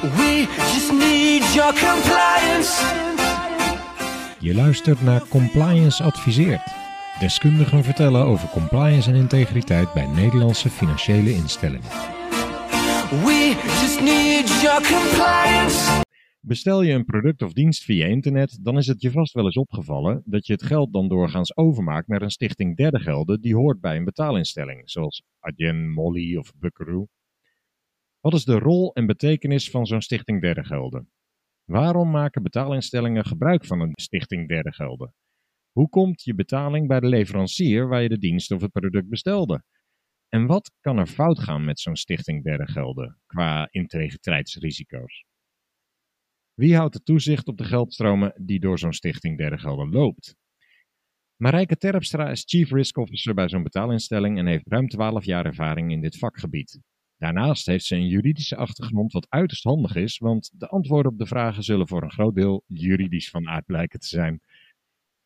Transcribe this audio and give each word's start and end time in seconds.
We 0.00 0.46
just 0.56 0.92
need 0.92 1.54
your 1.54 1.72
compliance. 1.72 2.82
Je 4.38 4.54
luistert 4.54 5.02
naar 5.02 5.28
Compliance 5.28 6.02
Adviseert. 6.02 6.62
Deskundigen 7.18 7.84
vertellen 7.84 8.24
over 8.24 8.48
compliance 8.48 9.10
en 9.10 9.16
integriteit 9.16 9.92
bij 9.92 10.06
Nederlandse 10.06 10.70
financiële 10.70 11.34
instellingen. 11.34 11.88
We 13.10 13.60
just 13.80 14.00
need 14.00 14.60
your 14.62 14.82
compliance. 14.82 16.02
Bestel 16.40 16.82
je 16.82 16.92
een 16.92 17.04
product 17.04 17.42
of 17.42 17.52
dienst 17.52 17.84
via 17.84 18.06
internet, 18.06 18.58
dan 18.62 18.78
is 18.78 18.86
het 18.86 19.02
je 19.02 19.10
vast 19.10 19.32
wel 19.32 19.44
eens 19.44 19.56
opgevallen 19.56 20.22
dat 20.24 20.46
je 20.46 20.52
het 20.52 20.62
geld 20.62 20.92
dan 20.92 21.08
doorgaans 21.08 21.56
overmaakt 21.56 22.08
naar 22.08 22.22
een 22.22 22.30
stichting 22.30 22.76
derde 22.76 22.98
gelden 22.98 23.40
die 23.40 23.54
hoort 23.54 23.80
bij 23.80 23.96
een 23.96 24.04
betaalinstelling, 24.04 24.82
zoals 24.84 25.22
Adyen, 25.40 25.90
Molly 25.90 26.36
of 26.36 26.52
Buckaroo. 26.58 27.06
Wat 28.20 28.34
is 28.34 28.44
de 28.44 28.58
rol 28.58 28.92
en 28.94 29.06
betekenis 29.06 29.70
van 29.70 29.86
zo'n 29.86 30.00
stichting 30.00 30.40
derde 30.40 30.64
gelden? 30.64 31.10
Waarom 31.64 32.10
maken 32.10 32.42
betaalinstellingen 32.42 33.24
gebruik 33.24 33.64
van 33.64 33.80
een 33.80 33.92
stichting 33.94 34.48
derde 34.48 34.72
gelden? 34.72 35.14
Hoe 35.72 35.88
komt 35.88 36.22
je 36.22 36.34
betaling 36.34 36.88
bij 36.88 37.00
de 37.00 37.06
leverancier 37.06 37.88
waar 37.88 38.02
je 38.02 38.08
de 38.08 38.18
dienst 38.18 38.50
of 38.50 38.60
het 38.60 38.72
product 38.72 39.08
bestelde? 39.08 39.62
En 40.28 40.46
wat 40.46 40.72
kan 40.80 40.98
er 40.98 41.06
fout 41.06 41.38
gaan 41.38 41.64
met 41.64 41.80
zo'n 41.80 41.96
stichting 41.96 42.44
derde 42.44 42.66
gelden 42.66 43.20
qua 43.26 43.68
integriteitsrisico's? 43.70 45.24
Wie 46.54 46.76
houdt 46.76 46.92
de 46.92 47.02
toezicht 47.02 47.48
op 47.48 47.56
de 47.56 47.64
geldstromen 47.64 48.32
die 48.36 48.60
door 48.60 48.78
zo'n 48.78 48.92
stichting 48.92 49.38
derde 49.38 49.58
gelden 49.58 49.90
loopt? 49.90 50.36
Marijke 51.36 51.76
Terpstra 51.76 52.30
is 52.30 52.44
Chief 52.46 52.70
Risk 52.70 52.96
Officer 52.96 53.34
bij 53.34 53.48
zo'n 53.48 53.62
betaalinstelling 53.62 54.38
en 54.38 54.46
heeft 54.46 54.68
ruim 54.68 54.88
12 54.88 55.24
jaar 55.24 55.46
ervaring 55.46 55.92
in 55.92 56.00
dit 56.00 56.18
vakgebied. 56.18 56.80
Daarnaast 57.20 57.66
heeft 57.66 57.84
ze 57.84 57.94
een 57.94 58.08
juridische 58.08 58.56
achtergrond 58.56 59.12
wat 59.12 59.26
uiterst 59.28 59.64
handig 59.64 59.94
is, 59.94 60.18
want 60.18 60.50
de 60.54 60.68
antwoorden 60.68 61.12
op 61.12 61.18
de 61.18 61.26
vragen 61.26 61.62
zullen 61.62 61.88
voor 61.88 62.02
een 62.02 62.10
groot 62.10 62.34
deel 62.34 62.64
juridisch 62.66 63.30
van 63.30 63.48
aard 63.48 63.66
blijken 63.66 64.00
te 64.00 64.06
zijn. 64.06 64.40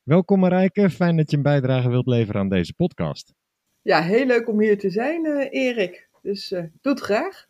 Welkom 0.02 0.40
Marijke, 0.40 0.90
fijn 0.90 1.16
dat 1.16 1.30
je 1.30 1.36
een 1.36 1.42
bijdrage 1.42 1.88
wilt 1.88 2.06
leveren 2.06 2.40
aan 2.40 2.48
deze 2.48 2.74
podcast. 2.74 3.34
Ja, 3.82 4.02
heel 4.02 4.26
leuk 4.26 4.48
om 4.48 4.60
hier 4.60 4.78
te 4.78 4.90
zijn, 4.90 5.26
uh, 5.26 5.46
Erik. 5.50 6.08
Dus 6.22 6.52
uh, 6.52 6.58
doe 6.58 6.92
het 6.92 7.00
graag. 7.00 7.46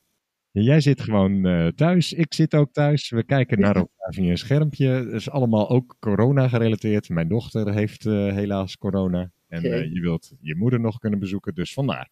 Jij 0.50 0.80
zit 0.80 1.00
gewoon 1.00 1.46
uh, 1.46 1.68
thuis, 1.68 2.12
ik 2.12 2.34
zit 2.34 2.54
ook 2.54 2.72
thuis. 2.72 3.10
We 3.10 3.24
kijken 3.24 3.60
naar 3.60 3.76
elkaar 3.76 4.12
via 4.12 4.30
een 4.30 4.38
schermpje. 4.38 4.88
Het 4.88 5.12
is 5.12 5.30
allemaal 5.30 5.70
ook 5.70 5.96
corona 6.00 6.48
gerelateerd. 6.48 7.08
Mijn 7.08 7.28
dochter 7.28 7.72
heeft 7.72 8.04
helaas 8.04 8.76
corona. 8.76 9.30
En 9.48 9.66
okay. 9.66 9.88
je 9.88 10.00
wilt 10.00 10.32
je 10.40 10.56
moeder 10.56 10.80
nog 10.80 10.98
kunnen 10.98 11.18
bezoeken, 11.18 11.54
dus 11.54 11.72
vandaar. 11.72 12.10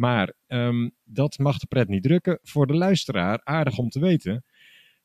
Maar 0.00 0.32
um, 0.46 0.92
dat 1.04 1.38
mag 1.38 1.58
de 1.58 1.66
pret 1.66 1.88
niet 1.88 2.02
drukken. 2.02 2.38
Voor 2.42 2.66
de 2.66 2.74
luisteraar, 2.74 3.40
aardig 3.44 3.78
om 3.78 3.88
te 3.88 4.00
weten. 4.00 4.44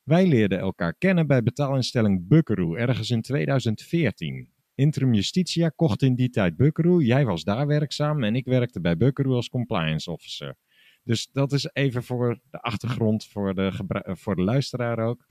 Wij 0.03 0.27
leerden 0.27 0.59
elkaar 0.59 0.93
kennen 0.93 1.27
bij 1.27 1.43
betaalinstelling 1.43 2.27
Buckaroo, 2.27 2.75
ergens 2.75 3.09
in 3.09 3.21
2014. 3.21 4.49
Interim 4.75 5.13
Justitia 5.13 5.69
kocht 5.69 6.01
in 6.01 6.15
die 6.15 6.29
tijd 6.29 6.55
Buckaroo. 6.55 7.01
Jij 7.01 7.25
was 7.25 7.43
daar 7.43 7.67
werkzaam 7.67 8.23
en 8.23 8.35
ik 8.35 8.45
werkte 8.45 8.81
bij 8.81 8.97
Buckaroo 8.97 9.35
als 9.35 9.49
compliance 9.49 10.11
officer. 10.11 10.55
Dus 11.03 11.29
dat 11.31 11.51
is 11.51 11.69
even 11.73 12.03
voor 12.03 12.39
de 12.49 12.61
achtergrond, 12.61 13.25
voor 13.25 13.55
de, 13.55 13.71
voor 14.05 14.35
de 14.35 14.43
luisteraar 14.43 14.99
ook. 14.99 15.25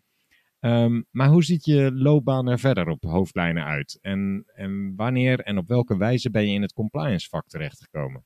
Um, 0.61 1.07
maar 1.11 1.29
hoe 1.29 1.45
ziet 1.45 1.65
je 1.65 1.92
loopbaan 1.95 2.48
er 2.48 2.59
verder 2.59 2.89
op 2.89 3.03
hoofdlijnen 3.03 3.65
uit? 3.65 3.98
En, 4.01 4.45
en 4.55 4.92
wanneer 4.97 5.41
en 5.41 5.59
op 5.59 5.69
welke 5.69 5.97
wijze 5.97 6.31
ben 6.31 6.47
je 6.47 6.55
in 6.55 6.62
het 6.62 6.73
compliance 6.73 7.29
vak 7.29 7.48
terechtgekomen? 7.48 8.25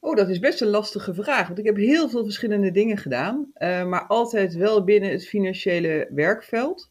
Oh, 0.00 0.16
dat 0.16 0.28
is 0.28 0.38
best 0.38 0.60
een 0.60 0.68
lastige 0.68 1.14
vraag. 1.14 1.46
Want 1.46 1.58
ik 1.58 1.64
heb 1.64 1.76
heel 1.76 2.08
veel 2.08 2.24
verschillende 2.24 2.70
dingen 2.70 2.96
gedaan. 2.96 3.52
Uh, 3.58 3.86
maar 3.86 4.06
altijd 4.06 4.54
wel 4.54 4.84
binnen 4.84 5.10
het 5.10 5.26
financiële 5.26 6.08
werkveld. 6.10 6.90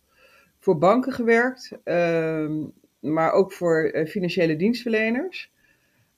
Voor 0.59 0.77
banken 0.77 1.13
gewerkt. 1.13 1.71
Uh, 1.85 2.51
maar 2.99 3.31
ook 3.31 3.53
voor 3.53 3.91
uh, 3.93 4.07
financiële 4.07 4.55
dienstverleners. 4.55 5.51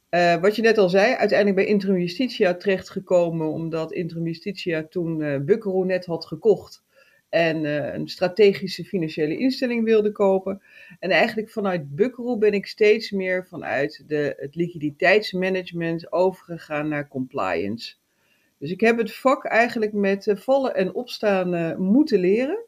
Uh, 0.09 0.35
wat 0.35 0.56
je 0.56 0.62
net 0.62 0.78
al 0.78 0.90
zei, 0.90 1.13
uiteindelijk 1.13 1.56
bij 1.57 1.66
Interim 1.66 2.00
Justitia 2.00 2.56
terechtgekomen. 2.56 3.47
Omdat 3.47 3.91
Interim 3.91 4.25
Justitia 4.25 4.85
toen 4.90 5.19
uh, 5.19 5.85
net 5.85 6.06
had 6.06 6.25
gekocht 6.25 6.84
en 7.31 7.64
uh, 7.64 7.94
een 7.94 8.08
strategische 8.08 8.84
financiële 8.84 9.38
instelling 9.38 9.84
wilde 9.84 10.12
kopen. 10.12 10.62
En 11.00 11.09
eigenlijk 11.09 11.50
vanuit 11.50 11.96
Buckaroo 11.96 12.38
ben 12.38 12.53
ik 12.53 12.66
steeds 12.66 13.12
meer 13.12 13.47
vanuit 13.47 14.03
de, 14.08 14.36
het 14.38 14.56
liquiditeitsmanagement 14.56 16.12
overgegaan 16.12 16.88
naar 16.88 17.08
compliance. 17.08 17.94
Dus 18.58 18.72
ik 18.72 18.81
heb 18.81 18.97
het 18.97 19.16
vak 19.16 19.46
eigenlijk 19.46 19.94
met 19.94 20.25
uh, 20.25 20.36
vallen 20.36 20.75
en 20.75 20.94
opstaan 20.94 21.53
uh, 21.53 21.75
moeten 21.78 22.19
leren. 22.19 22.59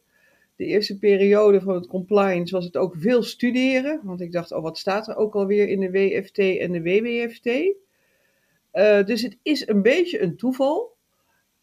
De 0.55 0.65
eerste 0.65 0.99
periode 0.99 1.61
van 1.61 1.75
het 1.75 1.87
compliance 1.87 2.53
was 2.53 2.65
het 2.65 2.77
ook 2.77 2.95
veel 2.97 3.23
studeren, 3.23 3.99
want 4.03 4.21
ik 4.21 4.31
dacht, 4.31 4.51
oh 4.51 4.61
wat 4.61 4.77
staat 4.77 5.07
er 5.07 5.15
ook 5.15 5.35
alweer 5.35 5.67
in 5.67 5.79
de 5.79 5.91
WFT 5.91 6.37
en 6.37 6.71
de 6.71 6.81
WWFT? 6.81 7.81
dus 9.07 9.21
het 9.21 9.37
is 9.41 9.67
een 9.67 9.81
beetje 9.81 10.21
een 10.21 10.35
toeval. 10.35 10.92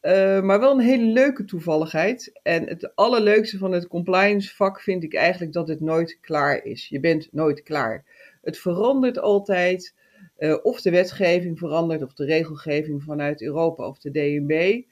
Uh, 0.03 0.41
maar 0.41 0.61
wel 0.61 0.73
een 0.73 0.81
hele 0.81 1.13
leuke 1.13 1.45
toevalligheid. 1.45 2.41
En 2.43 2.69
het 2.69 2.95
allerleukste 2.95 3.59
van 3.59 3.73
het 3.73 3.87
compliance 3.87 4.55
vak 4.55 4.81
vind 4.81 5.03
ik 5.03 5.15
eigenlijk 5.15 5.53
dat 5.53 5.69
het 5.69 5.81
nooit 5.81 6.19
klaar 6.21 6.65
is. 6.65 6.89
Je 6.89 7.01
bent 7.01 7.29
nooit 7.33 7.63
klaar. 7.63 8.05
Het 8.43 8.59
verandert 8.59 9.19
altijd. 9.19 9.95
Uh, 10.39 10.57
of 10.63 10.81
de 10.81 10.91
wetgeving 10.91 11.59
verandert, 11.59 12.03
of 12.03 12.15
de 12.15 12.25
regelgeving 12.25 13.03
vanuit 13.03 13.43
Europa 13.43 13.87
of 13.87 13.99
de 13.99 14.11
DNB. 14.11 14.83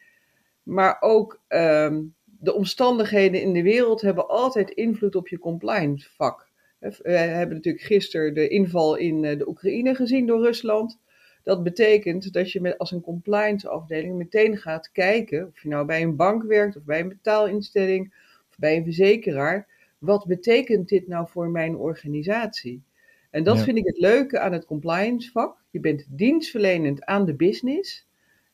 Maar 0.62 0.96
ook 1.00 1.40
um, 1.48 2.14
de 2.25 2.54
omstandigheden 2.54 3.40
in 3.40 3.52
de 3.52 3.62
wereld 3.62 4.00
hebben 4.00 4.28
altijd 4.28 4.70
invloed 4.70 5.14
op 5.14 5.28
je 5.28 5.38
compliance 5.38 6.08
vak. 6.16 6.48
We 6.78 7.10
hebben 7.10 7.56
natuurlijk 7.56 7.84
gisteren 7.84 8.34
de 8.34 8.48
inval 8.48 8.96
in 8.96 9.22
de 9.22 9.48
Oekraïne 9.48 9.94
gezien 9.94 10.26
door 10.26 10.42
Rusland. 10.42 10.98
Dat 11.48 11.62
betekent 11.62 12.32
dat 12.32 12.53
je 12.53 12.60
met, 12.60 12.78
als 12.78 12.91
een 12.91 13.00
compliance 13.00 13.69
afdeling 13.69 14.16
meteen 14.16 14.56
gaat 14.56 14.92
kijken, 14.92 15.47
of 15.47 15.62
je 15.62 15.69
nou 15.69 15.86
bij 15.86 16.03
een 16.03 16.16
bank 16.16 16.42
werkt, 16.42 16.76
of 16.76 16.84
bij 16.84 17.00
een 17.00 17.09
betaalinstelling, 17.09 18.14
of 18.50 18.59
bij 18.59 18.76
een 18.76 18.84
verzekeraar, 18.84 19.66
wat 19.98 20.26
betekent 20.26 20.88
dit 20.88 21.08
nou 21.08 21.28
voor 21.28 21.50
mijn 21.50 21.76
organisatie? 21.76 22.82
En 23.31 23.44
dat 23.44 23.56
ja. 23.56 23.62
vind 23.62 23.78
ik 23.78 23.87
het 23.87 23.98
leuke 23.98 24.38
aan 24.38 24.53
het 24.53 24.64
compliance 24.64 25.31
vak. 25.31 25.56
Je 25.70 25.81
bent 25.81 26.06
dienstverlenend 26.08 27.04
aan 27.04 27.25
de 27.25 27.34
business 27.34 28.08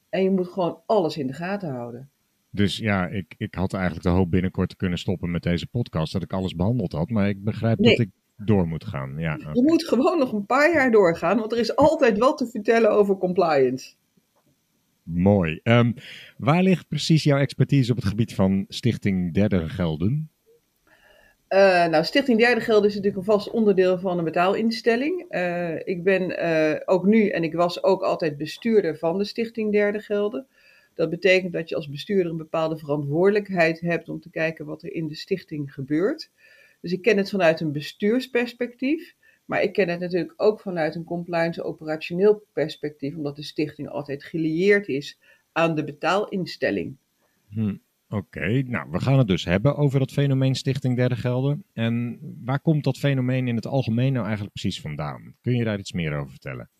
en 0.09 0.23
je 0.23 0.31
moet 0.31 0.49
gewoon 0.49 0.81
alles 0.87 1.17
in 1.17 1.27
de 1.27 1.33
gaten 1.33 1.71
houden. 1.71 2.11
Dus 2.51 2.77
ja, 2.77 3.07
ik, 3.07 3.35
ik 3.39 3.55
had 3.55 3.73
eigenlijk 3.73 4.05
de 4.05 4.11
hoop 4.11 4.31
binnenkort 4.31 4.69
te 4.69 4.77
kunnen 4.77 4.99
stoppen 4.99 5.31
met 5.31 5.43
deze 5.43 5.67
podcast, 5.67 6.13
dat 6.13 6.23
ik 6.23 6.33
alles 6.33 6.55
behandeld 6.55 6.93
had. 6.93 7.11
Maar 7.11 7.29
ik 7.29 7.45
begrijp 7.45 7.79
nee. 7.79 7.97
dat 7.97 8.07
ik 8.07 8.13
door 8.37 8.67
moet 8.67 8.85
gaan. 8.85 9.15
Ja, 9.19 9.35
okay. 9.35 9.53
Je 9.53 9.63
moet 9.63 9.89
gewoon 9.89 10.19
nog 10.19 10.33
een 10.33 10.47
paar 10.47 10.73
jaar 10.73 10.91
doorgaan, 10.91 11.39
want 11.39 11.53
er 11.53 11.59
is 11.59 11.77
altijd 11.77 12.19
wat 12.19 12.39
te 12.39 12.47
vertellen 12.47 12.91
over 12.91 13.17
compliance. 13.17 13.95
Mooi. 15.03 15.61
Um, 15.63 15.95
waar 16.37 16.63
ligt 16.63 16.89
precies 16.89 17.23
jouw 17.25 17.39
expertise 17.39 17.91
op 17.91 17.97
het 17.97 18.07
gebied 18.07 18.35
van 18.35 18.65
Stichting 18.69 19.35
Derde 19.35 19.69
Gelden? 19.69 20.29
Uh, 21.49 21.87
nou, 21.87 22.05
Stichting 22.05 22.39
Derde 22.39 22.61
Gelden 22.61 22.89
is 22.89 22.95
natuurlijk 22.95 23.27
een 23.27 23.33
vast 23.33 23.51
onderdeel 23.51 23.99
van 23.99 24.19
een 24.19 24.25
betaalinstelling. 24.25 25.25
Uh, 25.31 25.87
ik 25.87 26.05
ben 26.05 26.31
uh, 26.31 26.81
ook 26.85 27.05
nu, 27.05 27.29
en 27.29 27.45
ik 27.45 27.55
was 27.55 27.83
ook 27.83 28.03
altijd 28.03 28.37
bestuurder 28.37 28.99
van 28.99 29.19
de 29.19 29.25
Stichting 29.25 29.73
Derde 29.73 30.01
Gelden. 30.01 30.47
Dat 30.95 31.11
betekent 31.11 31.53
dat 31.53 31.69
je 31.69 31.75
als 31.75 31.89
bestuurder 31.89 32.31
een 32.31 32.37
bepaalde 32.37 32.77
verantwoordelijkheid 32.77 33.81
hebt 33.81 34.09
om 34.09 34.21
te 34.21 34.31
kijken 34.31 34.67
wat 34.67 34.83
er 34.83 34.93
in 34.93 35.09
de 35.09 35.15
stichting 35.15 35.73
gebeurt. 35.73 36.31
Dus 36.85 36.93
ik 36.93 37.03
ken 37.03 37.17
het 37.17 37.31
vanuit 37.31 37.61
een 37.61 37.73
bestuursperspectief. 37.73 39.15
Maar 39.45 39.63
ik 39.63 39.73
ken 39.73 39.89
het 39.89 40.01
natuurlijk 40.01 40.33
ook 40.37 40.61
vanuit 40.61 40.95
een 40.95 41.05
compliance 41.05 41.63
operationeel 41.63 42.47
perspectief, 42.53 43.17
omdat 43.17 43.37
de 43.37 43.43
stichting 43.43 43.89
altijd 43.89 44.25
gelieerd 44.25 44.89
is 44.89 45.19
aan 45.53 45.75
de 45.75 45.85
betaalinstelling. 45.85 46.97
Hm, 47.49 47.75
Oké, 48.09 48.63
nou 48.63 48.91
we 48.91 49.01
gaan 49.01 49.19
het 49.19 49.27
dus 49.27 49.45
hebben 49.45 49.77
over 49.77 49.99
dat 49.99 50.13
fenomeen 50.13 50.55
Stichting 50.55 50.97
Derde 50.97 51.17
Gelden. 51.17 51.65
En 51.73 52.19
waar 52.45 52.61
komt 52.61 52.85
dat 52.85 52.99
fenomeen 52.99 53.49
in 53.49 53.57
het 53.57 53.67
algemeen 53.67 54.13
nou 54.13 54.25
eigenlijk 54.25 54.55
precies 54.55 54.81
vandaan? 54.81 55.35
Kun 55.41 55.57
je 55.57 55.65
daar 55.65 55.79
iets 55.79 55.93
meer 55.93 56.17
over 56.17 56.31
vertellen? 56.31 56.71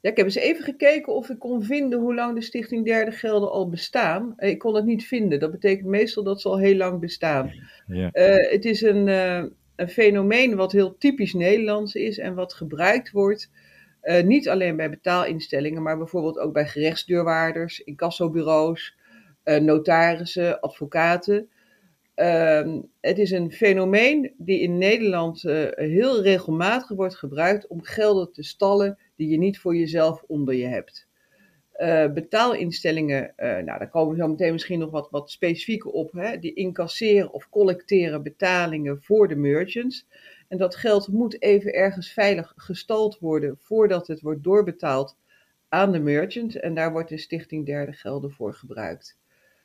Ja, 0.00 0.10
ik 0.10 0.16
heb 0.16 0.26
eens 0.26 0.34
even 0.34 0.64
gekeken 0.64 1.14
of 1.14 1.28
ik 1.28 1.38
kon 1.38 1.62
vinden 1.62 2.00
hoe 2.00 2.14
lang 2.14 2.34
de 2.34 2.40
Stichting 2.40 2.84
Derde 2.84 3.10
Gelden 3.10 3.50
al 3.50 3.68
bestaan. 3.68 4.34
Ik 4.36 4.58
kon 4.58 4.74
het 4.74 4.84
niet 4.84 5.06
vinden. 5.06 5.40
Dat 5.40 5.50
betekent 5.50 5.88
meestal 5.88 6.22
dat 6.22 6.40
ze 6.40 6.48
al 6.48 6.58
heel 6.58 6.76
lang 6.76 7.00
bestaan. 7.00 7.52
Ja. 7.86 8.10
Uh, 8.12 8.50
het 8.50 8.64
is 8.64 8.82
een, 8.82 9.06
uh, 9.06 9.44
een, 9.76 9.88
fenomeen 9.88 10.56
wat 10.56 10.72
heel 10.72 10.96
typisch 10.98 11.32
Nederlands 11.34 11.94
is 11.94 12.18
en 12.18 12.34
wat 12.34 12.52
gebruikt 12.52 13.10
wordt. 13.10 13.50
Uh, 14.02 14.22
niet 14.22 14.48
alleen 14.48 14.76
bij 14.76 14.90
betaalinstellingen, 14.90 15.82
maar 15.82 15.98
bijvoorbeeld 15.98 16.38
ook 16.38 16.52
bij 16.52 16.66
gerechtsdeurwaarders, 16.66 17.80
incassobureaus, 17.80 18.98
notarissen, 19.44 20.60
advocaten. 20.60 21.48
Ehm, 22.14 22.80
het 23.00 23.18
is 23.18 23.30
een 23.30 23.52
fenomeen 23.52 24.34
die 24.36 24.60
in 24.60 24.78
Nederland 24.78 25.42
heel 25.74 26.22
regelmatig 26.22 26.88
wordt 26.88 27.16
gebruikt 27.16 27.66
om 27.66 27.82
gelden 27.82 28.32
te 28.32 28.42
stallen 28.42 28.98
die 29.16 29.28
je 29.28 29.38
niet 29.38 29.58
voor 29.58 29.76
jezelf 29.76 30.24
onder 30.26 30.54
je 30.54 30.66
hebt. 30.66 31.08
Uh, 31.80 32.12
betaalinstellingen, 32.12 33.32
uh, 33.36 33.46
nou, 33.46 33.64
daar 33.64 33.88
komen 33.88 34.14
we 34.14 34.20
zo 34.22 34.28
meteen 34.28 34.52
misschien 34.52 34.78
nog 34.78 34.90
wat, 34.90 35.10
wat 35.10 35.30
specifieker 35.30 35.90
op, 35.90 36.12
hè, 36.12 36.38
die 36.38 36.54
incasseren 36.54 37.32
of 37.32 37.48
collecteren 37.48 38.22
betalingen 38.22 39.02
voor 39.02 39.28
de 39.28 39.36
merchants. 39.36 40.06
En 40.48 40.58
dat 40.58 40.76
geld 40.76 41.08
moet 41.08 41.42
even 41.42 41.72
ergens 41.72 42.12
veilig 42.12 42.52
gestald 42.56 43.18
worden 43.18 43.56
voordat 43.58 44.06
het 44.06 44.20
wordt 44.20 44.42
doorbetaald 44.42 45.16
aan 45.68 45.92
de 45.92 46.00
merchant. 46.00 46.60
En 46.60 46.74
daar 46.74 46.92
wordt 46.92 47.08
de 47.08 47.18
Stichting 47.18 47.66
Derde 47.66 47.92
Gelden 47.92 48.30
voor 48.30 48.54
gebruikt. 48.54 49.18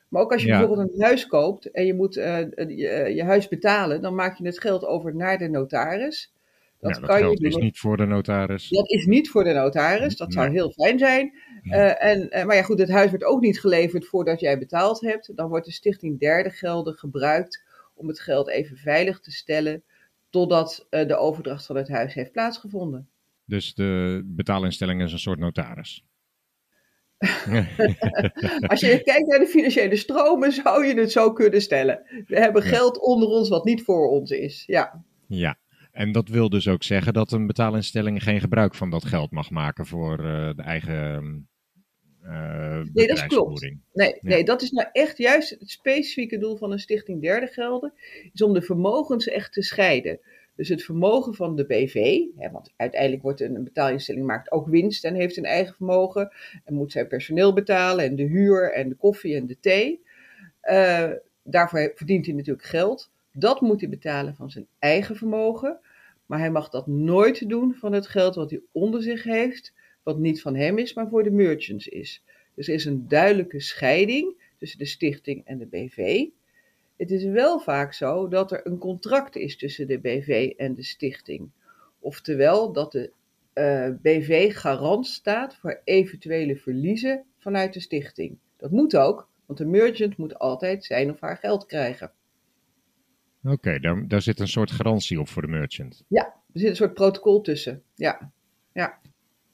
Maar 0.07 0.21
ook 0.21 0.31
als 0.31 0.43
je 0.43 0.49
bijvoorbeeld 0.49 0.93
een 0.93 1.01
huis 1.01 1.27
koopt 1.27 1.71
en 1.71 1.85
je 1.85 1.93
moet 1.93 2.17
uh, 2.17 2.39
je, 2.55 3.11
je, 3.15 3.23
huis 3.23 3.47
betalen, 3.47 4.01
dan 4.01 4.15
maak 4.15 4.37
je 4.37 4.45
het 4.45 4.59
geld 4.59 4.85
over 4.85 5.15
naar 5.15 5.37
de 5.37 5.47
notaris. 5.47 6.33
Dat, 6.79 6.95
ja, 6.95 6.99
dat 6.99 7.09
kan 7.09 7.29
je 7.29 7.37
is 7.37 7.55
niet 7.55 7.79
voor 7.79 7.97
de 7.97 8.05
notaris. 8.05 8.69
Dat 8.69 8.89
is 8.89 9.05
niet 9.05 9.29
voor 9.29 9.43
de 9.43 9.53
notaris. 9.53 10.17
Dat 10.17 10.33
zou 10.33 10.49
heel 10.49 10.71
fijn 10.71 10.99
zijn. 10.99 11.33
Uh, 11.63 12.03
en, 12.03 12.45
maar 12.45 12.55
ja, 12.55 12.61
goed, 12.61 12.79
het 12.79 12.89
huis 12.89 13.09
wordt 13.09 13.25
ook 13.25 13.41
niet 13.41 13.59
geleverd 13.59 14.05
voordat 14.05 14.39
jij 14.39 14.59
betaald 14.59 15.01
hebt. 15.01 15.35
Dan 15.35 15.49
wordt 15.49 15.65
de 15.65 15.71
Stichting 15.71 16.19
Derde 16.19 16.49
Gelden 16.49 16.93
gebruikt 16.93 17.63
om 17.93 18.07
het 18.07 18.19
geld 18.19 18.49
even 18.49 18.77
veilig 18.77 19.19
te 19.19 19.31
stellen 19.31 19.83
totdat 20.29 20.87
uh, 20.89 21.07
de 21.07 21.15
overdracht 21.15 21.65
van 21.65 21.75
het 21.75 21.89
huis 21.89 22.13
heeft 22.13 22.31
plaatsgevonden. 22.31 23.09
Dus 23.45 23.73
de 23.73 24.21
betaalinstelling 24.25 25.01
is 25.01 25.11
een 25.11 25.19
soort 25.19 25.39
notaris. 25.39 26.05
Als 28.71 28.79
je 28.79 29.01
kijkt 29.03 29.27
naar 29.27 29.39
de 29.39 29.47
financiële 29.49 29.95
stromen, 29.95 30.51
zou 30.51 30.85
je 30.85 30.99
het 30.99 31.11
zo 31.11 31.33
kunnen 31.33 31.61
stellen. 31.61 32.23
We 32.27 32.39
hebben 32.39 32.61
geld 32.61 32.99
onder 33.01 33.27
ons 33.27 33.49
wat 33.49 33.65
niet 33.65 33.83
voor 33.83 34.09
ons 34.09 34.31
is. 34.31 34.63
Ja. 34.65 35.03
Ja, 35.27 35.57
en 35.95 36.11
dat 36.11 36.29
wil 36.29 36.49
dus 36.49 36.67
ook 36.67 36.83
zeggen 36.83 37.13
dat 37.13 37.31
een 37.31 37.47
betaalinstelling 37.47 38.23
geen 38.23 38.39
gebruik 38.39 38.75
van 38.75 38.89
dat 38.89 39.05
geld 39.05 39.31
mag 39.31 39.49
maken 39.49 39.85
voor 39.85 40.19
uh, 40.19 40.49
de 40.55 40.61
eigen. 40.61 41.49
Uh, 42.23 42.81
nee, 42.93 43.07
dat 43.07 43.25
klopt. 43.25 43.61
Nee, 43.93 44.07
ja. 44.07 44.17
nee, 44.21 44.43
dat 44.43 44.61
is 44.61 44.71
nou 44.71 44.87
echt 44.91 45.17
juist 45.17 45.49
het 45.49 45.69
specifieke 45.69 46.37
doel 46.37 46.57
van 46.57 46.71
een 46.71 46.79
stichting 46.79 47.21
Derde 47.21 47.47
Gelden. 47.47 47.93
Is 48.33 48.41
om 48.41 48.53
de 48.53 48.61
vermogens 48.61 49.27
echt 49.27 49.53
te 49.53 49.63
scheiden. 49.63 50.19
Dus 50.55 50.69
het 50.69 50.83
vermogen 50.83 51.33
van 51.33 51.55
de 51.55 51.65
BV, 51.65 52.21
hè, 52.37 52.51
want 52.51 52.73
uiteindelijk 52.75 53.21
wordt 53.21 53.41
een 53.41 53.63
betaalinstelling 53.63 54.25
maakt 54.25 54.51
ook 54.51 54.67
winst 54.67 55.05
en 55.05 55.15
heeft 55.15 55.37
een 55.37 55.45
eigen 55.45 55.75
vermogen. 55.75 56.31
En 56.63 56.73
moet 56.73 56.91
zijn 56.91 57.07
personeel 57.07 57.53
betalen 57.53 58.05
en 58.05 58.15
de 58.15 58.23
huur 58.23 58.73
en 58.73 58.89
de 58.89 58.95
koffie 58.95 59.35
en 59.35 59.45
de 59.47 59.59
thee. 59.59 60.03
Uh, 60.63 61.11
daarvoor 61.43 61.91
verdient 61.95 62.25
hij 62.25 62.35
natuurlijk 62.35 62.65
geld. 62.65 63.11
Dat 63.31 63.61
moet 63.61 63.79
hij 63.79 63.89
betalen 63.89 64.35
van 64.35 64.49
zijn 64.49 64.67
eigen 64.79 65.15
vermogen. 65.15 65.79
Maar 66.25 66.39
hij 66.39 66.51
mag 66.51 66.69
dat 66.69 66.87
nooit 66.87 67.49
doen 67.49 67.75
van 67.75 67.93
het 67.93 68.07
geld 68.07 68.35
wat 68.35 68.49
hij 68.49 68.61
onder 68.71 69.01
zich 69.01 69.23
heeft, 69.23 69.73
wat 70.03 70.17
niet 70.17 70.41
van 70.41 70.55
hem 70.55 70.77
is, 70.77 70.93
maar 70.93 71.09
voor 71.09 71.23
de 71.23 71.31
merchants 71.31 71.87
is. 71.87 72.23
Dus 72.55 72.67
er 72.67 72.73
is 72.73 72.85
een 72.85 73.07
duidelijke 73.07 73.59
scheiding 73.59 74.53
tussen 74.59 74.79
de 74.79 74.85
stichting 74.85 75.45
en 75.45 75.57
de 75.57 75.65
BV. 75.65 76.25
Het 76.97 77.11
is 77.11 77.23
wel 77.23 77.59
vaak 77.59 77.93
zo 77.93 78.27
dat 78.27 78.51
er 78.51 78.67
een 78.67 78.77
contract 78.77 79.35
is 79.35 79.57
tussen 79.57 79.87
de 79.87 79.99
BV 79.99 80.53
en 80.57 80.73
de 80.73 80.83
stichting. 80.83 81.49
Oftewel 81.99 82.71
dat 82.71 82.91
de 82.91 83.11
uh, 83.53 83.89
BV 84.01 84.55
garant 84.55 85.07
staat 85.07 85.55
voor 85.55 85.81
eventuele 85.83 86.55
verliezen 86.55 87.23
vanuit 87.37 87.73
de 87.73 87.79
stichting. 87.79 88.37
Dat 88.57 88.71
moet 88.71 88.97
ook, 88.97 89.29
want 89.45 89.59
de 89.59 89.65
merchant 89.65 90.17
moet 90.17 90.39
altijd 90.39 90.83
zijn 90.83 91.09
of 91.11 91.19
haar 91.19 91.37
geld 91.37 91.65
krijgen. 91.65 92.11
Oké, 93.43 93.53
okay, 93.53 93.79
daar, 93.79 94.07
daar 94.07 94.21
zit 94.21 94.39
een 94.39 94.47
soort 94.47 94.71
garantie 94.71 95.19
op 95.19 95.27
voor 95.27 95.41
de 95.41 95.47
merchant. 95.47 96.03
Ja, 96.07 96.23
er 96.25 96.59
zit 96.59 96.69
een 96.69 96.75
soort 96.75 96.93
protocol 96.93 97.41
tussen. 97.41 97.83
Ja, 97.95 98.31
ja. 98.73 98.99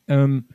Um, 0.05 0.47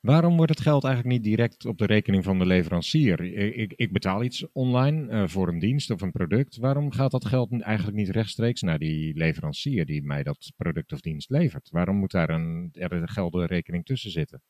waarom 0.00 0.36
wordt 0.36 0.50
het 0.50 0.60
geld 0.60 0.84
eigenlijk 0.84 1.14
niet 1.14 1.24
direct 1.24 1.64
op 1.64 1.78
de 1.78 1.86
rekening 1.86 2.24
van 2.24 2.38
de 2.38 2.46
leverancier? 2.46 3.20
Ik, 3.58 3.72
ik 3.76 3.92
betaal 3.92 4.22
iets 4.22 4.46
online 4.52 5.12
uh, 5.12 5.28
voor 5.28 5.48
een 5.48 5.58
dienst 5.58 5.90
of 5.90 6.00
een 6.00 6.10
product. 6.10 6.56
Waarom 6.56 6.92
gaat 6.92 7.10
dat 7.10 7.24
geld 7.24 7.62
eigenlijk 7.62 7.96
niet 7.96 8.08
rechtstreeks 8.08 8.62
naar 8.62 8.78
die 8.78 9.14
leverancier 9.14 9.86
die 9.86 10.02
mij 10.02 10.22
dat 10.22 10.52
product 10.56 10.92
of 10.92 11.00
dienst 11.00 11.30
levert? 11.30 11.68
Waarom 11.70 11.96
moet 11.96 12.10
daar 12.10 12.30
een, 12.30 12.70
er 12.72 12.92
een 12.92 13.08
geldenrekening 13.08 13.84
tussen 13.84 14.10
zitten? 14.10 14.42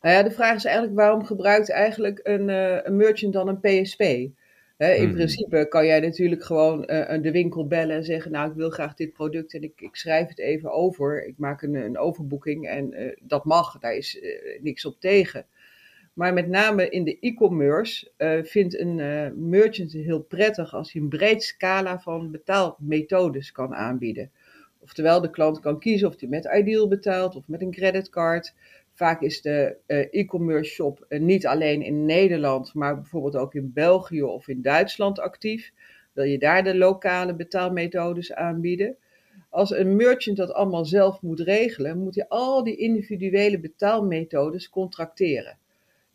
Nou 0.00 0.14
ja, 0.14 0.22
de 0.22 0.30
vraag 0.30 0.54
is 0.54 0.64
eigenlijk 0.64 0.96
waarom 0.96 1.24
gebruikt 1.24 1.70
eigenlijk 1.70 2.20
een, 2.22 2.48
uh, 2.48 2.78
een 2.82 2.96
merchant 2.96 3.32
dan 3.32 3.48
een 3.48 3.60
PSP? 3.60 4.02
In 4.90 5.04
hmm. 5.04 5.14
principe 5.14 5.66
kan 5.68 5.86
jij 5.86 6.00
natuurlijk 6.00 6.44
gewoon 6.44 6.78
uh, 6.90 7.22
de 7.22 7.30
winkel 7.30 7.66
bellen 7.66 7.96
en 7.96 8.04
zeggen, 8.04 8.30
nou 8.30 8.50
ik 8.50 8.56
wil 8.56 8.70
graag 8.70 8.94
dit 8.94 9.12
product 9.12 9.54
en 9.54 9.62
ik, 9.62 9.80
ik 9.80 9.96
schrijf 9.96 10.28
het 10.28 10.38
even 10.38 10.72
over. 10.72 11.26
Ik 11.26 11.34
maak 11.38 11.62
een, 11.62 11.74
een 11.74 11.98
overboeking 11.98 12.68
en 12.68 12.92
uh, 12.92 13.12
dat 13.22 13.44
mag, 13.44 13.78
daar 13.78 13.94
is 13.94 14.20
uh, 14.22 14.62
niks 14.62 14.84
op 14.84 15.00
tegen. 15.00 15.46
Maar 16.12 16.32
met 16.32 16.48
name 16.48 16.88
in 16.88 17.04
de 17.04 17.18
e-commerce 17.20 18.10
vindt 18.44 18.78
een 18.78 18.96
merchant 19.48 19.92
het 19.92 20.04
heel 20.04 20.22
prettig 20.22 20.74
als 20.74 20.92
hij 20.92 21.02
een 21.02 21.08
breed 21.08 21.42
scala 21.42 22.00
van 22.00 22.30
betaalmethodes 22.30 23.52
kan 23.52 23.74
aanbieden. 23.74 24.30
Oftewel, 24.80 25.20
de 25.20 25.30
klant 25.30 25.60
kan 25.60 25.78
kiezen 25.78 26.08
of 26.08 26.20
hij 26.20 26.28
met 26.28 26.48
Ideal 26.54 26.88
betaalt 26.88 27.36
of 27.36 27.48
met 27.48 27.60
een 27.60 27.70
creditcard. 27.70 28.54
Vaak 28.92 29.20
is 29.20 29.42
de 29.42 29.76
uh, 29.86 30.06
e-commerce 30.10 30.70
shop 30.70 31.06
uh, 31.08 31.20
niet 31.20 31.46
alleen 31.46 31.82
in 31.82 32.04
Nederland, 32.04 32.74
maar 32.74 32.94
bijvoorbeeld 32.94 33.36
ook 33.36 33.54
in 33.54 33.72
België 33.74 34.22
of 34.22 34.48
in 34.48 34.62
Duitsland 34.62 35.18
actief. 35.18 35.72
Wil 36.12 36.24
je 36.24 36.38
daar 36.38 36.64
de 36.64 36.76
lokale 36.76 37.34
betaalmethodes 37.34 38.34
aanbieden? 38.34 38.96
Als 39.50 39.70
een 39.70 39.96
merchant 39.96 40.36
dat 40.36 40.52
allemaal 40.52 40.84
zelf 40.84 41.22
moet 41.22 41.40
regelen, 41.40 41.98
moet 41.98 42.14
hij 42.14 42.28
al 42.28 42.64
die 42.64 42.76
individuele 42.76 43.60
betaalmethodes 43.60 44.70
contracteren. 44.70 45.58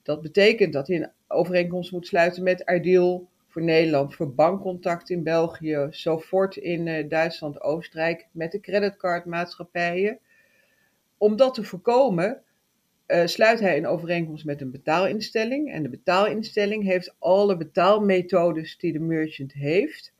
Dat 0.03 0.21
betekent 0.21 0.73
dat 0.73 0.87
hij 0.87 0.97
een 0.97 1.11
overeenkomst 1.27 1.91
moet 1.91 2.07
sluiten 2.07 2.43
met 2.43 2.63
Ideal 2.69 3.27
voor 3.47 3.61
Nederland, 3.61 4.15
voor 4.15 4.33
bankcontact 4.33 5.09
in 5.09 5.23
België, 5.23 5.87
Sofort 5.89 6.55
in 6.55 6.87
uh, 6.87 7.09
Duitsland, 7.09 7.61
Oostenrijk, 7.61 8.27
met 8.31 8.51
de 8.51 8.59
creditcardmaatschappijen. 8.59 10.19
Om 11.17 11.35
dat 11.35 11.53
te 11.53 11.63
voorkomen, 11.63 12.41
uh, 13.07 13.25
sluit 13.25 13.59
hij 13.59 13.77
een 13.77 13.87
overeenkomst 13.87 14.45
met 14.45 14.61
een 14.61 14.71
betaalinstelling. 14.71 15.71
En 15.71 15.83
de 15.83 15.89
betaalinstelling 15.89 16.83
heeft 16.83 17.15
alle 17.19 17.57
betaalmethodes 17.57 18.77
die 18.77 18.93
de 18.93 18.99
merchant 18.99 19.53
heeft 19.53 20.13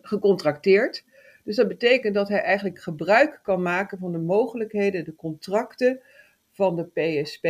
gecontracteerd. 0.00 1.04
Dus 1.44 1.56
dat 1.56 1.68
betekent 1.68 2.14
dat 2.14 2.28
hij 2.28 2.42
eigenlijk 2.42 2.80
gebruik 2.80 3.40
kan 3.42 3.62
maken 3.62 3.98
van 3.98 4.12
de 4.12 4.18
mogelijkheden, 4.18 5.04
de 5.04 5.14
contracten 5.14 6.00
van 6.50 6.76
de 6.76 6.84
PSP, 6.84 7.46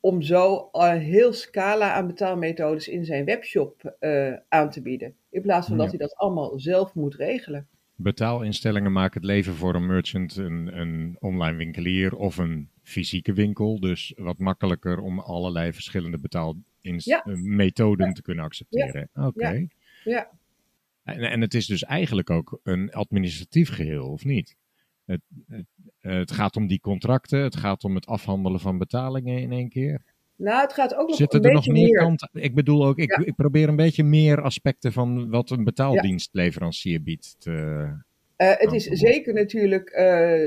om 0.00 0.22
zo 0.22 0.68
een 0.72 0.98
heel 0.98 1.32
scala 1.32 1.92
aan 1.92 2.06
betaalmethodes 2.06 2.88
in 2.88 3.04
zijn 3.04 3.24
webshop 3.24 3.96
uh, 4.00 4.32
aan 4.48 4.70
te 4.70 4.82
bieden. 4.82 5.14
In 5.30 5.42
plaats 5.42 5.66
van 5.66 5.76
ja. 5.76 5.82
dat 5.82 5.90
hij 5.90 6.00
dat 6.00 6.14
allemaal 6.14 6.58
zelf 6.58 6.94
moet 6.94 7.14
regelen. 7.14 7.68
Betaalinstellingen 7.94 8.92
maken 8.92 9.20
het 9.20 9.30
leven 9.30 9.54
voor 9.54 9.74
een 9.74 9.86
merchant, 9.86 10.36
een, 10.36 10.78
een 10.78 11.16
online 11.20 11.56
winkelier 11.56 12.16
of 12.16 12.36
een 12.36 12.68
fysieke 12.90 13.32
winkel. 13.32 13.80
Dus 13.80 14.12
wat 14.16 14.38
makkelijker 14.38 14.98
om 14.98 15.18
allerlei 15.18 15.72
verschillende 15.72 16.18
betaalmethoden 16.18 18.06
ja. 18.06 18.12
te 18.12 18.22
kunnen 18.22 18.44
accepteren. 18.44 19.08
Oké. 19.14 19.26
Okay. 19.26 19.68
Ja. 20.04 20.30
En, 21.02 21.20
en 21.20 21.40
het 21.40 21.54
is 21.54 21.66
dus 21.66 21.84
eigenlijk 21.84 22.30
ook 22.30 22.60
een 22.62 22.92
administratief 22.92 23.70
geheel, 23.70 24.08
of 24.08 24.24
niet? 24.24 24.56
Het, 25.04 25.20
het, 25.48 25.66
het, 26.00 26.32
gaat 26.32 26.56
om 26.56 26.66
die 26.66 26.80
contracten, 26.80 27.42
het 27.42 27.56
gaat 27.56 27.84
om 27.84 27.94
het 27.94 28.06
afhandelen 28.06 28.60
van 28.60 28.78
betalingen 28.78 29.38
in 29.38 29.52
één 29.52 29.68
keer. 29.68 30.02
Nou, 30.36 30.60
het 30.60 30.72
gaat 30.72 30.94
ook 30.94 31.08
nog 31.08 31.16
Zitten 31.16 31.40
een 31.40 31.48
er 31.48 31.54
nog 31.54 31.66
meer 31.66 31.88
meer. 31.88 31.98
kanten? 31.98 32.28
Ik 32.32 32.54
bedoel 32.54 32.86
ook, 32.86 32.98
ik, 32.98 33.10
ja. 33.10 33.24
ik, 33.24 33.34
probeer 33.34 33.68
een 33.68 33.76
beetje 33.76 34.04
meer 34.04 34.42
aspecten 34.42 34.92
van 34.92 35.30
wat 35.30 35.50
een 35.50 35.64
betaaldienstleverancier 35.64 37.02
biedt 37.02 37.36
te, 37.38 37.88
uh, 38.40 38.52
het 38.56 38.72
is 38.72 38.84
zeker 38.84 39.34
natuurlijk 39.34 39.90
uh, 39.90 39.96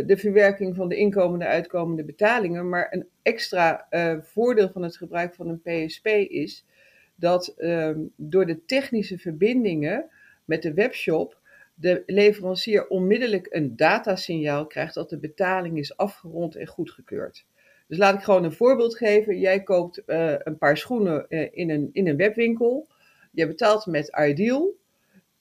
de 0.08 0.18
verwerking 0.18 0.76
van 0.76 0.90
de 0.90 0.96
inkomende 0.96 1.46
uitkomende 1.46 2.04
betalingen, 2.04 2.70
maar 2.70 2.88
een 2.92 3.08
extra 3.22 3.88
uh, 3.90 4.16
voordeel 4.22 4.70
van 4.70 4.84
het 4.84 4.98
gebruik 4.98 5.36
van 5.36 5.48
een 5.48 5.62
PSP 5.62 6.08
is 6.08 6.66
dat 7.16 7.56
door 8.16 8.46
de 8.46 8.66
technische 8.66 9.18
verbindingen 9.18 10.10
met 10.46 10.62
de 10.62 10.74
webshop 10.74 11.38
de 11.74 12.04
leverancier 12.06 12.88
onmiddellijk 12.88 13.48
een 13.50 13.76
datasignaal 13.76 14.68
krijgt 14.68 14.94
dat 14.94 15.10
de 15.10 15.20
betaling 15.20 15.78
is 15.78 15.98
afgerond 15.98 16.56
en 16.56 16.68
goedgekeurd. 16.68 17.46
Dus 17.88 17.98
laat 17.98 18.16
ik 18.16 18.24
gewoon 18.24 18.44
een 18.44 18.54
voorbeeld 18.54 18.98
geven. 18.98 19.40
Jij 19.40 19.64
koopt 19.64 20.02
een 20.06 20.58
paar 20.58 20.78
schoenen 20.78 21.30
in, 21.52 21.70
een, 21.70 21.90
in 21.92 22.08
een 22.08 22.18
webwinkel. 22.18 22.88
Je 23.32 23.48
betaalt 23.48 23.86
met 23.86 24.18
Ideal. 24.20 24.76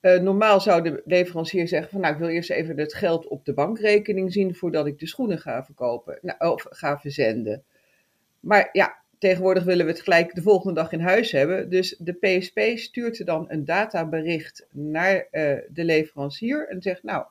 Uh, 0.02 0.20
normaal 0.20 0.60
zou 0.60 0.82
de 0.82 1.02
leverancier 1.04 1.68
zeggen 1.68 1.90
van 1.90 2.00
nou 2.00 2.12
ik 2.12 2.18
wil 2.18 2.28
eerst 2.28 2.50
even 2.50 2.78
het 2.78 2.94
geld 2.94 3.28
op 3.28 3.44
de 3.44 3.52
bankrekening 3.52 4.32
zien 4.32 4.54
voordat 4.54 4.86
ik 4.86 4.98
de 4.98 5.06
schoenen 5.06 5.38
ga 5.38 5.64
verkopen 5.64 6.18
nou, 6.22 6.52
of 6.52 6.66
ga 6.70 6.98
verzenden. 6.98 7.62
Maar 8.40 8.68
ja, 8.72 8.96
tegenwoordig 9.18 9.64
willen 9.64 9.84
we 9.86 9.92
het 9.92 10.00
gelijk 10.00 10.34
de 10.34 10.42
volgende 10.42 10.80
dag 10.80 10.92
in 10.92 11.00
huis 11.00 11.32
hebben. 11.32 11.70
Dus 11.70 11.96
de 11.98 12.12
PSP 12.12 12.60
stuurt 12.74 13.26
dan 13.26 13.44
een 13.48 13.64
databericht 13.64 14.66
naar 14.70 15.14
uh, 15.16 15.54
de 15.68 15.84
leverancier 15.84 16.68
en 16.68 16.82
zegt 16.82 17.02
nou 17.02 17.24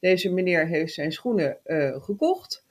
deze 0.00 0.32
meneer 0.32 0.66
heeft 0.66 0.94
zijn 0.94 1.12
schoenen 1.12 1.56
uh, 1.66 2.02
gekocht. 2.02 2.64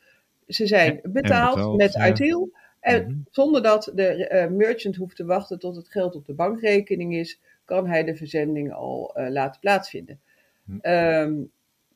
Ze 0.48 0.68
zijn 0.68 1.00
betaald, 1.04 1.56
betaald 1.56 1.78
met 1.78 1.94
ja. 1.94 2.48
En 2.80 3.06
Mhm. 3.08 3.18
zonder 3.32 3.62
dat 3.62 3.92
de 3.94 4.28
eh, 4.28 4.50
merchant 4.50 4.96
hoeft 4.96 5.16
te 5.16 5.26
wachten 5.26 5.60
tot 5.60 5.76
het 5.76 5.90
geld 5.90 6.16
op 6.16 6.26
de 6.26 6.34
bankrekening 6.34 7.16
is, 7.16 7.40
kan 7.66 7.88
hij 7.88 8.04
de 8.04 8.16
verzending 8.16 8.74
al 8.74 9.16
eh, 9.16 9.30
laten 9.30 9.60
plaatsvinden. 9.60 10.20
Hm. 10.66 10.78
Ehm, 10.82 11.44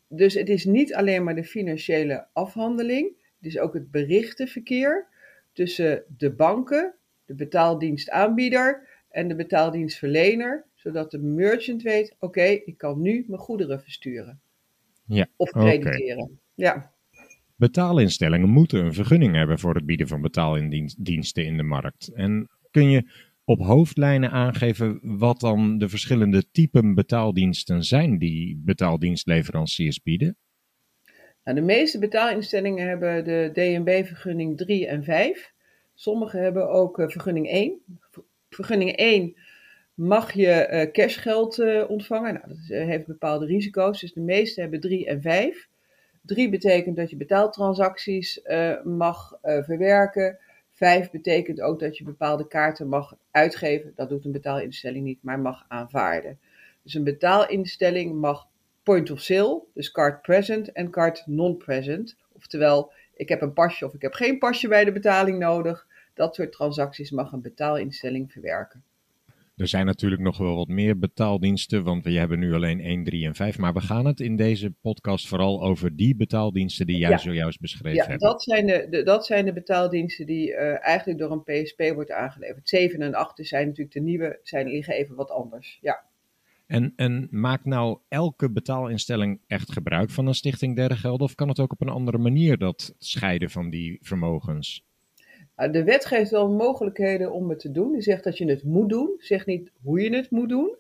dus 0.07 0.33
het 0.33 0.49
is 0.49 0.65
niet 0.65 0.93
alleen 0.93 1.23
maar 1.23 1.35
de 1.35 1.43
financiële 1.43 2.27
afhandeling, 2.33 3.07
het 3.37 3.45
is 3.45 3.59
ook 3.59 3.73
het 3.73 3.91
berichtenverkeer 3.91 5.07
tussen 5.53 6.03
de 6.17 6.31
banken, 6.31 6.95
de 7.25 7.35
betaaldienstaanbieder 7.35 8.87
en 9.09 9.27
de 9.27 9.35
betaaldienstverlener, 9.35 10.65
zodat 10.75 11.11
de 11.11 11.17
merchant 11.17 11.81
weet: 11.81 12.15
oké, 12.19 12.43
ik 12.43 12.77
kan 12.77 13.01
nu 13.01 13.25
mijn 13.27 13.41
goederen 13.41 13.81
versturen 13.81 14.39
Ja, 15.05 15.27
of 15.35 15.49
crediteren. 15.49 16.39
Ja. 16.55 16.91
Betaalinstellingen 17.55 18.49
moeten 18.49 18.85
een 18.85 18.93
vergunning 18.93 19.35
hebben 19.35 19.59
voor 19.59 19.75
het 19.75 19.85
bieden 19.85 20.07
van 20.07 20.21
betaaldiensten 20.21 21.45
in 21.45 21.57
de 21.57 21.63
markt. 21.63 22.07
En 22.13 22.49
kun 22.71 22.89
je 22.89 23.11
op 23.49 23.59
hoofdlijnen 23.59 24.31
aangeven 24.31 24.99
wat 25.01 25.39
dan 25.39 25.77
de 25.77 25.89
verschillende 25.89 26.51
typen 26.51 26.95
betaaldiensten 26.95 27.83
zijn 27.83 28.17
die 28.17 28.61
betaaldienstleveranciers 28.65 30.01
bieden? 30.01 30.37
Nou, 31.43 31.57
de 31.57 31.63
meeste 31.63 31.99
betaalinstellingen 31.99 32.87
hebben 32.87 33.23
de 33.23 33.49
DNB-vergunning 33.53 34.57
3 34.57 34.87
en 34.87 35.03
5. 35.03 35.53
Sommige 35.93 36.37
hebben 36.37 36.69
ook 36.69 36.99
eh, 36.99 37.07
vergunning 37.07 37.47
1. 37.49 37.81
Ver- 38.11 38.23
Vergunning 38.49 38.95
1 38.95 39.35
mag 39.93 40.33
je 40.33 40.51
eh, 40.51 40.91
cashgeld 40.91 41.59
eh, 41.59 41.89
ontvangen. 41.89 42.33
Nou, 42.33 42.47
dat 42.47 42.87
heeft 42.87 43.05
bepaalde 43.05 43.45
risico's, 43.45 43.99
dus 44.01 44.13
de 44.13 44.21
meeste 44.21 44.61
hebben 44.61 44.79
3 44.79 45.05
en 45.05 45.21
5. 45.21 45.67
3 46.21 46.49
betekent 46.49 46.95
dat 46.95 47.09
je 47.09 47.15
betaaltransacties 47.15 48.41
mag 48.83 49.37
verwerken. 49.41 50.37
5 50.79 51.11
betekent 51.11 51.61
ook 51.61 51.79
dat 51.79 51.97
je 51.97 52.03
bepaalde 52.03 52.47
kaarten 52.47 52.87
mag 52.87 53.15
uitgeven. 53.31 53.93
Dat 53.95 54.09
doet 54.09 54.25
een 54.25 54.31
betaalinstelling 54.31 55.05
niet, 55.05 55.23
maar 55.23 55.39
mag 55.39 55.65
aanvaarden. 55.67 56.39
Dus 56.83 56.93
een 56.93 57.03
betaalinstelling 57.03 58.19
mag 58.19 58.47
point 58.83 59.11
of 59.11 59.19
sale, 59.19 59.63
dus 59.73 59.91
card 59.91 60.21
present 60.21 60.71
en 60.71 60.89
card 60.89 61.23
non-present. 61.25 62.15
Oftewel, 62.31 62.91
ik 63.13 63.29
heb 63.29 63.41
een 63.41 63.53
pasje 63.53 63.85
of 63.85 63.93
ik 63.93 64.01
heb 64.01 64.13
geen 64.13 64.37
pasje 64.37 64.67
bij 64.67 64.85
de 64.85 64.91
betaling 64.91 65.39
nodig. 65.39 65.87
Dat 66.13 66.35
soort 66.35 66.51
transacties 66.51 67.11
mag 67.11 67.31
een 67.31 67.41
betaalinstelling 67.41 68.31
verwerken. 68.31 68.83
Er 69.59 69.67
zijn 69.67 69.85
natuurlijk 69.85 70.21
nog 70.21 70.37
wel 70.37 70.55
wat 70.55 70.67
meer 70.67 70.99
betaaldiensten, 70.99 71.83
want 71.83 72.03
we 72.03 72.11
hebben 72.11 72.39
nu 72.39 72.53
alleen 72.53 72.79
1, 72.79 73.03
3 73.03 73.25
en 73.25 73.35
5. 73.35 73.57
Maar 73.57 73.73
we 73.73 73.81
gaan 73.81 74.05
het 74.05 74.19
in 74.19 74.35
deze 74.35 74.71
podcast 74.81 75.27
vooral 75.27 75.63
over 75.63 75.95
die 75.95 76.15
betaaldiensten 76.15 76.85
die 76.87 76.97
jij 76.97 77.09
Ja. 77.09 77.17
zojuist 77.17 77.59
beschreven 77.59 77.93
Ja, 78.03 78.05
hebt. 78.07 78.21
dat 78.21 78.43
zijn 78.43 78.65
de, 78.67 78.87
de- 78.89 79.03
dat 79.03 79.25
zijn 79.25 79.45
de 79.45 79.53
betaaldiensten 79.53 80.25
die 80.25 80.53
eh, 80.55 80.85
eigenlijk 80.87 81.19
door 81.19 81.31
een 81.31 81.43
PSP 81.63 81.91
wordt 81.93 82.11
aangeleverd. 82.11 82.69
7 82.69 83.01
en 83.01 83.13
8 83.13 83.39
zijn 83.47 83.67
natuurlijk 83.67 83.93
de 83.95 84.01
nieuwe, 84.01 84.39
zijn, 84.43 84.67
liggen 84.67 84.93
even 84.93 85.15
wat 85.15 85.31
anders. 85.31 85.77
Ja. 85.81 86.03
En, 86.67 86.93
en 86.95 87.27
maakt 87.31 87.65
nou 87.65 87.97
elke 88.07 88.51
betaalinstelling 88.51 89.39
echt 89.47 89.71
gebruik 89.71 90.09
van 90.09 90.27
een 90.27 90.33
stichting 90.33 90.75
derde 90.75 90.95
gelden? 90.95 91.25
Of 91.27 91.35
kan 91.35 91.47
het 91.47 91.59
ook 91.59 91.71
op 91.71 91.81
een 91.81 91.89
andere 91.89 92.17
manier 92.17 92.57
dat 92.57 92.95
scheiden 92.97 93.49
van 93.49 93.69
die 93.69 93.97
vermogens? 94.01 94.87
Nou, 95.59 95.71
De 95.71 95.83
wet 95.83 96.05
geeft 96.05 96.31
wel 96.31 96.49
mogelijkheden 96.49 97.31
om 97.31 97.49
het 97.49 97.59
te 97.59 97.71
doen. 97.71 97.91
Die 97.91 98.01
zegt 98.01 98.23
dat 98.23 98.37
je 98.37 98.45
het 98.49 98.63
moet 98.63 98.89
doen, 98.89 99.15
zegt 99.17 99.45
niet 99.45 99.71
hoe 99.83 100.01
je 100.01 100.15
het 100.15 100.31
moet 100.31 100.49
doen. 100.49 100.75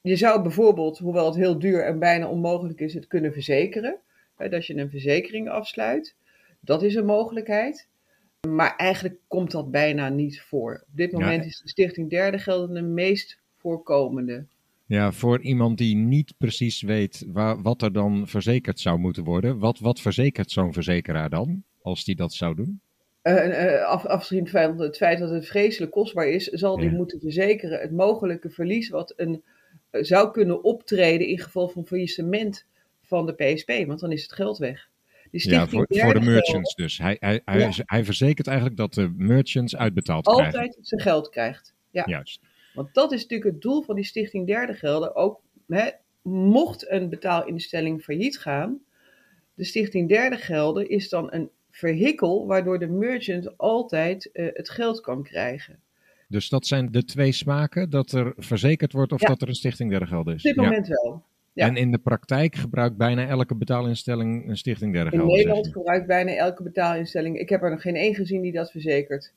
Je 0.00 0.16
zou 0.16 0.42
bijvoorbeeld, 0.42 0.98
hoewel 0.98 1.26
het 1.26 1.34
heel 1.34 1.58
duur 1.58 1.84
en 1.84 1.98
bijna 1.98 2.28
onmogelijk 2.28 2.80
is, 2.80 2.94
het 2.94 3.06
kunnen 3.06 3.32
verzekeren. 3.32 3.96
Dat 4.36 4.66
je 4.66 4.76
een 4.76 4.90
verzekering 4.90 5.48
afsluit. 5.48 6.14
Dat 6.60 6.82
is 6.82 6.94
een 6.94 7.06
mogelijkheid. 7.06 7.88
Maar 8.48 8.76
eigenlijk 8.76 9.18
komt 9.28 9.50
dat 9.50 9.70
bijna 9.70 10.08
niet 10.08 10.40
voor. 10.40 10.84
Op 10.90 10.96
dit 10.96 11.10
Ja. 11.10 11.18
moment 11.18 11.44
is 11.44 11.60
de 11.60 11.68
Stichting 11.68 12.10
Derde 12.10 12.38
Gelden 12.38 12.74
de 12.74 12.82
meest 12.82 13.38
voorkomende. 13.56 14.46
Ja, 14.86 15.12
voor 15.12 15.40
iemand 15.40 15.78
die 15.78 15.96
niet 15.96 16.34
precies 16.38 16.82
weet 16.82 17.24
waar, 17.32 17.62
wat 17.62 17.82
er 17.82 17.92
dan 17.92 18.28
verzekerd 18.28 18.80
zou 18.80 18.98
moeten 18.98 19.24
worden. 19.24 19.58
Wat, 19.58 19.78
wat 19.78 20.00
verzekert 20.00 20.50
zo'n 20.50 20.72
verzekeraar 20.72 21.30
dan, 21.30 21.62
als 21.82 22.04
die 22.04 22.16
dat 22.16 22.32
zou 22.32 22.54
doen? 22.54 22.80
Af, 23.84 24.04
afgezien 24.06 24.48
van 24.48 24.80
het 24.80 24.96
feit 24.96 25.18
dat 25.18 25.30
het 25.30 25.46
vreselijk 25.46 25.92
kostbaar 25.92 26.28
is, 26.28 26.44
zal 26.46 26.76
die 26.76 26.90
Ja. 26.90 26.96
moeten 26.96 27.20
verzekeren 27.20 27.80
het 27.80 27.90
mogelijke 27.92 28.50
verlies 28.50 28.88
wat 28.88 29.12
een, 29.16 29.42
eh, 29.90 30.02
zou 30.02 30.30
kunnen 30.30 30.64
optreden 30.64 31.26
in 31.26 31.38
geval 31.40 31.68
van 31.68 31.86
faillissement 31.86 32.66
van 33.02 33.26
de 33.26 33.32
PSP, 33.34 33.72
want 33.86 34.00
dan 34.00 34.12
is 34.12 34.22
het 34.22 34.32
geld 34.32 34.58
weg. 34.58 34.88
Ja, 35.30 35.66
voor, 35.66 35.86
voor 35.88 36.14
de 36.14 36.20
merchants 36.20 36.74
dus. 36.74 36.98
Hij, 36.98 37.16
hij, 37.20 37.40
hij, 37.44 37.58
Ja. 37.58 37.70
hij 37.84 38.04
verzekert 38.04 38.46
eigenlijk 38.46 38.76
dat 38.76 38.94
de 38.94 39.12
merchants 39.16 39.76
uitbetaald 39.76 40.26
Gelden 40.26 40.48
krijgen. 40.48 40.66
altijd 40.68 40.86
zijn 40.88 41.00
geld 41.00 41.28
krijgt. 41.28 41.74
Ja. 41.90 42.02
Juist. 42.06 42.40
Want 42.74 42.94
dat 42.94 43.12
is 43.12 43.22
natuurlijk 43.22 43.50
het 43.52 43.62
doel 43.62 43.82
van 43.82 43.94
die 43.94 44.04
stichting 44.04 44.46
Derde 44.46 44.74
Gelden. 44.74 45.14
Ook 45.14 45.40
hè, 45.68 45.88
mocht 46.22 46.90
een 46.90 47.08
betaalinstelling 47.08 48.02
failliet 48.02 48.38
gaan, 48.38 48.80
de 49.54 49.64
stichting 49.64 50.08
Derde 50.08 50.36
Gelden 50.36 50.88
is 50.88 51.08
dan 51.08 51.32
een 51.32 51.50
vehikel 51.76 52.46
waardoor 52.46 52.78
de 52.78 52.86
merchant 52.88 53.58
altijd 53.58 54.30
eh, 54.32 54.46
het 54.52 54.70
geld 54.70 55.00
kan 55.00 55.22
krijgen. 55.22 55.78
Dus 56.28 56.48
dat 56.48 56.66
zijn 56.66 56.90
de 56.90 57.04
twee 57.04 57.32
smaken, 57.32 57.90
dat 57.90 58.12
er 58.12 58.32
verzekerd 58.36 58.92
wordt 58.92 59.12
of 59.12 59.20
Ja. 59.20 59.26
dat 59.28 59.42
er 59.42 59.48
een 59.48 59.54
stichting 59.54 59.90
derde 59.90 60.06
gelden 60.06 60.34
is. 60.34 60.40
Op 60.40 60.46
dit 60.54 60.54
Ja. 60.54 60.62
moment 60.70 60.86
wel. 60.88 61.22
ja. 61.52 61.66
En 61.66 61.76
in 61.76 61.90
de 61.90 61.98
praktijk 61.98 62.54
gebruikt 62.54 62.96
bijna 62.96 63.26
elke 63.26 63.54
betaalinstelling 63.54 64.48
een 64.48 64.56
stichting 64.56 64.92
derde 64.92 65.10
In 65.10 65.16
gelden. 65.18 65.36
zeg 65.36 65.44
Nederland 65.46 65.72
gebruikt 65.72 66.06
bijna 66.06 66.32
elke 66.34 66.62
betaalinstelling. 66.62 67.38
Ik 67.38 67.48
heb 67.48 67.62
er 67.62 67.70
nog 67.70 67.82
geen 67.82 67.96
één 67.96 68.14
gezien 68.14 68.42
die 68.42 68.52
dat 68.52 68.70
verzekert. 68.70 69.32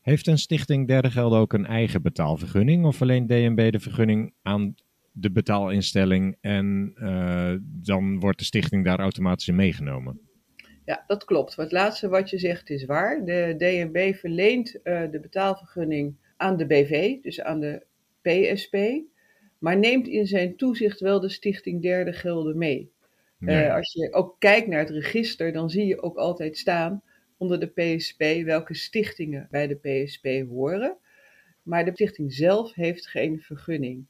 Heeft 0.00 0.26
een 0.26 0.38
stichting 0.38 0.86
derde 0.86 1.10
gelden 1.10 1.38
ook 1.38 1.52
een 1.52 1.66
eigen 1.66 2.02
betaalvergunning 2.02 2.84
of 2.84 3.02
alleen 3.02 3.26
DNB 3.26 3.72
de 3.72 3.80
vergunning 3.80 4.32
aan 4.42 4.74
de 5.12 5.30
betaalinstelling 5.30 6.36
en 6.40 6.92
eh, 6.96 7.52
dan 7.60 8.20
wordt 8.20 8.38
de 8.38 8.44
stichting 8.44 8.84
daar 8.84 8.98
automatisch 8.98 9.48
in 9.48 9.54
meegenomen? 9.54 10.20
Ja, 10.86 11.04
dat 11.06 11.24
klopt. 11.24 11.56
Het 11.56 11.72
laatste 11.72 12.08
wat 12.08 12.30
je 12.30 12.38
zegt 12.38 12.70
is 12.70 12.84
waar. 12.84 13.24
De 13.24 13.54
DNB 13.58 14.14
verleent 14.14 14.82
eh, 14.82 15.10
de 15.10 15.20
betaalvergunning 15.20 16.16
aan 16.36 16.56
de 16.56 16.66
BV, 16.66 17.20
dus 17.22 17.40
aan 17.40 17.60
de 17.60 17.82
PSP, 18.22 18.76
maar 19.58 19.78
neemt 19.78 20.08
in 20.08 20.26
zijn 20.26 20.56
toezicht 20.56 21.00
wel 21.00 21.20
de 21.20 21.28
stichting 21.28 21.82
Derde 21.82 22.12
Gelden 22.12 22.58
mee. 22.58 22.92
Ja. 23.38 23.62
Eh, 23.62 23.74
als 23.74 23.92
je 23.92 24.12
ook 24.12 24.36
kijkt 24.38 24.68
naar 24.68 24.78
het 24.78 24.90
register, 24.90 25.52
dan 25.52 25.70
zie 25.70 25.86
je 25.86 26.02
ook 26.02 26.16
altijd 26.16 26.58
staan 26.58 27.02
onder 27.36 27.60
de 27.60 27.66
PSP 27.96 28.22
welke 28.44 28.74
stichtingen 28.74 29.48
bij 29.50 29.66
de 29.66 30.04
PSP 30.04 30.26
horen. 30.48 30.96
Maar 31.62 31.84
de 31.84 31.90
stichting 31.92 32.32
zelf 32.32 32.74
heeft 32.74 33.06
geen 33.06 33.40
vergunning. 33.40 34.06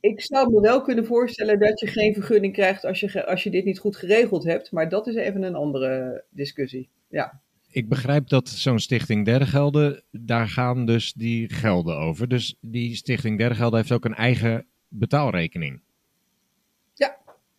Ik 0.00 0.20
zou 0.20 0.52
me 0.52 0.60
wel 0.60 0.82
kunnen 0.82 1.06
voorstellen 1.06 1.58
dat 1.58 1.80
je 1.80 1.86
geen 1.86 2.14
vergunning 2.14 2.52
krijgt 2.52 2.84
als 2.84 3.00
je, 3.00 3.26
als 3.26 3.42
je 3.42 3.50
dit 3.50 3.64
niet 3.64 3.78
goed 3.78 3.96
geregeld 3.96 4.44
hebt, 4.44 4.72
maar 4.72 4.88
dat 4.88 5.06
is 5.06 5.14
even 5.14 5.42
een 5.42 5.54
andere 5.54 6.24
discussie. 6.30 6.88
Ja, 7.08 7.40
Ik 7.70 7.88
begrijp 7.88 8.28
dat 8.28 8.48
zo'n 8.48 8.78
stichting 8.78 9.24
derde 9.24 9.46
gelden, 9.46 10.02
daar 10.10 10.48
gaan 10.48 10.86
dus 10.86 11.12
die 11.12 11.52
gelden 11.52 11.96
over. 11.96 12.28
Dus 12.28 12.56
die 12.60 12.96
stichting 12.96 13.38
derde 13.38 13.54
gelden 13.54 13.78
heeft 13.78 13.92
ook 13.92 14.04
een 14.04 14.14
eigen 14.14 14.66
betaalrekening. 14.88 15.80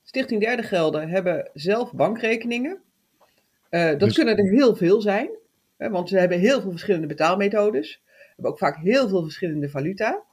Stichting 0.10 0.42
Derde 0.42 0.64
Gelden 0.64 1.10
hebben 1.10 1.50
zelf 1.54 1.94
bankrekeningen. 1.94 2.82
Eh, 3.70 3.90
dat 3.90 4.00
Dus- 4.00 4.16
kunnen 4.16 4.38
er 4.38 4.50
heel 4.50 4.76
veel 4.76 5.02
zijn, 5.02 5.30
hè, 5.78 5.90
want 5.90 6.10
ze 6.10 6.18
hebben 6.18 6.40
heel 6.40 6.62
veel 6.62 6.70
verschillende 6.72 7.08
betaalmethodes. 7.08 8.02
Hebben 8.34 8.52
ook 8.52 8.58
vaak 8.58 8.78
heel 8.78 9.10
veel 9.10 9.22
verschillende 9.24 9.70
valuta. 9.70 10.24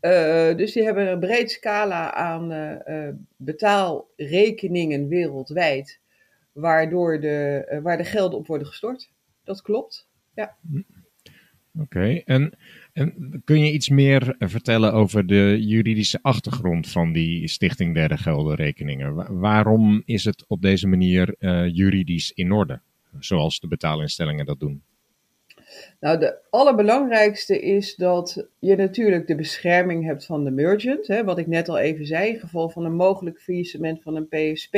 Eh, 0.00 0.56
dus 0.56 0.72
die 0.72 0.82
hebben 0.82 1.10
een 1.12 1.20
breed 1.20 1.50
scala 1.50 2.14
aan 2.14 2.52
eh, 2.52 3.06
eh, 3.08 3.14
betaalrekeningen 3.36 5.08
wereldwijd, 5.08 6.00
waardoor 6.52 7.20
de, 7.20 7.78
waar 7.82 7.96
de 7.96 8.04
gelden 8.04 8.38
op 8.38 8.46
worden 8.46 8.66
gestort. 8.66 9.10
Dat 9.44 9.62
klopt. 9.62 10.08
Oké, 11.80 12.22
en, 12.24 12.58
en 12.92 13.40
kun 13.44 13.64
je 13.64 13.72
iets 13.72 13.88
meer 13.88 14.34
vertellen 14.38 14.92
over 14.92 15.26
de 15.26 15.56
juridische 15.60 16.18
achtergrond 16.22 16.88
van 16.88 17.12
die 17.12 17.48
stichting 17.48 17.94
derde 17.94 18.16
gelden 18.16 18.56
rekeningen? 18.56 19.14
Wa- 19.14 19.32
waarom 19.32 20.02
is 20.04 20.24
het 20.24 20.44
op 20.46 20.62
deze 20.62 20.86
manier 20.86 21.34
juridisch 21.72 22.32
in 22.32 22.52
orde, 22.52 22.80
zoals 23.18 23.60
de 23.60 23.68
betaalinstellingen 23.68 24.46
dat 24.46 24.60
doen? 24.60 24.82
Nou, 26.00 26.18
de 26.18 26.38
allerbelangrijkste 26.50 27.60
is 27.60 27.94
dat 27.94 28.48
je 28.58 28.76
natuurlijk 28.76 29.26
de 29.26 29.34
bescherming 29.34 30.04
hebt 30.04 30.26
van 30.26 30.44
de 30.44 30.50
merchant. 30.50 31.06
Hè, 31.06 31.24
wat 31.24 31.38
ik 31.38 31.46
net 31.46 31.68
al 31.68 31.78
even 31.78 32.06
zei, 32.06 32.28
in 32.28 32.40
geval 32.40 32.70
van 32.70 32.84
een 32.84 32.94
mogelijk 32.94 33.40
faillissement 33.40 34.02
van 34.02 34.16
een 34.16 34.28
PSP 34.28 34.76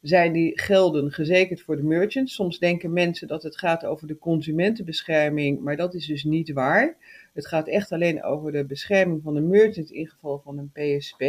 zijn 0.00 0.32
die 0.32 0.60
gelden 0.60 1.12
gezekerd 1.12 1.60
voor 1.60 1.76
de 1.76 1.82
merchant. 1.82 2.30
Soms 2.30 2.58
denken 2.58 2.92
mensen 2.92 3.28
dat 3.28 3.42
het 3.42 3.58
gaat 3.58 3.84
over 3.84 4.06
de 4.06 4.18
consumentenbescherming, 4.18 5.60
maar 5.60 5.76
dat 5.76 5.94
is 5.94 6.06
dus 6.06 6.24
niet 6.24 6.52
waar. 6.52 6.96
Het 7.32 7.46
gaat 7.46 7.68
echt 7.68 7.92
alleen 7.92 8.22
over 8.22 8.52
de 8.52 8.64
bescherming 8.64 9.22
van 9.22 9.34
de 9.34 9.40
merchant 9.40 9.90
in 9.90 10.08
geval 10.08 10.40
van 10.44 10.58
een 10.58 10.70
PSP. 10.72 11.24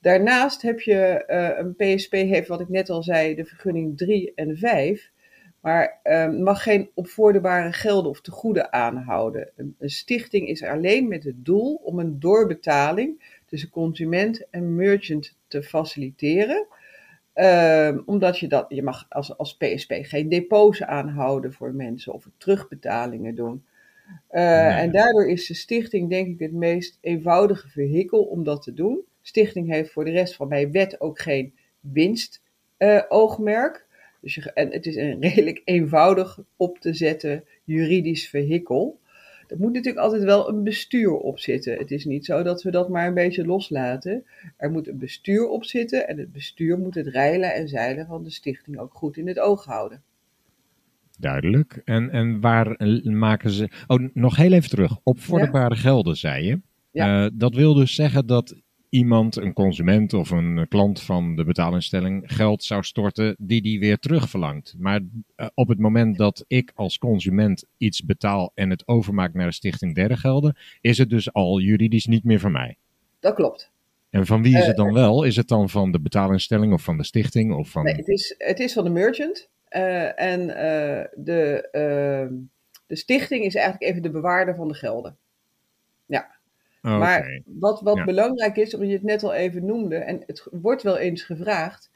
Daarnaast 0.00 0.62
heb 0.62 0.80
je, 0.80 0.94
eh, 0.94 1.58
een 1.58 1.74
PSP 1.74 2.12
heeft, 2.12 2.48
wat 2.48 2.60
ik 2.60 2.68
net 2.68 2.90
al 2.90 3.02
zei, 3.02 3.34
de 3.34 3.44
vergunning 3.44 3.96
3 3.96 4.32
en 4.34 4.56
5. 4.56 5.10
Maar 5.60 6.00
ehm, 6.02 6.42
mag 6.42 6.62
geen 6.62 6.90
opvorderbare 6.94 7.72
gelden 7.72 8.10
of 8.10 8.20
tegoeden 8.20 8.72
aanhouden. 8.72 9.50
Een, 9.56 9.74
een 9.78 9.90
stichting 9.90 10.48
is 10.48 10.62
alleen 10.62 11.08
met 11.08 11.24
het 11.24 11.44
doel 11.44 11.74
om 11.74 11.98
een 11.98 12.20
doorbetaling 12.20 13.38
tussen 13.46 13.70
consument 13.70 14.48
en 14.50 14.74
merchant 14.74 15.36
te 15.48 15.62
faciliteren. 15.62 16.66
Ehm, 17.32 18.00
omdat 18.04 18.38
je 18.38 18.48
dat, 18.48 18.66
je 18.68 18.82
mag 18.82 19.06
als, 19.08 19.36
als 19.38 19.56
PSP 19.56 19.92
geen 20.02 20.28
depots 20.28 20.82
aanhouden 20.82 21.52
voor 21.52 21.74
mensen 21.74 22.12
of 22.12 22.28
terugbetalingen 22.36 23.34
doen. 23.34 23.64
Eh, 24.28 24.42
Nee. 24.42 24.70
En 24.70 24.92
daardoor 24.92 25.28
is 25.28 25.46
de 25.46 25.54
stichting 25.54 26.10
denk 26.10 26.28
ik 26.28 26.38
het 26.38 26.52
meest 26.52 26.98
eenvoudige 27.00 27.68
vehikel 27.68 28.22
om 28.22 28.44
dat 28.44 28.62
te 28.62 28.74
doen. 28.74 29.00
Stichting 29.22 29.68
heeft 29.68 29.92
voor 29.92 30.04
de 30.04 30.10
rest 30.10 30.36
van 30.36 30.48
bij 30.48 30.70
wet 30.70 31.00
ook 31.00 31.20
geen 31.20 31.54
winstoogmerk. 31.80 33.86
Dus 34.20 34.34
je, 34.34 34.52
en 34.52 34.72
het 34.72 34.86
is 34.86 34.96
een 34.96 35.20
redelijk 35.28 35.62
eenvoudig 35.64 36.38
op 36.56 36.78
te 36.78 36.94
zetten 36.94 37.44
juridisch 37.64 38.28
vehikel. 38.28 38.98
Er 39.48 39.56
moet 39.58 39.72
natuurlijk 39.72 40.04
altijd 40.04 40.22
wel 40.22 40.48
een 40.48 40.62
bestuur 40.62 41.12
op 41.12 41.38
zitten. 41.38 41.78
Het 41.78 41.90
is 41.90 42.04
niet 42.04 42.24
zo 42.24 42.42
dat 42.42 42.62
we 42.62 42.70
dat 42.70 42.88
maar 42.88 43.06
een 43.06 43.14
beetje 43.14 43.46
loslaten. 43.46 44.24
Er 44.56 44.70
moet 44.70 44.88
een 44.88 44.98
bestuur 44.98 45.48
op 45.48 45.64
zitten 45.64 46.08
en 46.08 46.18
het 46.18 46.32
bestuur 46.32 46.78
moet 46.78 46.94
het 46.94 47.06
reilen 47.06 47.54
en 47.54 47.68
zeilen 47.68 48.06
van 48.06 48.22
de 48.22 48.30
stichting 48.30 48.78
ook 48.78 48.94
goed 48.94 49.16
in 49.16 49.28
het 49.28 49.38
oog 49.38 49.64
houden. 49.64 50.02
Duidelijk. 51.18 51.82
En, 51.84 52.10
en 52.10 52.40
waar 52.40 52.76
maken 53.02 53.50
ze... 53.50 53.68
Oh, 53.86 54.08
nog 54.14 54.36
heel 54.36 54.52
even 54.52 54.70
terug. 54.70 54.98
Opvorderbare 55.02 55.76
gelden, 55.76 56.16
zei 56.16 56.44
je. 56.44 56.60
Ja. 56.90 57.24
Eh, 57.24 57.30
dat 57.34 57.54
wil 57.54 57.74
dus 57.74 57.94
zeggen 57.94 58.26
dat 58.26 58.62
iemand, 58.90 59.36
een 59.36 59.52
consument 59.52 60.12
of 60.12 60.30
een 60.30 60.66
klant 60.68 61.02
van 61.02 61.36
de 61.36 61.44
betaalinstelling, 61.44 62.22
geld 62.26 62.64
zou 62.64 62.82
storten 62.82 63.36
die 63.38 63.62
die 63.62 63.80
weer 63.80 63.98
terugverlangt. 63.98 64.74
Maar 64.78 65.00
eh, 65.36 65.46
op 65.54 65.68
het 65.68 65.78
moment 65.78 66.16
dat 66.16 66.44
ik 66.46 66.72
als 66.74 66.98
consument 66.98 67.64
iets 67.76 68.04
betaal 68.04 68.52
en 68.54 68.70
het 68.70 68.88
overmaak 68.88 69.34
naar 69.34 69.46
de 69.46 69.52
stichting 69.52 69.94
derde 69.94 70.16
gelden, 70.16 70.56
is 70.80 70.98
het 70.98 71.10
dus 71.10 71.32
al 71.32 71.60
juridisch 71.60 72.06
niet 72.06 72.24
meer 72.24 72.40
van 72.40 72.52
mij. 72.52 72.76
Dat 73.20 73.34
klopt. 73.34 73.70
En 74.10 74.26
van 74.26 74.42
wie 74.42 74.52
is 74.58 74.66
het 74.66 74.78
Eh, 74.78 74.84
dan 74.84 74.92
wel? 74.92 75.24
Is 75.24 75.36
het 75.36 75.48
dan 75.48 75.68
van 75.68 75.92
de 75.92 76.00
betaalinstelling 76.00 76.72
of 76.72 76.82
van 76.82 76.96
de 76.96 77.04
stichting? 77.04 77.52
Of 77.54 77.68
van... 77.68 77.84
Nee, 77.84 77.94
het, 77.94 78.08
is, 78.08 78.34
het 78.38 78.58
is 78.60 78.72
van 78.72 78.84
de 78.84 78.90
merchant. 78.90 79.48
eh, 79.68 80.20
en 80.20 80.46
de, 81.14 81.68
de 82.86 82.96
stichting 82.96 83.44
is 83.44 83.54
eigenlijk 83.54 83.90
even 83.90 84.02
de 84.02 84.10
bewaarder 84.10 84.54
van 84.54 84.68
de 84.68 84.74
gelden. 84.74 85.16
Oké. 86.82 86.96
Maar 86.96 87.40
wat, 87.44 87.80
wat 87.80 87.96
Ja. 87.96 88.04
belangrijk 88.04 88.56
is, 88.56 88.74
omdat 88.74 88.88
je 88.88 88.94
het 88.94 89.04
net 89.04 89.22
al 89.22 89.34
even 89.34 89.66
noemde, 89.66 89.96
en 89.96 90.22
het 90.26 90.48
wordt 90.50 90.82
wel 90.82 90.98
eens 90.98 91.22
gevraagd, 91.22 91.90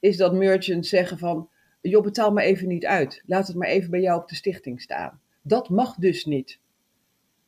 is 0.00 0.16
dat 0.16 0.34
merchants 0.34 0.88
zeggen 0.88 1.18
van, 1.18 1.48
joh, 1.80 2.02
betaal 2.02 2.32
maar 2.32 2.44
even 2.44 2.68
niet 2.68 2.86
uit. 2.86 3.22
Laat 3.26 3.46
het 3.46 3.56
maar 3.56 3.68
even 3.68 3.90
bij 3.90 4.00
jou 4.00 4.20
op 4.20 4.28
de 4.28 4.34
stichting 4.34 4.80
staan. 4.80 5.20
Dat 5.42 5.68
mag 5.68 5.94
dus 5.94 6.24
niet. 6.24 6.60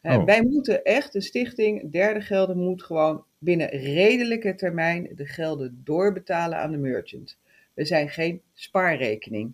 Oh. 0.03 0.25
Wij 0.25 0.43
moeten 0.43 0.85
echt, 0.85 1.13
de 1.13 1.21
stichting 1.21 1.93
derde 1.93 2.21
gelden 2.21 2.59
moet 2.59 2.83
gewoon 2.83 3.25
binnen 3.39 3.69
redelijke 3.69 4.55
termijn 4.55 5.09
de 5.15 5.27
gelden 5.27 5.81
doorbetalen 5.85 6.59
aan 6.59 6.71
de 6.71 6.77
merchant. 6.79 7.39
We 7.75 7.85
zijn 7.85 8.09
geen 8.09 8.41
spaarrekening. 8.55 9.53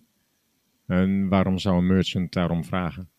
En 0.87 1.27
waarom 1.29 1.57
zou 1.57 1.77
een 1.77 1.87
merchant 1.87 2.33
daarom 2.33 2.63
vragen? 2.65 3.09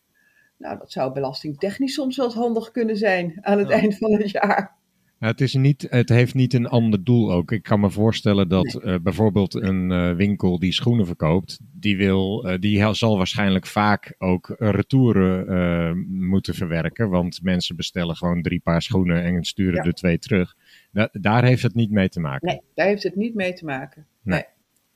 Nou, 0.63 0.77
dat 0.77 0.91
zou 0.91 1.13
belastingtechnisch 1.13 1.93
soms 1.93 2.17
wel 2.17 2.25
eens 2.25 2.35
handig 2.35 2.71
kunnen 2.71 2.97
zijn 2.97 3.37
aan 3.41 3.57
het 3.59 3.69
eind 3.69 3.97
van 3.97 4.11
het 4.11 4.29
jaar. 4.29 4.75
Nou, 5.19 5.31
het, 5.31 5.41
is 5.41 5.53
niet, 5.53 5.87
het 5.89 6.09
heeft 6.09 6.33
niet 6.33 6.53
een 6.53 6.67
ander 6.67 7.03
doel 7.03 7.31
ook. 7.31 7.51
Ik 7.51 7.63
kan 7.63 7.79
me 7.79 7.89
voorstellen 7.89 8.49
dat 8.49 8.75
eh, 8.75 8.95
bijvoorbeeld 9.01 9.53
een 9.53 9.91
eh, 9.91 10.15
winkel 10.15 10.59
die 10.59 10.71
schoenen 10.71 11.05
verkoopt, 11.05 11.59
die, 11.61 11.97
wil, 11.97 12.47
eh, 12.47 12.59
die 12.59 12.93
zal 12.93 13.17
waarschijnlijk 13.17 13.65
vaak 13.65 14.15
ook 14.17 14.55
retouren 14.57 16.05
moeten 16.09 16.53
verwerken. 16.53 17.09
Want 17.09 17.39
mensen 17.43 17.75
bestellen 17.75 18.15
gewoon 18.15 18.41
drie 18.41 18.59
paar 18.59 18.81
schoenen 18.81 19.23
en 19.23 19.43
sturen 19.43 19.75
Ja. 19.75 19.83
er 19.83 19.93
twee 19.93 20.19
terug. 20.19 20.55
Da- 20.91 21.09
daar 21.11 21.43
heeft 21.43 21.63
het 21.63 21.75
niet 21.75 21.91
mee 21.91 22.09
te 22.09 22.19
maken. 22.19 22.47
Nee, 22.47 22.61
daar 22.73 22.87
heeft 22.87 23.03
het 23.03 23.15
niet 23.15 23.35
mee 23.35 23.53
te 23.53 23.65
maken. 23.65 24.05
Nee. 24.21 24.35
Nee. 24.39 24.52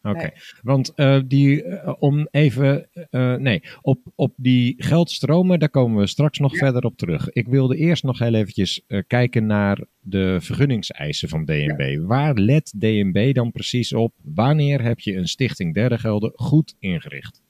Oké, 0.10 0.17
Nee. 0.22 0.32
want 0.62 0.93
eh, 0.96 1.20
die, 1.26 1.63
eh, 1.63 1.93
om 2.00 2.28
even, 2.32 2.89
eh, 3.10 3.36
nee, 3.36 3.62
op, 3.82 4.00
op 4.15 4.34
die 4.36 4.76
geldstromen, 4.78 5.60
daar 5.60 5.70
komen 5.70 6.00
we 6.02 6.08
straks 6.08 6.39
nog 6.39 6.52
Ja. 6.52 6.58
verder 6.58 6.84
op 6.84 6.98
terug. 6.98 7.30
Ik 7.30 7.48
wilde 7.48 7.76
eerst 7.76 8.04
nog 8.04 8.20
heel 8.20 8.34
eventjes 8.34 8.82
kijken 9.08 9.46
naar 9.46 9.86
de 10.00 10.38
vergunningseisen 10.41 11.30
van 11.30 11.46
DNB. 11.46 11.98
Waar 12.08 12.34
let 12.34 12.74
DNB 12.80 13.34
dan 13.34 13.52
precies 13.52 13.93
op? 13.93 14.13
Wanneer 14.24 14.82
heb 14.82 15.00
je 15.00 15.15
een 15.15 15.28
stichting 15.28 15.74
derde 15.74 15.98
gelden 15.98 16.32
goed 16.36 16.76
ingericht? 16.80 17.41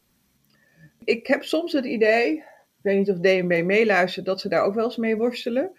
Ik 1.03 1.27
heb 1.27 1.43
soms 1.43 1.71
het 1.71 1.85
idee, 1.85 2.33
ik 2.33 2.43
weet 2.81 2.97
niet 2.97 3.09
of 3.09 3.19
DNB 3.19 3.63
meeluistert, 3.65 4.25
dat 4.25 4.41
ze 4.41 4.49
daar 4.49 4.63
ook 4.63 4.75
wel 4.75 4.85
eens 4.85 4.97
mee 4.97 5.15
worstelen. 5.15 5.71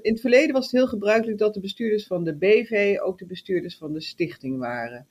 In 0.00 0.12
het 0.12 0.20
verleden 0.20 0.52
was 0.52 0.64
het 0.64 0.72
heel 0.72 0.86
gebruikelijk 0.86 1.38
dat 1.38 1.54
de 1.54 1.60
bestuurders 1.60 2.06
van 2.06 2.24
de 2.24 2.36
BV 2.36 2.96
ook 3.02 3.18
de 3.18 3.26
bestuurders 3.26 3.76
van 3.76 3.92
de 3.92 4.00
stichting 4.00 4.58
waren. 4.58 5.06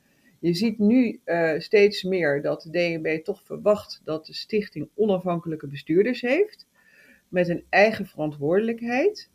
Je 0.45 0.53
ziet 0.53 0.79
nu 0.79 1.19
eh, 1.23 1.53
steeds 1.57 2.03
meer 2.03 2.41
dat 2.41 2.61
de 2.61 2.69
DNB 2.69 3.23
toch 3.23 3.41
verwacht 3.43 4.01
dat 4.03 4.25
de 4.25 4.33
stichting 4.33 4.89
onafhankelijke 4.95 5.67
bestuurders 5.67 6.21
heeft, 6.21 6.67
met 7.29 7.49
een 7.49 7.63
eigen 7.69 8.05
verantwoordelijkheid. 8.05 9.29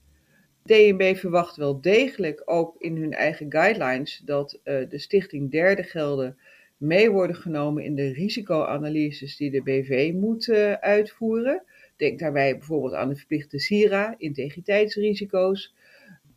DNB 0.63 1.17
verwacht 1.17 1.57
wel 1.57 1.81
degelijk 1.81 2.43
ook 2.45 2.75
in 2.79 2.97
hun 2.97 3.13
eigen 3.13 3.53
guidelines 3.53 4.23
dat 4.25 4.61
eh, 4.63 4.89
de 4.89 4.99
stichting 4.99 5.51
derde 5.51 5.83
gelden 5.83 6.37
mee 6.77 7.11
worden 7.11 7.37
genomen 7.37 7.85
in 7.85 7.95
de 7.95 8.13
risicoanalyses 8.13 9.37
die 9.37 9.51
de 9.51 9.63
BV 9.63 10.13
moet 10.15 10.49
eh, 10.49 10.73
uitvoeren. 10.73 11.63
Denk 11.97 12.19
daarbij 12.19 12.59
bijvoorbeeld 12.59 12.95
aan 12.95 13.09
de 13.09 13.17
verplichte 13.17 13.59
SIRA, 13.59 14.15
integriteitsrisico's. 14.19 15.75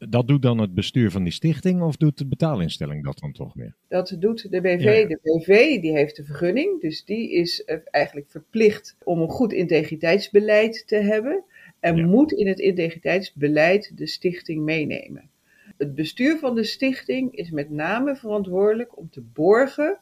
Dat 0.10 0.28
doet 0.28 0.42
dan 0.42 0.58
het 0.58 0.74
bestuur 0.74 1.12
van 1.12 1.24
die 1.24 1.34
stichting 1.34 1.82
of 1.82 1.96
doet 1.96 2.18
de 2.18 2.26
betaalinstelling 2.26 3.04
dat 3.04 3.20
dan 3.20 3.32
toch 3.32 3.54
weer? 3.54 3.76
Dat 3.88 4.16
doet 4.20 4.52
de 4.52 4.62
BV. 4.62 4.84
Ja. 4.84 5.08
De 5.08 5.20
BV 5.22 5.82
die 5.82 5.92
heeft 5.92 6.16
de 6.16 6.24
vergunning, 6.24 6.82
dus 6.82 7.06
die 7.06 7.32
is 7.32 7.64
eh, 7.64 7.78
eigenlijk 7.92 8.30
verplicht 8.30 8.96
om 9.04 9.22
een 9.22 9.30
goed 9.30 9.54
integriteitsbeleid 9.54 10.88
te 10.88 10.96
hebben. 10.96 11.44
En 11.80 11.96
Ja. 11.96 12.06
moet 12.06 12.32
in 12.32 12.48
het 12.48 12.60
integriteitsbeleid 12.60 13.98
de 13.98 14.08
stichting 14.08 14.64
meenemen. 14.64 15.30
Het 15.78 15.96
bestuur 15.96 16.38
van 16.38 16.56
de 16.56 16.64
stichting 16.64 17.36
is 17.36 17.52
met 17.52 17.70
name 17.70 18.16
verantwoordelijk 18.16 18.98
om 18.98 19.10
te 19.10 19.22
borgen 19.22 20.00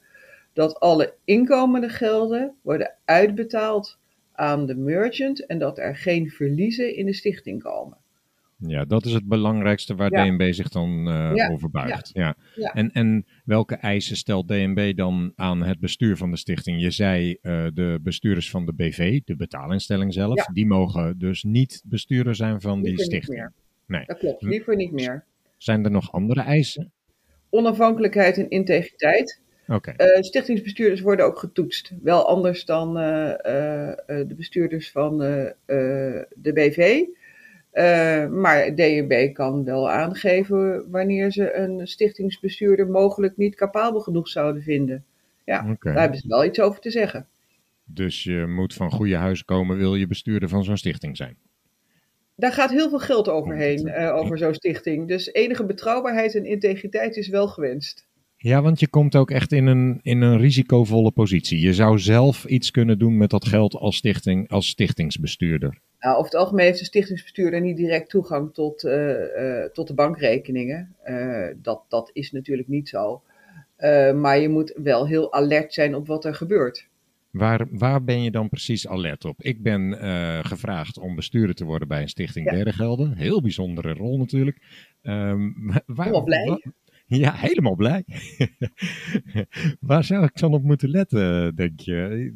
dat 0.53 0.79
alle 0.79 1.13
inkomende 1.25 1.89
gelden 1.89 2.55
worden 2.61 2.93
uitbetaald 3.05 3.97
aan 4.31 4.65
de 4.65 4.75
merchant 4.75 5.45
en 5.45 5.59
dat 5.59 5.77
er 5.77 5.95
geen 5.95 6.29
verliezen 6.29 6.95
in 6.95 7.05
de 7.05 7.13
stichting 7.13 7.61
komen. 7.63 7.97
Ja, 8.67 8.85
dat 8.85 9.05
is 9.05 9.13
het 9.13 9.27
belangrijkste 9.27 9.95
waar 9.95 10.11
Ja. 10.11 10.25
DNB 10.25 10.53
zich 10.53 10.69
dan 10.69 11.07
eh, 11.07 11.31
Ja, 11.35 11.49
over 11.49 11.69
buigt. 11.69 12.09
Ja. 12.13 12.35
Ja. 12.55 12.73
En, 12.73 12.91
en 12.91 13.25
welke 13.45 13.75
eisen 13.75 14.17
stelt 14.17 14.47
DNB 14.47 14.95
dan 14.95 15.31
aan 15.35 15.63
het 15.63 15.79
bestuur 15.79 16.17
van 16.17 16.31
de 16.31 16.37
stichting? 16.37 16.81
Je 16.81 16.91
zei 16.91 17.37
eh, 17.41 17.65
de 17.73 17.99
bestuurders 18.01 18.49
van 18.49 18.65
de 18.65 18.73
BV, 18.73 19.21
de 19.25 19.35
betaalinstelling 19.35 20.13
zelf, 20.13 20.45
die 20.45 20.65
mogen 20.65 21.17
dus 21.19 21.43
niet 21.43 21.81
bestuurder 21.85 22.35
zijn 22.35 22.61
van 22.61 22.81
die 22.81 23.01
stichting. 23.01 23.37
meer. 23.37 23.53
Nee. 23.87 24.03
Dat 24.05 24.17
klopt, 24.17 24.41
liever 24.41 24.75
niet 24.75 24.91
meer. 24.91 25.25
Zijn 25.57 25.83
er 25.85 25.91
nog 25.91 26.11
andere 26.11 26.41
eisen? 26.41 26.91
Onafhankelijkheid 27.49 28.37
en 28.37 28.49
integriteit. 28.49 29.41
Oké, 29.67 29.91
Eh, 29.91 30.21
stichtingsbestuurders 30.21 31.01
worden 31.01 31.25
ook 31.25 31.39
getoetst. 31.39 31.91
Wel 32.01 32.27
anders 32.27 32.65
dan 32.65 32.93
de 32.93 34.33
bestuurders 34.37 34.91
van 34.91 35.17
de 35.17 36.51
BV. 36.53 37.03
Eh, 37.71 38.27
maar 38.27 38.75
DNB 38.75 39.33
kan 39.33 39.63
wel 39.63 39.89
aangeven 39.89 40.89
wanneer 40.89 41.31
ze 41.31 41.53
een 41.53 41.87
stichtingsbestuurder 41.87 42.87
mogelijk 42.87 43.37
niet 43.37 43.55
capabel 43.55 43.99
genoeg 43.99 44.27
zouden 44.27 44.61
vinden. 44.61 45.05
Ja, 45.45 45.69
Oké. 45.71 45.91
daar 45.91 46.01
hebben 46.01 46.19
ze 46.19 46.27
wel 46.27 46.45
iets 46.45 46.59
over 46.59 46.81
te 46.81 46.91
zeggen. 46.91 47.27
dus 47.83 48.23
je 48.23 48.45
moet 48.47 48.73
van 48.73 48.91
goede 48.91 49.15
huis 49.15 49.45
komen, 49.45 49.77
wil 49.77 49.95
je 49.95 50.07
bestuurder 50.07 50.49
van 50.49 50.63
zo'n 50.63 50.77
stichting 50.77 51.17
zijn. 51.17 51.37
Daar 52.35 52.51
gaat 52.53 52.69
heel 52.71 52.89
veel 52.89 52.99
geld 52.99 53.29
overheen, 53.29 53.87
eh, 53.87 54.15
over 54.15 54.37
zo'n 54.37 54.53
stichting. 54.53 55.07
Dus 55.07 55.33
enige 55.33 55.65
betrouwbaarheid 55.65 56.35
en 56.35 56.45
integriteit 56.45 57.15
is 57.17 57.27
wel 57.27 57.47
gewenst. 57.47 58.07
Ja, 58.43 58.61
want 58.61 58.79
je 58.79 58.87
komt 58.87 59.15
ook 59.15 59.31
echt 59.31 59.51
in 59.51 59.65
een, 59.65 59.99
in 60.01 60.21
een 60.21 60.37
risicovolle 60.37 61.11
positie. 61.11 61.59
Je 61.59 61.73
zou 61.73 61.99
zelf 61.99 62.45
iets 62.45 62.71
kunnen 62.71 62.99
doen 62.99 63.17
met 63.17 63.29
dat 63.29 63.45
geld 63.45 63.75
als, 63.75 63.95
stichting, 63.95 64.49
als 64.49 64.67
stichtingsbestuurder. 64.67 65.79
Nou, 65.99 66.13
over 66.17 66.31
het 66.31 66.39
algemeen 66.39 66.65
heeft 66.65 66.79
de 66.79 66.85
stichtingsbestuurder 66.85 67.61
niet 67.61 67.77
direct 67.77 68.09
toegang 68.09 68.53
tot, 68.53 68.83
eh, 68.83 69.63
eh, 69.63 69.71
tot 69.71 69.87
de 69.87 69.93
bankrekeningen. 69.93 70.95
Eh, 71.03 71.47
dat, 71.55 71.83
dat 71.87 72.09
is 72.13 72.31
natuurlijk 72.31 72.67
niet 72.67 72.89
zo. 72.89 73.21
Maar 74.15 74.39
je 74.39 74.49
moet 74.49 74.73
wel 74.83 75.07
heel 75.07 75.33
alert 75.33 75.73
zijn 75.73 75.95
op 75.95 76.07
wat 76.07 76.25
er 76.25 76.35
gebeurt. 76.35 76.87
Waar, 77.31 77.67
waar 77.71 78.03
ben 78.03 78.23
je 78.23 78.31
dan 78.31 78.49
precies 78.49 78.87
alert 78.87 79.25
op? 79.25 79.41
Ik 79.41 79.61
ben 79.63 79.93
gevraagd 80.45 80.99
om 80.99 81.15
bestuurder 81.15 81.55
te 81.55 81.65
worden 81.65 81.87
bij 81.87 82.01
een 82.01 82.09
stichting 82.09 82.45
Ja. 82.45 82.55
derde 82.55 82.73
gelden. 82.73 83.17
Heel 83.17 83.41
bijzondere 83.41 83.93
rol 83.93 84.17
natuurlijk. 84.17 84.57
Wa- 85.01 85.81
waar, 85.85 86.23
blij. 86.23 86.45
wa- 86.45 86.61
ja, 87.23 87.33
helemaal 87.33 87.75
blij. 87.75 88.05
waar 89.79 90.03
zou 90.03 90.23
ik 90.23 90.39
dan 90.39 90.53
op 90.53 90.63
moeten 90.63 90.89
letten, 90.89 91.55
denk 91.55 91.79
je? 91.79 92.33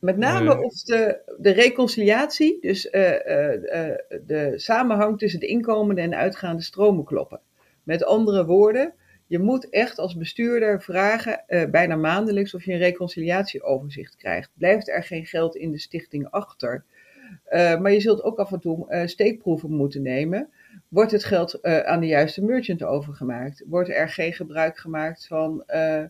Met 0.00 0.16
name 0.16 0.54
Eh. 0.54 0.60
of 0.60 0.82
de, 0.82 1.34
de 1.38 1.50
reconciliatie, 1.50 2.58
dus 2.60 2.90
eh, 2.90 3.90
eh, 3.90 3.98
de 4.26 4.52
samenhang 4.56 5.18
tussen 5.18 5.40
de 5.40 5.46
inkomende 5.46 6.00
en 6.00 6.14
uitgaande 6.14 6.62
stromen 6.62 7.04
kloppen. 7.04 7.40
Met 7.82 8.04
andere 8.04 8.44
woorden, 8.44 8.94
je 9.26 9.38
moet 9.38 9.68
echt 9.68 9.98
als 9.98 10.16
bestuurder 10.16 10.82
vragen, 10.82 11.44
bijna 11.70 11.96
maandelijks, 11.96 12.54
of 12.54 12.64
je 12.64 12.72
een 12.72 12.78
reconciliatieoverzicht 12.78 14.16
krijgt. 14.16 14.50
Blijft 14.54 14.88
er 14.88 15.02
geen 15.02 15.26
geld 15.26 15.56
in 15.56 15.70
de 15.70 15.78
stichting 15.78 16.30
achter? 16.30 16.84
Maar 17.50 17.92
je 17.92 18.00
zult 18.00 18.22
ook 18.22 18.38
af 18.38 18.52
en 18.52 18.60
toe 18.60 19.02
steekproeven 19.06 19.70
moeten 19.70 20.02
nemen. 20.02 20.48
Wordt 20.88 21.12
het 21.12 21.24
geld 21.24 21.60
eh, 21.60 21.80
aan 21.80 22.00
de 22.00 22.06
juiste 22.06 22.44
merchant 22.44 22.82
overgemaakt? 22.82 23.64
Wordt 23.66 23.88
er 23.88 24.08
geen 24.08 24.32
gebruik 24.32 24.78
gemaakt 24.78 25.26
van 25.26 25.62
eh, 25.66 26.02
eh, 26.02 26.08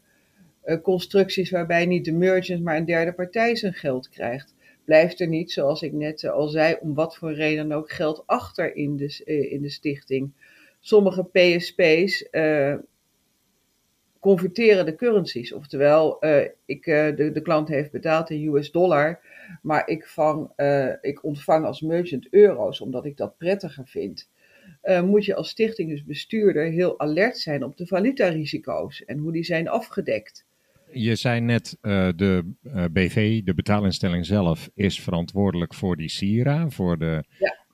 constructies 0.83 1.51
waarbij 1.51 1.87
niet 1.87 2.05
de 2.05 2.13
merchant, 2.13 2.63
maar 2.63 2.77
een 2.77 2.85
derde 2.85 3.13
partij 3.13 3.57
zijn 3.57 3.73
geld 3.73 4.09
krijgt? 4.09 4.55
Blijft 4.85 5.21
er 5.21 5.29
niet, 5.29 5.53
zoals 5.53 5.83
ik 5.83 5.93
net 5.93 6.25
al 6.25 6.49
zei, 6.49 6.77
om 6.81 6.95
wat 6.95 7.17
voor 7.17 7.33
reden 7.33 7.73
ook 7.73 7.91
geld 7.91 8.23
achter 8.27 8.77
in 8.77 8.97
de, 8.97 9.25
in 9.51 9.63
de 9.63 9.69
stichting? 9.69 10.33
Sommige 10.81 11.25
PSP's 11.25 12.29
converteren 14.21 14.85
de 14.85 14.95
currencies. 14.95 15.53
Oftewel, 15.53 16.25
ik, 16.65 16.85
de, 16.85 17.31
de 17.33 17.43
klant 17.43 17.69
heeft 17.69 17.91
betaald 17.91 18.31
in 18.31 18.55
US 18.55 18.71
dollar, 18.71 19.21
maar 19.63 19.89
ik, 19.89 20.07
vang, 20.07 20.51
ik 21.01 21.25
ontvang 21.25 21.65
als 21.65 21.81
merchant 21.81 22.27
euro's 22.31 22.81
omdat 22.81 23.05
ik 23.05 23.17
dat 23.17 23.39
prettiger 23.39 23.87
vind. 23.87 24.29
Eh, 24.87 25.03
moet 25.03 25.25
je 25.25 25.35
als 25.35 25.49
stichting, 25.49 25.91
dus 25.91 26.05
bestuurder, 26.05 26.71
heel 26.71 27.01
alert 27.01 27.39
zijn 27.39 27.65
op 27.65 27.77
de 27.77 27.87
valutarisico's 27.87 29.05
en 29.05 29.19
hoe 29.19 29.33
die 29.33 29.45
zijn 29.45 29.69
afgedekt. 29.69 30.45
Je 30.93 31.17
zei 31.17 31.41
net, 31.41 31.77
eh, 31.81 32.09
de 32.17 32.53
eh, 32.63 32.85
BV, 32.93 33.43
de 33.43 33.55
betaalinstelling 33.55 34.27
zelf, 34.27 34.71
is 34.75 35.01
verantwoordelijk 35.01 35.75
voor 35.75 35.97
die 35.97 36.09
SIRA, 36.09 36.71
voor 36.71 36.99
de 36.99 37.25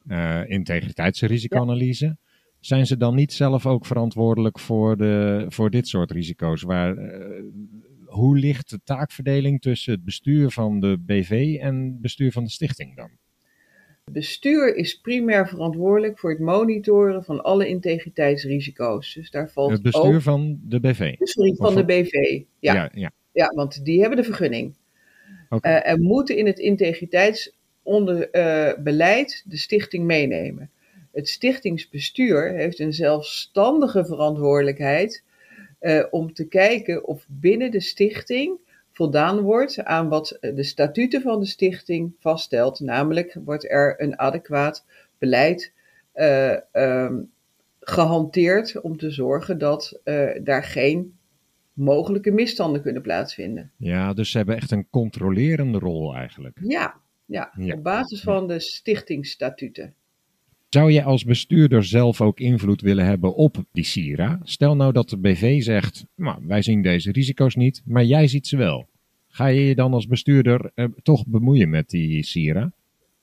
Ja. 0.04 0.44
integriteitsrisicoanalyse. 0.46 2.16
Zijn 2.60 2.86
ze 2.86 2.96
dan 2.96 3.14
niet 3.14 3.32
zelf 3.32 3.66
ook 3.66 3.86
verantwoordelijk 3.86 4.58
voor, 4.58 4.96
de, 4.96 5.44
voor 5.48 5.70
dit 5.70 5.88
soort 5.88 6.10
risico's? 6.10 6.62
Waar, 6.62 6.96
hoe 8.04 8.38
ligt 8.38 8.70
de 8.70 8.80
taakverdeling 8.84 9.60
tussen 9.60 9.92
het 9.92 10.04
bestuur 10.04 10.50
van 10.50 10.80
de 10.80 10.98
BV 11.06 11.56
en 11.60 11.76
het 11.76 12.00
bestuur 12.00 12.32
van 12.32 12.44
de 12.44 12.50
stichting 12.50 12.96
dan? 12.96 13.10
Het 14.04 14.14
bestuur 14.14 14.76
is 14.76 15.00
primair 15.00 15.48
verantwoordelijk 15.48 16.18
voor 16.18 16.30
het 16.30 16.38
monitoren 16.38 17.24
van 17.24 17.42
alle 17.42 17.68
integriteitsrisico's. 17.68 19.14
Dus 19.14 19.30
daar 19.30 19.50
valt 19.50 19.70
Het 19.70 19.82
bestuur 19.82 20.14
ook... 20.14 20.22
van 20.22 20.60
de 20.62 20.80
BV? 20.80 21.14
Sorry, 21.18 21.54
van 21.54 21.74
de 21.74 21.84
BV. 21.84 22.42
Ja, 22.58 22.74
ja. 22.74 22.90
ja. 22.94 23.12
Ja, 23.32 23.52
want 23.54 23.84
die 23.84 24.00
hebben 24.00 24.18
de 24.18 24.24
vergunning. 24.24 24.74
Oké. 25.48 25.68
Eh, 25.68 25.94
moeten 25.94 26.36
in 26.36 26.46
het 26.46 26.58
integriteitsbeleid 26.58 29.44
de 29.46 29.56
stichting 29.56 30.04
meenemen. 30.04 30.70
Het 31.12 31.28
stichtingsbestuur 31.28 32.52
heeft 32.52 32.78
een 32.78 32.92
zelfstandige 32.92 34.04
verantwoordelijkheid 34.04 35.24
eh, 35.78 36.04
om 36.10 36.32
te 36.32 36.48
kijken 36.48 37.04
of 37.04 37.26
binnen 37.28 37.70
de 37.70 37.80
stichting 37.80 38.58
voldaan 38.92 39.40
wordt 39.40 39.84
aan 39.84 40.08
wat 40.08 40.38
de 40.40 40.62
statuten 40.62 41.22
van 41.22 41.40
de 41.40 41.46
stichting 41.46 42.14
vaststelt. 42.18 42.80
Namelijk 42.80 43.36
wordt 43.44 43.70
er 43.70 44.02
een 44.02 44.18
adequaat 44.18 44.84
beleid 45.18 45.72
eh, 46.12 46.74
ehm, 46.74 47.20
gehanteerd 47.80 48.80
om 48.80 48.96
te 48.96 49.10
zorgen 49.10 49.58
dat 49.58 50.00
eh, 50.04 50.28
daar 50.42 50.64
geen 50.64 51.16
mogelijke 51.72 52.30
misstanden 52.30 52.82
kunnen 52.82 53.02
plaatsvinden. 53.02 53.70
ja, 53.76 54.12
dus 54.12 54.30
ze 54.30 54.36
hebben 54.36 54.56
echt 54.56 54.70
een 54.70 54.86
controlerende 54.90 55.78
rol 55.78 56.14
eigenlijk. 56.14 56.58
Ja, 56.62 56.94
ja, 57.24 57.52
Ja. 57.56 57.74
op 57.74 57.82
basis 57.82 58.20
van 58.22 58.46
de 58.48 58.60
stichtingsstatuten. 58.60 59.94
Zou 60.72 60.92
je 60.92 61.02
als 61.02 61.24
bestuurder 61.24 61.84
zelf 61.84 62.20
ook 62.20 62.40
invloed 62.40 62.80
willen 62.80 63.04
hebben 63.04 63.34
op 63.34 63.56
die 63.72 63.84
SIRA? 63.84 64.40
Stel 64.42 64.76
nou 64.76 64.92
dat 64.92 65.08
de 65.08 65.18
BV 65.18 65.62
zegt, 65.62 66.06
nou, 66.14 66.38
wij 66.46 66.62
zien 66.62 66.82
deze 66.82 67.12
risico's 67.12 67.54
niet, 67.54 67.82
maar 67.84 68.04
jij 68.04 68.26
ziet 68.26 68.46
ze 68.46 68.56
wel. 68.56 68.88
Ga 69.28 69.46
je 69.46 69.60
je 69.60 69.74
dan 69.74 69.92
als 69.94 70.06
bestuurder 70.06 70.70
eh, 70.74 70.84
toch 71.02 71.26
bemoeien 71.26 71.70
met 71.70 71.90
die 71.90 72.22
SIRA? 72.22 72.72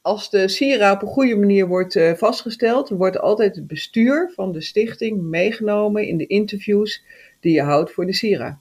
Als 0.01 0.29
de 0.29 0.47
SIRA 0.47 0.91
op 0.91 1.01
een 1.01 1.07
goede 1.07 1.35
manier 1.35 1.67
wordt 1.67 1.95
eh, 1.95 2.13
vastgesteld, 2.13 2.89
wordt 2.89 3.19
altijd 3.19 3.55
het 3.55 3.67
bestuur 3.67 4.31
van 4.35 4.51
de 4.51 4.61
stichting 4.61 5.21
meegenomen 5.21 6.07
in 6.07 6.17
de 6.17 6.27
interviews 6.27 7.03
die 7.39 7.53
je 7.53 7.61
houdt 7.61 7.91
voor 7.91 8.05
de 8.05 8.13
SIRA. 8.13 8.59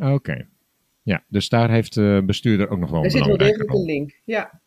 Oké. 0.00 0.46
Ja, 1.02 1.24
dus 1.28 1.48
daar 1.48 1.70
heeft 1.70 1.94
de 1.94 2.22
bestuurder 2.26 2.68
ook 2.68 2.78
nog 2.78 2.90
wel 2.90 2.98
Er 2.98 3.04
een 3.04 3.10
zit 3.10 3.20
wel 3.26 3.36
belangrijke 3.36 3.66
degelijk 3.66 3.88
een 3.88 3.94
rol. 3.94 3.98
link. 3.98 4.20
Ja. 4.24 4.59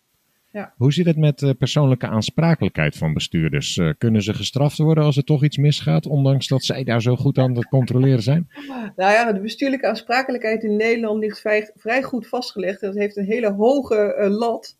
Hoe 0.77 0.93
zit 0.93 1.05
het 1.05 1.17
met 1.17 1.39
de 1.39 1.53
persoonlijke 1.53 2.07
aansprakelijkheid 2.07 2.97
van 2.97 3.13
bestuurders? 3.13 3.77
Eh, 3.77 3.89
kunnen 3.97 4.21
ze 4.21 4.33
gestraft 4.33 4.77
worden 4.77 5.03
als 5.03 5.17
er 5.17 5.23
toch 5.23 5.43
iets 5.43 5.57
misgaat, 5.57 6.05
ondanks 6.05 6.47
dat 6.47 6.63
zij 6.63 6.83
daar 6.83 7.01
zo 7.01 7.15
goed 7.15 7.37
aan 7.37 7.55
het 7.55 7.67
controleren 7.67 8.23
zijn? 8.23 8.47
Nou 8.95 9.11
ja, 9.11 9.31
de 9.31 9.39
bestuurlijke 9.39 9.87
aansprakelijkheid 9.87 10.63
in 10.63 10.75
Nederland 10.75 11.19
ligt 11.19 11.39
vrij, 11.39 11.71
vrij 11.75 12.03
goed 12.03 12.27
vastgelegd. 12.27 12.81
Dat 12.81 12.95
heeft 12.95 13.17
een 13.17 13.25
hele 13.25 13.51
hoge 13.51 13.95
eh, 13.95 14.29
lat. 14.29 14.77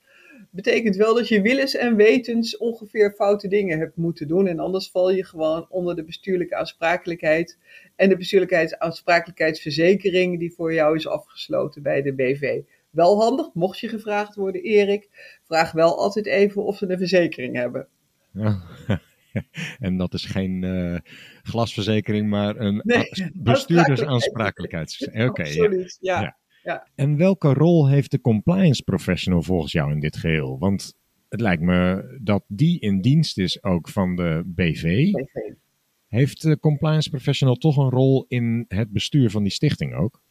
Betekent 0.51 0.95
wel 0.95 1.15
dat 1.15 1.27
je 1.27 1.41
willens 1.41 1.75
en 1.75 1.95
wetens 1.95 2.57
ongeveer 2.57 3.12
foute 3.12 3.47
dingen 3.47 3.79
hebt 3.79 3.97
moeten 3.97 4.27
doen. 4.27 4.47
En 4.47 4.59
anders 4.59 4.89
val 4.91 5.12
je 5.12 5.25
gewoon 5.25 5.65
onder 5.69 5.95
de 5.95 6.03
bestuurlijke 6.03 6.55
aansprakelijkheid. 6.55 7.57
En 7.95 8.09
de 8.09 8.17
bestuurlijke 8.17 8.79
aansprakelijkheidsverzekering 8.79 10.39
die 10.39 10.53
voor 10.53 10.73
jou 10.73 10.95
is 10.95 11.07
afgesloten 11.07 11.81
bij 11.81 12.01
de 12.01 12.13
BV. 12.13 12.62
Wel 12.93 13.21
handig, 13.21 13.53
mocht 13.53 13.79
je 13.79 13.88
gevraagd 13.88 14.36
worden, 14.36 14.63
Erik. 14.63 15.10
Vraag 15.43 15.71
wel 15.71 15.97
altijd 15.97 16.25
even 16.25 16.63
of 16.65 16.77
ze 16.77 16.89
een 16.91 16.97
verzekering 16.97 17.56
hebben. 17.56 17.88
Ja. 18.32 18.62
en 19.79 19.97
dat 19.97 20.13
is 20.13 20.25
geen 20.25 20.63
eh, 20.63 20.99
glasverzekering, 21.43 22.29
maar 22.29 22.60
een 22.60 22.82
Nee, 22.84 23.10
bestuurdersaansprakelijkheids. 23.34 25.08
Oké, 25.08 25.13
ja. 25.17 25.27
Absoluut, 25.27 25.97
ja. 26.01 26.21
Ja. 26.21 26.38
ja. 26.63 26.88
En 26.95 27.17
welke 27.17 27.53
rol 27.53 27.88
heeft 27.88 28.12
de 28.12 28.21
compliance 28.21 28.84
professional 28.84 29.41
volgens 29.41 29.71
jou 29.71 29.91
in 29.91 29.99
dit 29.99 30.17
geheel? 30.17 30.60
Want 30.60 30.95
het 31.29 31.41
lijkt 31.41 31.62
me 31.62 32.17
dat 32.21 32.43
die 32.47 32.79
in 32.79 33.01
dienst 33.01 33.38
is 33.38 33.63
ook 33.63 33.89
van 33.89 34.15
de 34.15 34.43
BV. 34.45 35.12
BV. 35.12 35.53
Heeft 36.08 36.41
de 36.41 36.60
compliance 36.60 37.10
professional 37.10 37.56
toch 37.56 37.77
een 37.77 37.89
rol 37.89 38.25
in 38.27 38.65
het 38.67 38.91
bestuur 38.91 39.29
van 39.29 39.43
die 39.43 39.51
stichting 39.51 39.95
ook? 39.95 40.21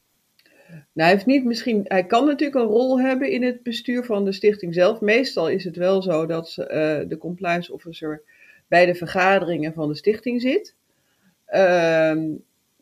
Nou, 0.93 1.09
hij, 1.09 1.17
heeft 1.17 1.27
niet 1.27 1.45
misschien, 1.45 1.85
hij 1.85 2.05
kan 2.07 2.27
natuurlijk 2.27 2.61
een 2.61 2.71
rol 2.71 3.01
hebben 3.01 3.31
in 3.31 3.43
het 3.43 3.63
bestuur 3.63 4.05
van 4.05 4.25
de 4.25 4.33
stichting 4.33 4.75
zelf. 4.75 5.01
Meestal 5.01 5.49
is 5.49 5.65
het 5.65 5.77
wel 5.77 6.03
zo 6.03 6.27
dat 6.27 6.57
eh, 6.57 6.99
de 7.09 7.17
compliance 7.19 7.73
officer 7.73 8.23
bij 8.69 8.87
de 8.87 8.95
vergaderingen 8.95 9.73
van 9.73 9.89
de 9.89 9.95
stichting 9.95 10.41
zit. 10.41 10.75
Ehm, 11.47 12.21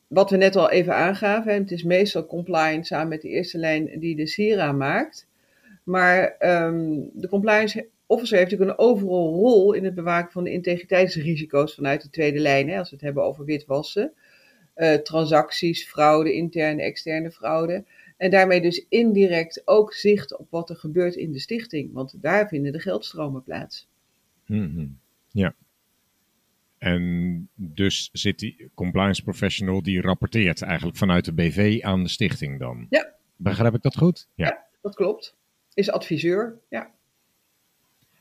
wat 0.06 0.30
we 0.30 0.36
net 0.36 0.56
al 0.56 0.70
even 0.70 0.94
aangaven, 0.94 1.52
het 1.52 1.70
is 1.70 1.82
meestal 1.82 2.26
compliance 2.26 2.94
samen 2.94 3.08
met 3.08 3.22
de 3.22 3.28
eerste 3.28 3.58
lijn 3.58 3.98
die 3.98 4.16
de 4.16 4.26
SIRA 4.26 4.72
maakt. 4.72 5.28
Maar 5.82 6.36
ehm, 6.38 7.00
de 7.12 7.28
compliance 7.28 7.88
officer 8.06 8.38
heeft 8.38 8.50
natuurlijk 8.50 8.78
een 8.78 8.86
overal 8.86 9.32
rol 9.34 9.72
in 9.72 9.84
het 9.84 9.94
bewaken 9.94 10.32
van 10.32 10.44
de 10.44 10.52
integriteitsrisico's 10.52 11.74
vanuit 11.74 12.02
de 12.02 12.10
tweede 12.10 12.38
lijn. 12.38 12.68
Hè, 12.68 12.78
als 12.78 12.90
we 12.90 12.96
het 12.96 13.04
hebben 13.04 13.24
over 13.24 13.44
witwassen, 13.44 14.12
eh, 14.74 14.94
transacties, 14.94 15.88
fraude, 15.88 16.32
interne, 16.32 16.82
externe 16.82 17.30
fraude. 17.30 17.84
En 18.20 18.30
daarmee 18.30 18.60
dus 18.60 18.86
indirect 18.88 19.62
ook 19.64 19.94
zicht 19.94 20.36
op 20.36 20.50
wat 20.50 20.70
er 20.70 20.76
gebeurt 20.76 21.14
in 21.14 21.32
de 21.32 21.38
stichting. 21.38 21.92
Want 21.92 22.22
daar 22.22 22.48
vinden 22.48 22.72
de 22.72 22.80
geldstromen 22.80 23.42
plaats. 23.42 23.88
Mhm. 24.46 24.86
Ja. 25.30 25.54
En 26.78 27.48
dus 27.54 28.08
zit 28.12 28.38
die 28.38 28.70
compliance 28.74 29.22
professional 29.22 29.82
die 29.82 30.00
rapporteert 30.00 30.62
eigenlijk 30.62 30.96
vanuit 30.96 31.24
de 31.24 31.32
BV 31.32 31.78
aan 31.82 32.02
de 32.02 32.08
stichting 32.08 32.58
dan? 32.58 32.86
Ja. 32.90 33.14
Begrijp 33.36 33.74
ik 33.74 33.82
dat 33.82 33.96
goed? 33.96 34.28
Ja. 34.34 34.46
Ja. 34.46 34.66
Dat 34.82 34.94
klopt. 34.94 35.36
Is 35.74 35.90
adviseur, 35.90 36.58
ja. 36.68 36.90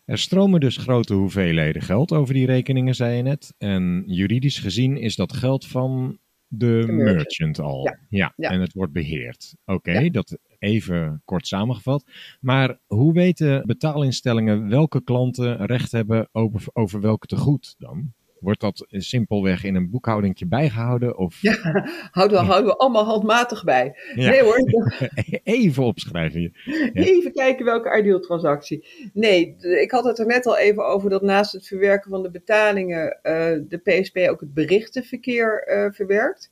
Er 0.05 0.17
stromen 0.17 0.59
dus 0.59 0.77
grote 0.77 1.13
hoeveelheden 1.13 1.81
geld 1.81 2.11
over 2.11 2.33
die 2.33 2.45
rekeningen, 2.45 2.95
zei 2.95 3.15
je 3.15 3.23
net. 3.23 3.53
En 3.57 4.03
juridisch 4.07 4.59
gezien 4.59 4.97
is 4.97 5.15
dat 5.15 5.33
geld 5.33 5.67
van 5.67 6.19
de, 6.49 6.65
merchant. 6.65 6.97
merchant 7.15 7.59
al. 7.59 7.95
Ja. 8.09 8.33
Ja. 8.35 8.49
En 8.49 8.61
het 8.61 8.73
wordt 8.73 8.93
beheerd. 8.93 9.55
Oké, 9.65 9.91
Ja. 9.99 10.09
dat 10.09 10.37
even 10.59 11.21
kort 11.25 11.47
samengevat. 11.47 12.11
Maar 12.39 12.79
hoe 12.85 13.13
weten 13.13 13.65
betaalinstellingen 13.65 14.69
welke 14.69 15.03
klanten 15.03 15.65
recht 15.65 15.91
hebben 15.91 16.29
over, 16.31 16.63
over 16.73 17.01
welke 17.01 17.27
tegoed 17.27 17.75
dan? 17.77 18.13
Wordt 18.39 18.59
dat 18.59 18.85
simpelweg 18.89 19.63
in 19.63 19.75
een 19.75 19.89
boekhoudingje 19.89 20.45
bijgehouden? 20.45 21.17
Of 21.17 21.41
Ja, 21.41 21.55
houden 22.11 22.39
we, 22.39 22.45
houden 22.45 22.71
we 22.71 22.77
allemaal 22.77 23.05
handmatig 23.05 23.63
bij. 23.63 23.95
Ja. 24.15 24.29
Nee 24.29 24.41
hoor, 24.41 24.63
even 25.43 25.83
opschrijven? 25.83 26.41
Ja. 26.41 26.89
even 26.93 27.33
kijken 27.33 27.65
welke 27.65 27.97
ideal 27.97 28.19
transactie. 28.19 28.87
Nee, 29.13 29.55
ik 29.81 29.91
had 29.91 30.03
het 30.03 30.19
er 30.19 30.25
net 30.25 30.45
al 30.45 30.57
even 30.57 30.85
over 30.85 31.09
dat 31.09 31.21
naast 31.21 31.51
het 31.51 31.67
verwerken 31.67 32.09
van 32.09 32.23
de 32.23 32.31
betalingen 32.31 33.21
eh, 33.21 33.57
de 33.67 33.77
PSP 33.77 34.17
ook 34.17 34.39
het 34.39 34.53
berichtenverkeer 34.53 35.63
eh, 35.63 35.91
verwerkt. 35.91 36.51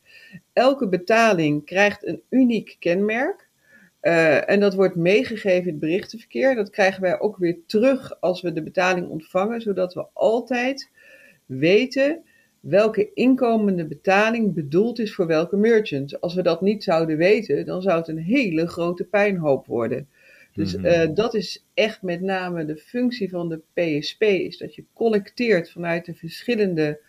Elke 0.54 0.88
betaling 0.88 1.65
krijgt 1.65 2.08
een 2.08 2.21
uniek 2.30 2.76
kenmerk. 2.80 3.45
Uh, 4.02 4.50
en 4.50 4.60
dat 4.60 4.73
wordt 4.73 4.95
meegegeven 4.95 5.63
in 5.63 5.71
het 5.71 5.80
berichtenverkeer. 5.80 6.56
Dat 6.56 6.69
krijgen 6.69 7.02
wij 7.02 7.19
ook 7.19 7.38
weer 7.38 7.58
terug 7.65 8.21
als 8.21 8.41
we 8.41 8.54
de 8.54 8.63
betaling 8.63 9.10
ontvangen, 9.10 9.62
zodat 9.62 9.93
we 9.93 10.06
altijd 10.13 10.89
weten 11.48 12.24
welke 12.60 13.14
inkomende 13.14 13.86
betaling 13.86 14.54
bedoeld 14.54 15.00
is 15.00 15.14
voor 15.14 15.28
welke 15.28 15.58
merchant. 15.58 16.22
Als 16.22 16.34
we 16.34 16.42
dat 16.42 16.62
niet 16.62 16.84
zouden 16.84 17.18
weten, 17.18 17.66
dan 17.66 17.82
zou 17.82 17.98
het 17.98 18.08
een 18.08 18.18
hele 18.18 18.68
grote 18.68 19.04
pijnhoop 19.04 19.66
worden. 19.66 20.08
Dus 20.54 20.74
uh, 20.76 21.08
dat 21.14 21.34
is 21.34 21.66
echt 21.74 22.02
met 22.02 22.22
name 22.22 22.66
de 22.66 22.78
functie 22.78 23.30
van 23.30 23.50
de 23.50 23.62
PSP, 23.74 24.22
is 24.22 24.58
dat 24.58 24.76
je 24.76 24.84
collecteert 24.94 25.72
vanuit 25.72 26.06
de 26.06 26.14
verschillende 26.14 27.00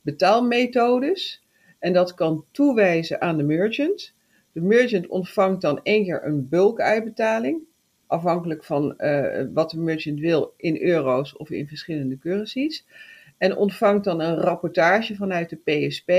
betaalmethodes 0.00 1.44
en 1.78 1.92
dat 1.92 2.14
kan 2.14 2.44
toewijzen 2.50 3.20
aan 3.20 3.36
de 3.36 3.42
merchant. 3.42 4.14
De 4.52 4.60
merchant 4.60 5.06
ontvangt 5.06 5.60
dan 5.60 5.80
één 5.82 6.04
keer 6.04 6.24
een 6.24 6.48
bulkuitbetaling, 6.48 7.60
afhankelijk 8.06 8.64
van 8.64 8.94
uh, 8.98 9.42
wat 9.52 9.70
de 9.70 9.78
merchant 9.78 10.20
wil 10.20 10.54
in 10.56 10.82
euro's 10.82 11.36
of 11.36 11.50
in 11.50 11.68
verschillende 11.68 12.18
currencies. 12.18 12.84
En 13.38 13.56
ontvangt 13.56 14.04
dan 14.04 14.20
een 14.20 14.36
rapportage 14.36 15.14
vanuit 15.14 15.50
de 15.50 15.86
PSP, 15.86 16.10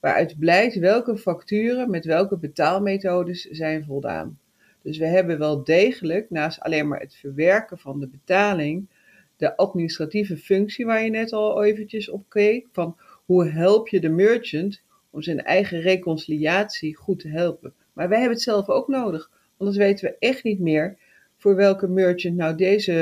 waaruit 0.00 0.38
blijkt 0.38 0.78
welke 0.78 1.16
facturen 1.16 1.90
met 1.90 2.04
welke 2.04 2.36
betaalmethodes 2.36 3.42
zijn 3.44 3.84
voldaan. 3.84 4.38
Dus 4.82 4.98
we 4.98 5.06
hebben 5.06 5.38
wel 5.38 5.64
degelijk, 5.64 6.30
naast 6.30 6.60
alleen 6.60 6.88
maar 6.88 7.00
het 7.00 7.14
verwerken 7.14 7.78
van 7.78 8.00
de 8.00 8.08
betaling, 8.08 8.88
de 9.36 9.56
administratieve 9.56 10.36
functie 10.36 10.86
waar 10.86 11.04
je 11.04 11.10
net 11.10 11.32
al 11.32 11.64
eventjes 11.64 12.08
op 12.08 12.24
keek, 12.28 12.66
van 12.72 12.96
hoe 13.24 13.48
help 13.48 13.88
je 13.88 14.00
de 14.00 14.08
merchant 14.08 14.82
om 15.10 15.22
zijn 15.22 15.42
eigen 15.42 15.80
reconciliatie 15.80 16.96
goed 16.96 17.18
te 17.18 17.28
helpen. 17.28 17.72
Maar 17.92 18.08
wij 18.08 18.18
hebben 18.18 18.36
het 18.36 18.44
zelf 18.44 18.68
ook 18.68 18.88
nodig, 18.88 19.30
anders 19.56 19.76
weten 19.76 20.08
we 20.08 20.16
echt 20.18 20.44
niet 20.44 20.60
meer 20.60 20.96
voor 21.36 21.54
welke 21.54 21.88
merchant 21.88 22.36
nou 22.36 22.56
deze 22.56 22.92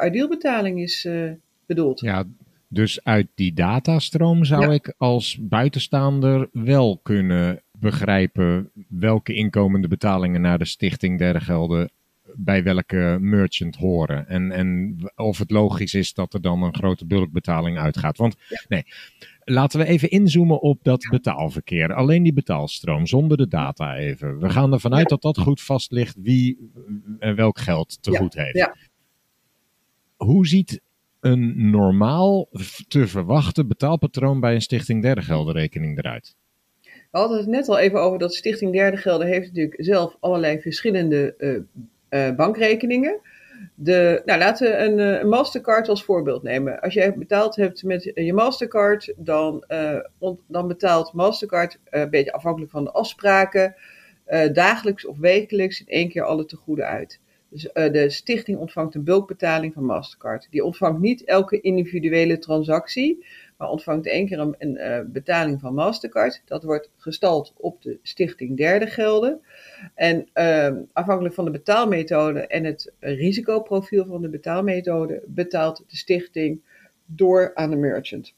uh, 0.00 0.82
is 0.82 1.04
uh, 1.04 1.30
bedoeld. 1.66 2.00
Ja, 2.00 2.24
dus 2.74 3.04
uit 3.04 3.28
die 3.34 3.52
datastroom 3.52 4.44
zou 4.44 4.62
ja. 4.62 4.72
ik 4.72 4.94
als 4.98 5.38
buitenstaander 5.40 6.48
wel 6.52 6.98
kunnen 7.02 7.62
begrijpen 7.78 8.70
welke 8.88 9.34
inkomende 9.34 9.88
betalingen 9.88 10.40
naar 10.40 10.58
de 10.58 10.64
Stichting 10.64 11.18
Derde 11.18 11.40
Gelden 11.40 11.90
bij 12.36 12.62
welke 12.62 13.18
merchant 13.20 13.76
horen. 13.76 14.28
En, 14.28 14.52
en 14.52 14.96
of 15.16 15.38
het 15.38 15.50
logisch 15.50 15.94
is 15.94 16.14
dat 16.14 16.34
er 16.34 16.40
dan 16.40 16.62
een 16.62 16.74
grote 16.74 17.06
bulkbetaling 17.06 17.78
uitgaat. 17.78 18.16
Want 18.16 18.36
ja. 18.48 18.62
nee, 18.68 18.84
laten 19.44 19.78
we 19.78 19.86
even 19.86 20.10
inzoomen 20.10 20.60
op 20.60 20.78
dat 20.82 21.06
betaalverkeer. 21.10 21.94
Alleen 21.94 22.22
die 22.22 22.32
betaalstroom, 22.32 23.06
zonder 23.06 23.36
de 23.36 23.48
data 23.48 23.96
even. 23.96 24.38
We 24.38 24.50
gaan 24.50 24.72
ervan 24.72 24.94
uit 24.94 25.08
dat 25.08 25.22
dat 25.22 25.38
goed 25.38 25.60
vast 25.60 25.90
ligt 25.90 26.16
wie 26.22 26.70
welk 27.18 27.58
geld 27.58 28.02
te 28.02 28.16
goed 28.16 28.34
heeft. 28.34 28.56
Ja. 28.56 28.76
Hoe 30.16 30.46
ziet 30.46 30.80
een 31.24 31.70
normaal 31.70 32.48
te 32.88 33.06
verwachten 33.06 33.68
betaalpatroon 33.68 34.40
bij 34.40 34.54
een 34.54 34.60
Stichting 34.60 35.02
Derde 35.02 35.22
Geldenrekening 35.22 35.98
eruit? 35.98 36.36
We 36.82 37.18
hadden 37.18 37.38
het 37.38 37.46
net 37.46 37.68
al 37.68 37.78
even 37.78 38.00
over 38.00 38.18
dat 38.18 38.34
Stichting 38.34 38.72
Derde 38.72 38.96
Gelden 38.96 39.26
heeft 39.26 39.46
natuurlijk 39.46 39.74
zelf 39.78 40.16
allerlei 40.20 40.60
verschillende 40.60 41.34
uh, 41.38 41.58
uh, 42.28 42.36
bankrekeningen. 42.36 43.20
De, 43.74 44.22
nou, 44.24 44.38
laten 44.38 44.70
we 44.70 44.76
een, 44.76 44.98
een, 44.98 45.28
Mastercard 45.28 45.88
als 45.88 46.04
voorbeeld 46.04 46.42
nemen. 46.42 46.80
Als 46.80 46.94
jij 46.94 47.14
betaald 47.14 47.56
hebt 47.56 47.82
met 47.82 48.10
je 48.14 48.32
Mastercard, 48.32 49.14
dan, 49.16 49.64
dan 50.46 50.68
betaalt 50.68 51.12
Mastercard, 51.12 51.78
een 51.84 52.10
beetje 52.10 52.32
afhankelijk 52.32 52.70
van 52.70 52.84
de 52.84 52.92
afspraken, 52.92 53.76
dagelijks 54.52 55.06
of 55.06 55.18
wekelijks 55.18 55.80
in 55.80 55.86
één 55.86 56.08
keer 56.08 56.22
alle 56.22 56.44
tegoeden 56.44 56.86
uit. 56.86 57.20
Dus 57.54 57.68
uh, 57.74 57.92
de 57.92 58.10
stichting 58.10 58.58
ontvangt 58.58 58.94
een 58.94 59.04
bulkbetaling 59.04 59.72
van 59.72 59.84
Mastercard. 59.84 60.46
Die 60.50 60.64
ontvangt 60.64 61.00
niet 61.00 61.24
elke 61.24 61.60
individuele 61.60 62.38
transactie, 62.38 63.26
maar 63.56 63.68
ontvangt 63.68 64.06
één 64.06 64.26
keer 64.26 64.38
een, 64.38 64.54
een 64.58 64.76
uh, 64.76 65.12
betaling 65.12 65.60
van 65.60 65.74
Mastercard. 65.74 66.42
Dat 66.44 66.64
wordt 66.64 66.90
gestald 66.96 67.52
op 67.56 67.82
de 67.82 67.98
stichting 68.02 68.56
derde 68.56 68.86
gelden. 68.86 69.40
En 69.94 70.28
uh, 70.34 70.82
afhankelijk 70.92 71.34
van 71.34 71.44
de 71.44 71.50
betaalmethode 71.50 72.46
en 72.46 72.64
het 72.64 72.92
risicoprofiel 72.98 74.06
van 74.06 74.22
de 74.22 74.28
betaalmethode 74.28 75.22
betaalt 75.26 75.84
de 75.86 75.96
stichting 75.96 76.60
door 77.06 77.54
aan 77.54 77.70
de 77.70 77.76
merchant. 77.76 78.34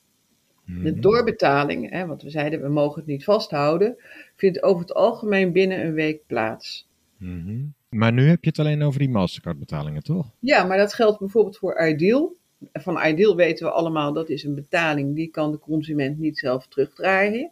De 0.65 0.99
doorbetaling, 0.99 1.91
hè, 1.91 2.07
want 2.07 2.23
we 2.23 2.31
zeiden 2.31 2.63
we 2.63 2.69
mogen 2.69 2.99
het 2.99 3.07
niet 3.07 3.25
vasthouden, 3.25 3.97
vindt 4.37 4.63
over 4.63 4.81
het 4.81 4.95
algemeen 4.95 5.53
binnen 5.53 5.87
een 5.87 5.93
week 5.93 6.21
plaats. 6.27 6.89
Mm 7.17 7.43
-hmm. 7.45 7.75
Maar 7.97 8.13
nu 8.13 8.29
heb 8.29 8.45
je 8.45 8.49
het 8.49 8.59
alleen 8.59 8.83
over 8.83 8.99
die 8.99 9.09
Mastercard 9.09 9.59
betalingen, 9.59 10.03
toch? 10.03 10.31
Ja, 10.41 10.65
maar 10.65 10.79
dat 10.79 10.95
geldt 10.95 11.19
bijvoorbeeld 11.19 11.57
voor 11.57 11.87
Ideal. 11.89 12.37
Van 12.73 13.07
Ideal 13.07 13.37
weten 13.37 13.67
we 13.67 13.73
allemaal 13.73 14.13
dat 14.13 14.29
is 14.29 14.45
een 14.45 14.55
betaling 14.55 15.15
die 15.15 15.29
kan 15.29 15.51
de 15.51 15.59
consument 15.59 16.19
niet 16.19 16.39
zelf 16.39 16.67
terugdraaien. 16.67 17.51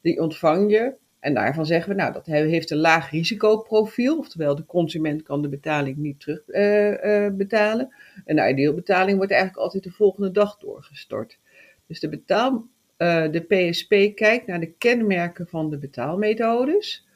Die 0.00 0.20
ontvang 0.20 0.70
je 0.70 0.94
en 1.22 1.34
daarvan 1.34 1.66
zeggen 1.66 1.90
we, 1.90 1.96
nou, 1.96 2.12
dat 2.12 2.26
heeft 2.26 2.70
een 2.70 2.78
laag 2.78 3.10
risicoprofiel, 3.10 4.18
oftewel 4.18 4.54
de 4.54 4.66
consument 4.66 5.22
kan 5.22 5.42
de 5.42 5.48
betaling 5.48 5.96
niet 5.96 6.20
terugbetalen. 6.20 7.06
Uh, 7.06 7.24
uh, 7.24 7.36
betalen. 7.36 7.94
en 8.24 8.36
de 8.36 8.48
idealbetaling 8.48 9.16
wordt 9.16 9.32
eigenlijk 9.32 9.62
altijd 9.62 9.82
de 9.82 9.90
volgende 9.90 10.30
dag 10.30 10.56
doorgestort. 10.56 11.38
Dus 11.86 12.00
de, 12.00 12.08
betaal, 12.08 12.66
uh, 12.98 13.30
de 13.30 13.40
PSP 13.40 13.88
kijkt 14.14 14.46
naar 14.46 14.60
de 14.60 14.72
kenmerken 14.72 15.46
van 15.46 15.70
de 15.70 15.78
betaalmethodes, 15.78 17.06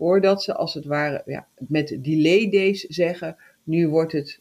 voordat 0.00 0.42
ze 0.42 0.54
als 0.54 0.74
het 0.74 0.84
ware 0.84 1.22
ja, 1.26 1.46
met 1.58 1.98
delay 2.00 2.50
days 2.50 2.80
zeggen, 2.80 3.36
nu 3.62 3.88
wordt 3.88 4.12
het 4.12 4.40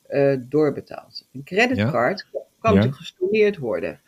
doorbetaald. 0.49 1.27
Een 1.31 1.43
creditcard 1.43 2.27
ja. 2.31 2.39
kan 2.59 2.73
ja. 2.73 2.91
gestorneerd 2.91 3.57
worden. 3.57 3.99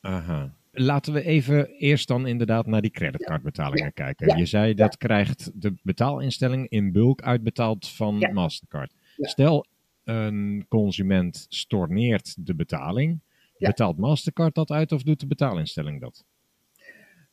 Aha. 0.00 0.54
Laten 0.70 1.12
we 1.12 1.22
even 1.22 1.68
eerst 1.68 2.08
dan 2.08 2.26
inderdaad 2.26 2.66
naar 2.66 2.80
die 2.80 2.90
creditcardbetalingen 2.90 3.84
ja. 3.84 3.90
kijken. 3.90 4.28
Ja. 4.28 4.36
Je 4.36 4.46
zei 4.46 4.74
dat 4.74 4.96
krijgt 4.96 5.50
de 5.54 5.74
betaalinstelling 5.82 6.68
in 6.68 6.92
bulk 6.92 7.22
uitbetaald 7.22 7.88
van 7.88 8.18
ja. 8.18 8.32
Mastercard. 8.32 8.94
Stel, 9.16 9.66
een 10.04 10.66
consument 10.68 11.46
storneert 11.48 12.46
de 12.46 12.54
betaling. 12.54 13.20
Betaalt 13.58 13.98
Mastercard 13.98 14.54
dat 14.54 14.70
uit 14.70 14.92
of 14.92 15.02
doet 15.02 15.20
de 15.20 15.26
betaalinstelling 15.26 16.00
dat? 16.00 16.24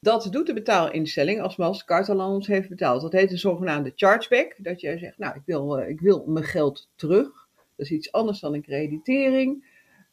Dat 0.02 0.28
doet 0.32 0.48
de 0.48 0.54
betaalinstelling 0.54 1.42
als 1.42 1.56
Mastercard 1.56 2.10
al 2.10 2.34
ons 2.34 2.48
heeft 2.48 2.70
betaald. 2.70 3.02
Dat 3.02 3.12
heet 3.12 3.32
een 3.32 3.38
zogenaamde 3.38 3.92
chargeback. 3.96 4.56
Dat 4.58 4.82
je 4.82 4.98
zegt, 4.98 5.18
nou, 5.18 5.36
ik 5.36 5.42
wil, 5.46 5.80
uh, 5.80 5.90
ik 5.90 6.00
wil 6.00 6.26
mijn 6.28 6.46
geld 6.46 6.90
terug. 6.96 7.48
Dat 7.56 7.86
is 7.86 7.92
iets 7.92 8.12
anders 8.12 8.40
dan 8.40 8.54
een 8.54 8.62
creditering. 8.62 9.66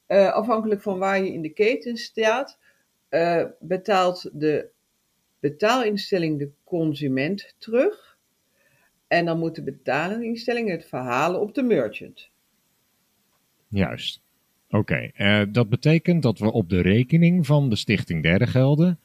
Uh, 0.09 0.33
afhankelijk 0.33 0.83
van 0.83 0.98
waar 0.98 1.24
je 1.24 1.33
in 1.33 1.42
de 1.42 1.53
keten 1.53 1.96
staat 1.96 2.59
uh, 3.11 3.44
betaalt 3.61 4.31
de 4.33 4.68
betaalinstelling 5.40 6.38
de 6.38 6.51
consument 6.64 7.55
terug. 7.59 8.18
En 9.07 9.24
dan 9.24 9.38
moet 9.38 9.55
de 9.55 9.62
betaalinstelling 9.62 10.70
het 10.70 10.85
verhalen 10.85 11.40
op 11.40 11.55
de 11.55 11.62
merchant. 11.62 12.31
Juist. 13.68 14.20
Oké, 14.70 15.11
dat 15.51 15.68
betekent 15.68 16.22
dat 16.22 16.38
we 16.38 16.53
op 16.53 16.68
de 16.68 16.81
rekening 16.81 17.46
van 17.46 17.70
de 17.70 17.77
Stichting 17.77 18.22
Derde 18.22 18.46
Gelden 18.46 18.98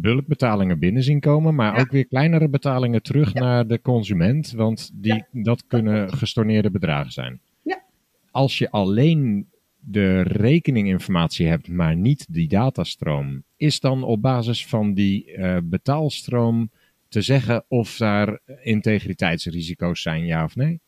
bulkbetalingen 0.00 0.78
binnen 0.78 1.02
zien 1.02 1.20
komen, 1.20 1.54
maar 1.54 1.74
ja. 1.74 1.80
ook 1.80 1.90
weer 1.90 2.06
kleinere 2.06 2.48
betalingen 2.48 3.02
terug 3.02 3.32
ja. 3.32 3.40
naar 3.40 3.66
de 3.66 3.80
consument, 3.80 4.50
want 4.50 4.90
die, 4.94 5.24
dat 5.32 5.66
kunnen 5.66 6.12
gestorneerde 6.12 6.70
bedragen 6.70 7.12
zijn. 7.12 7.40
Ja. 7.62 7.82
Als 8.30 8.58
je 8.58 8.70
alleen 8.70 9.48
de 9.80 10.22
rekeninginformatie 10.22 11.46
hebt, 11.46 11.68
maar 11.68 11.96
niet 11.96 12.26
die 12.30 12.48
datastroom, 12.48 13.42
is 13.56 13.80
dan 13.80 14.02
op 14.02 14.22
basis 14.22 14.66
van 14.66 14.94
die 14.94 15.36
uh, 15.36 15.56
betaalstroom 15.62 16.70
te 17.08 17.22
zeggen 17.22 17.64
of 17.68 17.96
daar 17.96 18.40
integriteitsrisico's 18.62 20.02
zijn, 20.02 20.24
ja 20.24 20.44
of 20.44 20.56
nee? 20.56 20.80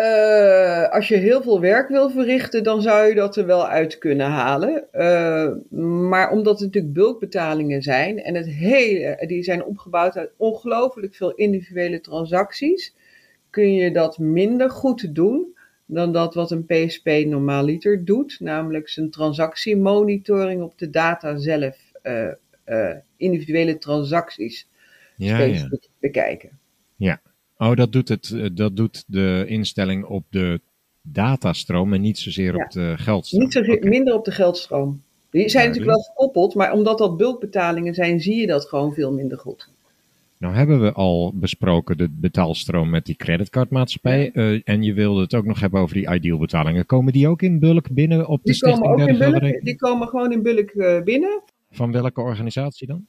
Uh, 0.00 0.88
als 0.88 1.08
je 1.08 1.16
heel 1.16 1.42
veel 1.42 1.60
werk 1.60 1.88
wil 1.88 2.10
verrichten, 2.10 2.62
dan 2.62 2.82
zou 2.82 3.06
je 3.06 3.14
dat 3.14 3.36
er 3.36 3.46
wel 3.46 3.66
uit 3.68 3.98
kunnen 3.98 4.26
halen. 4.26 4.84
Uh, 4.92 5.50
maar 6.08 6.30
omdat 6.30 6.54
het 6.54 6.64
natuurlijk 6.64 6.94
bulkbetalingen 6.94 7.82
zijn 7.82 8.22
en 8.22 8.34
het 8.34 8.46
hele, 8.46 9.24
die 9.26 9.42
zijn 9.42 9.64
opgebouwd 9.64 10.16
uit 10.16 10.32
ongelooflijk 10.36 11.14
veel 11.14 11.34
individuele 11.34 12.00
transacties, 12.00 12.94
kun 13.50 13.74
je 13.74 13.92
dat 13.92 14.18
minder 14.18 14.70
goed 14.70 15.14
doen 15.14 15.56
dan 15.86 16.12
dat 16.12 16.34
wat 16.34 16.50
een 16.50 16.66
PSP 16.66 17.06
normaaliter 17.06 18.04
doet, 18.04 18.36
namelijk 18.40 18.88
zijn 18.88 19.10
transactiemonitoring 19.10 20.62
op 20.62 20.78
de 20.78 20.90
data 20.90 21.36
zelf, 21.36 21.76
uh, 22.02 22.28
uh, 22.66 22.94
individuele 23.16 23.78
transacties 23.78 24.68
ja, 25.16 25.38
ja. 25.38 25.68
bekijken. 25.98 26.58
Ja, 26.96 27.20
oh, 27.68 27.76
dat 27.76 27.92
doet, 27.92 28.08
het, 28.08 28.50
dat 28.52 28.76
doet 28.76 29.04
de 29.06 29.44
instelling 29.46 30.04
op 30.04 30.24
de 30.30 30.60
datastroom 31.02 31.92
en 31.92 32.00
niet 32.00 32.18
zozeer 32.18 32.56
ja. 32.56 32.64
op 32.64 32.70
de 32.70 32.94
geldstroom. 32.96 33.42
Niet 33.42 33.52
zozeer, 33.52 33.76
okay. 33.76 33.88
minder 33.88 34.14
op 34.14 34.24
de 34.24 34.30
geldstroom. 34.30 35.02
Die 35.30 35.48
zijn 35.48 35.66
natuurlijk 35.66 35.96
wel 35.96 36.04
gekoppeld, 36.04 36.54
maar 36.54 36.72
omdat 36.72 36.98
dat 36.98 37.16
bulkbetalingen 37.16 37.94
zijn, 37.94 38.20
zie 38.20 38.36
je 38.36 38.46
dat 38.46 38.68
gewoon 38.68 38.92
veel 38.92 39.12
minder 39.12 39.38
goed. 39.38 39.68
Nou 40.38 40.54
hebben 40.54 40.80
we 40.80 40.92
al 40.92 41.32
besproken 41.34 41.96
de 41.96 42.08
betaalstroom 42.10 42.90
met 42.90 43.04
die 43.04 43.16
creditcardmaatschappij. 43.16 44.30
eh, 44.32 44.60
en 44.64 44.82
je 44.82 44.92
wilde 44.92 45.20
het 45.20 45.34
ook 45.34 45.44
nog 45.44 45.60
hebben 45.60 45.80
over 45.80 45.94
die 45.94 46.10
ideal 46.14 46.38
betalingen. 46.38 46.86
Komen 46.86 47.12
die 47.12 47.28
ook 47.28 47.42
in 47.42 47.58
bulk 47.58 47.90
binnen 47.90 48.26
op 48.26 48.42
de 48.42 48.52
Die 48.52 48.60
komen 48.60 48.76
Stichting 48.76 49.02
ook 49.02 49.08
in 49.08 49.40
bulk, 49.40 49.64
die 49.64 49.76
komen 49.76 50.08
gewoon 50.08 50.32
in 50.32 50.42
bulk 50.42 50.70
eh, 50.70 51.02
binnen 51.02 51.42
Van 51.70 51.92
welke 51.92 52.20
organisatie 52.20 52.86
dan? 52.86 53.06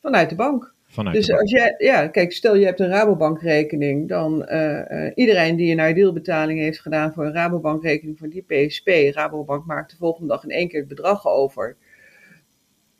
vanuit 0.00 0.28
de 0.28 0.34
bank. 0.34 0.74
Vanuit 0.90 1.16
Dus 1.16 1.32
als 1.32 1.50
jij, 1.50 1.74
ja, 1.78 2.08
kijk, 2.08 2.32
stel 2.32 2.56
je 2.56 2.64
hebt 2.64 2.80
een 2.80 2.88
Rabobankrekening, 2.88 4.08
dan 4.08 4.44
eh, 4.44 5.06
eh, 5.06 5.12
iedereen 5.14 5.56
die 5.56 5.76
een 5.76 5.90
idealbetaling 5.90 6.58
heeft 6.58 6.80
gedaan 6.80 7.12
voor 7.12 7.24
een 7.24 7.32
Rabobankrekening 7.32 8.18
van 8.18 8.28
die 8.28 8.42
PSP, 8.42 8.88
Rabobank 9.14 9.66
maakt 9.66 9.90
de 9.90 9.96
volgende 9.96 10.28
dag 10.28 10.44
in 10.44 10.50
één 10.50 10.68
keer 10.68 10.80
het 10.80 10.88
bedrag 10.88 11.26
over. 11.26 11.76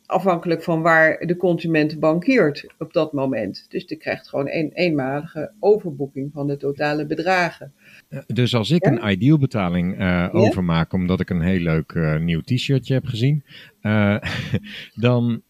Afhankelijk 0.06 0.62
van 0.62 0.82
waar 0.82 1.26
de 1.26 1.36
consument 1.36 2.00
bankiert 2.00 2.66
op 2.78 2.92
dat 2.92 3.12
moment. 3.12 3.66
Dus 3.68 3.86
die 3.86 3.96
krijgt 3.96 4.28
gewoon 4.28 4.48
een 4.48 4.70
eenmalige 4.72 5.52
overboeking 5.60 6.32
van 6.32 6.46
de 6.46 6.56
totale 6.56 7.06
bedragen. 7.06 7.72
Dus 8.26 8.54
als 8.54 8.70
ik 8.70 8.84
Ja? 8.84 8.90
een 8.90 9.10
ideal 9.10 9.38
betaling 9.38 9.98
eh, 9.98 10.28
overmaak 10.32 10.92
omdat 10.92 11.20
ik 11.20 11.30
een 11.30 11.42
heel 11.42 11.60
leuk 11.60 11.92
eh, 11.92 12.18
nieuw 12.18 12.40
t-shirtje 12.40 12.94
heb 12.94 13.06
gezien, 13.06 13.44
eh, 13.80 14.16
dan 15.06 15.42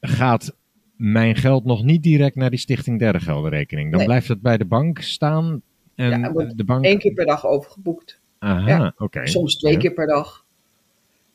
gaat 0.00 0.57
mijn 0.98 1.36
geld 1.36 1.64
nog 1.64 1.84
niet 1.84 2.02
direct 2.02 2.34
naar 2.36 2.50
die 2.50 2.58
Stichting 2.58 2.98
Derde 2.98 3.20
Gelderrekening. 3.20 3.88
Dan 3.88 3.98
Nee. 3.98 4.06
blijft 4.06 4.28
het 4.28 4.40
bij 4.40 4.56
de 4.58 4.64
bank 4.64 5.00
staan 5.00 5.62
en 5.94 6.10
Ja, 6.10 6.20
het 6.20 6.32
wordt 6.32 6.56
de 6.56 6.64
bank... 6.64 6.84
Eén 6.84 6.98
keer 6.98 7.12
per 7.12 7.26
dag 7.26 7.46
overgeboekt. 7.46 8.20
Aha, 8.38 8.68
Ja. 8.68 8.94
oké. 8.98 9.26
Soms 9.26 9.56
twee 9.56 9.72
Ja. 9.72 9.78
keer 9.78 9.92
per 9.92 10.06
dag. 10.06 10.44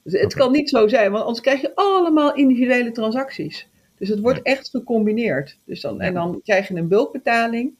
Dus 0.04 0.22
het 0.22 0.34
kan 0.34 0.52
niet 0.52 0.70
zo 0.70 0.88
zijn, 0.88 1.12
want 1.12 1.24
anders 1.24 1.42
krijg 1.42 1.62
je 1.62 1.72
allemaal 1.76 2.36
individuele 2.36 2.92
transacties. 2.92 3.68
Dus 3.98 4.10
het 4.10 4.20
wordt 4.20 4.42
echt 4.42 4.70
gecombineerd. 4.70 5.58
Dus 5.66 5.82
dan, 5.82 6.02
En 6.02 6.14
dan 6.14 6.42
krijg 6.44 6.68
je 6.68 6.76
een 6.76 6.88
bulkbetaling. 6.88 7.72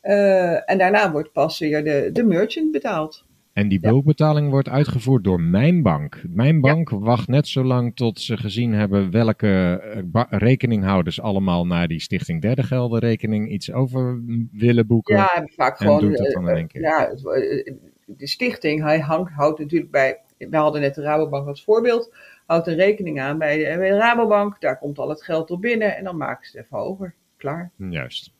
eh, 0.00 0.70
en 0.70 0.78
daarna 0.78 1.12
wordt 1.12 1.32
pas 1.32 1.58
weer 1.58 1.84
de, 1.84 2.10
de 2.12 2.22
merchant 2.24 2.70
betaald. 2.72 3.24
En 3.54 3.68
die 3.68 3.78
Ja. 3.82 3.88
bulkbetaling 3.90 4.50
wordt 4.50 4.68
uitgevoerd 4.68 5.24
door 5.24 5.40
mijn 5.40 5.82
bank. 5.82 6.22
Mijn 6.28 6.60
bank 6.60 6.90
wacht 6.90 7.28
net 7.28 7.48
zo 7.48 7.64
lang 7.64 7.96
tot 7.96 8.20
ze 8.20 8.36
gezien 8.36 8.72
hebben 8.72 9.10
welke 9.10 9.80
eh, 10.12 10.22
rekeninghouders 10.38 11.20
allemaal 11.20 11.66
naar 11.66 11.88
die 11.88 12.00
Stichting 12.00 12.42
Derde 12.42 12.62
Gelderrekening 12.62 13.50
iets 13.50 13.72
over 13.72 14.20
willen 14.52 14.86
boeken. 14.86 15.16
Ja, 15.16 15.46
vaak 15.56 15.80
En 15.80 15.86
gewoon. 15.86 16.00
doet 16.00 16.18
het 16.18 16.32
dan 16.32 16.42
in 16.42 16.48
eh, 16.48 16.56
één 16.56 16.66
keer. 16.66 16.80
Ja, 16.80 17.08
eh, 17.10 17.74
de 18.06 18.26
stichting 18.26 18.82
hij 18.82 18.98
hangt, 19.00 19.32
houdt 19.32 19.58
natuurlijk 19.58 19.90
bij. 19.90 20.18
We 20.38 20.56
hadden 20.56 20.80
net 20.80 20.94
de 20.94 21.02
Rabobank 21.02 21.48
als 21.48 21.64
voorbeeld. 21.64 22.14
Houdt 22.46 22.66
een 22.66 22.74
rekening 22.74 23.20
aan 23.20 23.38
bij 23.38 23.56
de, 23.56 23.78
bij 23.78 23.90
de 23.90 23.96
Rabobank. 23.96 24.60
Daar 24.60 24.78
komt 24.78 24.98
al 24.98 25.08
het 25.08 25.22
geld 25.22 25.50
op 25.50 25.60
binnen 25.60 25.96
en 25.96 26.04
dan 26.04 26.16
maken 26.16 26.46
ze 26.50 26.56
het 26.56 26.66
even 26.66 26.78
over. 26.78 27.14
Klaar. 27.36 27.70
Juist. 27.76 28.32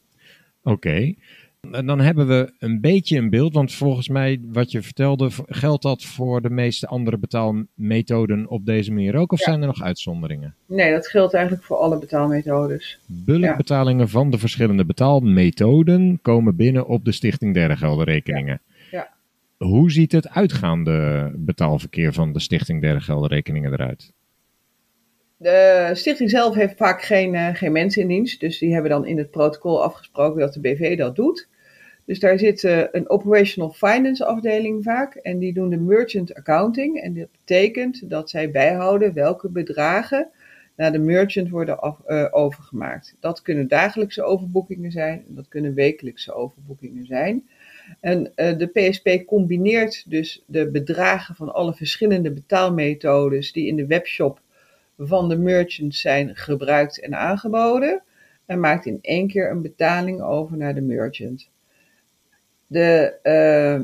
Oké. 0.63 1.15
Dan 1.71 2.01
hebben 2.01 2.27
we 2.27 2.53
een 2.59 2.81
beetje 2.81 3.19
een 3.19 3.31
beeld, 3.31 3.55
want 3.55 3.73
volgens 3.73 4.09
mij 4.09 4.41
wat 4.53 4.71
je 4.71 4.83
vertelde, 4.83 5.31
geldt 5.47 5.83
dat 5.83 6.05
voor 6.05 6.43
de 6.43 6.51
meeste 6.51 6.87
andere 6.87 7.19
betaalmethoden 7.19 8.49
op 8.49 8.67
deze 8.67 8.93
manier 8.93 9.17
ook? 9.17 9.33
Of 9.33 9.39
Ja. 9.39 9.45
zijn 9.45 9.61
er 9.61 9.67
nog 9.67 9.83
uitzonderingen? 9.83 10.55
Nee, 10.67 10.93
dat 10.93 11.07
geldt 11.09 11.35
eigenlijk 11.35 11.65
voor 11.65 11.77
alle 11.77 11.99
betaalmethodes. 11.99 12.99
Bulkbetalingen 13.07 14.09
van 14.09 14.31
de 14.31 14.39
verschillende 14.39 14.85
betaalmethoden 14.85 16.19
komen 16.23 16.57
binnen 16.57 16.87
op 16.87 17.05
de 17.05 17.13
Stichting 17.13 17.55
Derde 17.55 17.77
Gelderrekeningen. 17.77 18.61
Ja. 18.91 19.09
Hoe 19.59 19.91
ziet 19.91 20.13
het 20.13 20.29
uitgaande 20.29 21.31
betaalverkeer 21.37 22.13
van 22.13 22.33
de 22.33 22.41
Stichting 22.41 22.81
Derde 22.81 23.01
Gelderrekeningen 23.01 23.73
eruit? 23.73 24.13
De 25.37 25.91
stichting 25.93 26.31
zelf 26.31 26.55
heeft 26.55 26.77
vaak 26.77 27.03
geen, 27.03 27.35
eh, 27.35 27.55
geen 27.55 27.73
mensen 27.73 28.03
in 28.03 28.09
dienst. 28.09 28.41
Dus 28.41 28.59
die 28.59 28.73
hebben 28.73 28.91
dan 28.91 29.07
in 29.07 29.19
het 29.19 29.31
protocol 29.31 29.83
afgesproken 29.83 30.41
dat 30.41 30.53
de 30.53 30.61
BV 30.61 30.97
dat 30.97 31.17
doet. 31.17 31.49
Dus 32.05 32.19
daar 32.19 32.39
zit 32.39 32.65
eh, 32.65 32.83
een 32.93 33.11
operational 33.11 33.73
finance 33.73 34.25
afdeling 34.25 34.85
vaak. 34.85 35.15
En 35.15 35.39
die 35.39 35.53
doen 35.53 35.71
de 35.71 35.77
merchant 35.77 36.35
accounting. 36.35 37.01
En 37.01 37.15
dat 37.15 37.29
betekent 37.31 38.11
dat 38.11 38.31
zij 38.31 38.51
bijhouden 38.51 39.13
welke 39.13 39.49
bedragen 39.49 40.29
naar 40.77 40.93
de 40.93 40.99
merchant 40.99 41.49
worden 41.49 41.79
eh, 42.07 42.27
overgemaakt. 42.31 43.17
Dat 43.21 43.43
kunnen 43.43 43.69
dagelijkse 43.69 44.23
overboekingen 44.23 44.93
zijn. 44.93 45.25
Dat 45.27 45.49
kunnen 45.49 45.75
wekelijkse 45.75 46.35
overboekingen 46.35 47.07
zijn. 47.07 47.49
En 48.01 48.33
eh, 48.35 48.59
de 48.59 48.67
PSP 48.67 49.27
combineert 49.27 50.11
dus 50.11 50.43
de 50.47 50.71
bedragen 50.71 51.35
van 51.35 51.55
alle 51.55 51.75
verschillende 51.75 52.31
betaalmethodes 52.31 53.53
die 53.53 53.67
in 53.67 53.77
de 53.77 53.87
webshop 53.87 54.41
van 54.99 55.29
de 55.29 55.37
merchants 55.37 56.01
zijn 56.01 56.37
gebruikt 56.37 57.01
en 57.01 57.15
aangeboden. 57.15 58.03
En 58.47 58.61
maakt 58.61 58.87
in 58.87 58.99
één 59.01 59.29
keer 59.29 59.51
een 59.51 59.63
betaling 59.63 60.23
over 60.23 60.57
naar 60.57 60.75
de 60.75 60.81
merchant. 60.81 61.53
De 62.67 63.15
eh, 63.23 63.81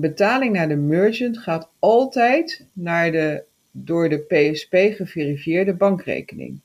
betaling 0.00 0.52
naar 0.52 0.68
de 0.68 0.76
merchant 0.76 1.38
gaat 1.38 1.70
altijd 1.78 2.66
naar 2.72 3.12
de 3.12 3.42
door 3.70 4.08
de 4.08 4.18
PSP 4.18 4.74
geverifieerde 4.96 5.74
bankrekening. 5.74 6.60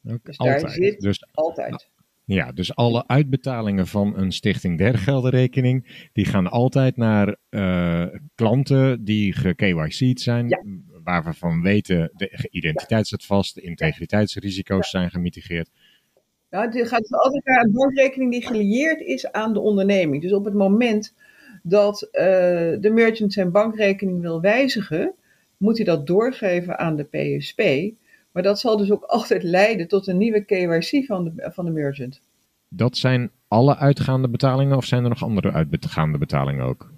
Dus 0.00 0.36
daar 0.36 0.54
altijd. 0.54 0.72
zit- 0.72 1.00
Dus 1.00 1.24
Altijd. 1.32 1.88
Ja, 2.26 2.52
dus 2.52 2.74
alle 2.74 3.06
uitbetalingen 3.06 3.86
van 3.86 4.18
een 4.18 4.32
Stichting 4.32 4.78
Derde 4.78 4.98
Gelderrekening, 4.98 6.08
die 6.12 6.24
gaan 6.24 6.50
altijd 6.50 6.96
naar 6.96 7.36
eh, 7.48 8.06
klanten 8.34 9.04
die 9.04 9.32
ge-KYC'd 9.32 10.20
zijn, 10.20 10.48
Ja. 10.48 10.62
waar 11.02 11.24
we 11.24 11.32
van 11.32 11.62
weten, 11.62 12.10
de 12.16 12.48
identiteit 12.50 13.06
staat 13.06 13.24
vast, 13.24 13.54
de 13.54 13.60
integriteitsrisico's 13.60 14.90
zijn 14.90 15.10
gemitigeerd. 15.10 15.70
Nou, 16.54 16.78
het 16.78 16.88
gaat 16.88 17.12
altijd 17.12 17.44
naar 17.44 17.62
een 17.62 17.72
bankrekening 17.72 18.30
die 18.30 18.46
gelieerd 18.46 19.00
is 19.00 19.32
aan 19.32 19.52
de 19.52 19.60
onderneming. 19.60 20.22
Dus 20.22 20.32
op 20.32 20.44
het 20.44 20.54
moment 20.54 21.14
dat 21.62 22.02
eh, 22.02 22.24
de 22.80 22.90
merchant 22.94 23.32
zijn 23.32 23.50
bankrekening 23.50 24.20
wil 24.20 24.40
wijzigen, 24.40 25.14
moet 25.56 25.76
hij 25.76 25.86
dat 25.86 26.06
doorgeven 26.06 26.78
aan 26.78 26.96
de 26.96 27.04
PSP. 27.04 27.62
Maar 28.32 28.42
dat 28.42 28.60
zal 28.60 28.76
dus 28.76 28.90
ook 28.90 29.04
altijd 29.16 29.42
leiden 29.42 29.88
tot 29.88 30.06
een 30.06 30.16
nieuwe 30.16 30.44
KYC 30.44 31.04
van 31.06 31.24
de, 31.24 31.50
van 31.52 31.64
de 31.64 31.70
merchant. 31.70 32.20
Dat 32.68 32.96
zijn 32.96 33.30
alle 33.48 33.76
uitgaande 33.76 34.28
betalingen 34.28 34.76
of 34.76 34.84
zijn 34.84 35.02
er 35.02 35.08
nog 35.08 35.22
andere 35.22 35.52
uitgaande 35.52 36.18
betalingen 36.18 36.64
ook? 36.64 36.92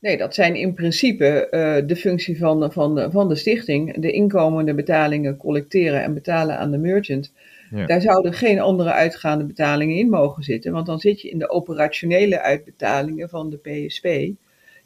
Nee, 0.00 0.16
dat 0.16 0.34
zijn 0.34 0.54
in 0.54 0.74
principe 0.74 1.48
eh, 1.48 1.86
de 1.86 1.96
functie 1.96 2.38
van, 2.38 2.72
van, 2.72 3.10
van 3.10 3.28
de 3.28 3.34
stichting. 3.34 4.00
De 4.00 4.12
inkomende 4.12 4.74
betalingen 4.74 5.36
collecteren 5.36 6.02
en 6.02 6.14
betalen 6.14 6.58
aan 6.58 6.70
de 6.70 6.78
merchant. 6.78 7.32
Ja. 7.70 7.86
Daar 7.86 8.00
zouden 8.00 8.32
geen 8.32 8.60
andere 8.60 8.92
uitgaande 8.92 9.44
betalingen 9.44 9.96
in 9.96 10.08
mogen 10.08 10.42
zitten. 10.42 10.72
Want 10.72 10.86
dan 10.86 10.98
zit 10.98 11.20
je 11.20 11.30
in 11.30 11.38
de 11.38 11.50
operationele 11.50 12.40
uitbetalingen 12.40 13.28
van 13.28 13.50
de 13.50 13.56
PSP. 13.56 14.06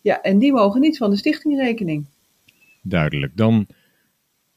Ja, 0.01 0.23
en 0.23 0.39
die 0.39 0.53
mogen 0.53 0.81
niet 0.81 0.97
van 0.97 1.11
de 1.11 1.17
stichtingrekening. 1.17 2.07
Duidelijk. 2.83 3.37
Dan 3.37 3.67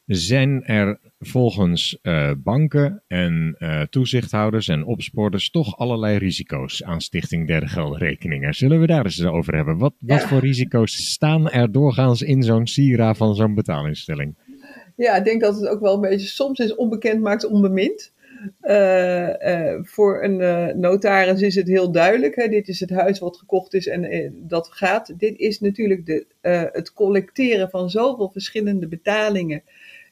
zijn 0.05 0.63
er 0.63 0.99
volgens 1.19 1.99
eh, 2.01 2.31
banken 2.37 3.03
en 3.07 3.55
eh, 3.57 3.81
toezichthouders 3.81 4.67
en 4.67 4.85
opsporters 4.85 5.49
toch 5.49 5.77
allerlei 5.77 6.17
risico's 6.17 6.83
aan 6.83 7.01
Stichting 7.01 7.47
Derde 7.47 7.67
Gelderrekeningen. 7.67 8.53
Zullen 8.53 8.79
we 8.79 8.87
daar 8.87 9.05
eens 9.05 9.25
over 9.25 9.55
hebben? 9.55 9.77
Wat, 9.77 9.93
wat 9.99 10.21
voor 10.23 10.39
risico's 10.39 11.11
staan 11.11 11.49
er 11.49 11.71
doorgaans 11.71 12.21
in 12.21 12.43
zo'n 12.43 12.67
Sira 12.67 13.13
van 13.13 13.35
zo'n 13.35 13.55
betaalinstelling? 13.55 14.35
Ja, 14.95 15.15
ik 15.15 15.23
denk 15.23 15.41
dat 15.41 15.55
het 15.55 15.67
ook 15.67 15.81
wel 15.81 15.93
een 15.93 16.01
beetje 16.01 16.27
soms 16.27 16.59
is 16.59 16.75
onbekend 16.75 17.21
maakt 17.21 17.45
onbemind. 17.45 18.13
Eh, 18.61 19.73
eh, 19.73 19.79
voor 19.83 20.23
een 20.23 20.41
eh, 20.41 20.75
notaris 20.75 21.41
is 21.41 21.55
het 21.55 21.67
heel 21.67 21.91
duidelijk. 21.91 22.35
Hè? 22.35 22.47
Dit 22.47 22.67
is 22.67 22.79
het 22.79 22.89
huis 22.89 23.19
wat 23.19 23.37
gekocht 23.37 23.73
is 23.73 23.87
en 23.87 24.33
dat 24.47 24.67
gaat. 24.71 25.19
Dit 25.19 25.37
is 25.39 25.59
natuurlijk 25.59 26.05
de, 26.05 26.25
het 26.71 26.93
collecteren 26.93 27.69
van 27.69 27.89
zoveel 27.89 28.29
verschillende 28.29 28.87
betalingen. 28.87 29.63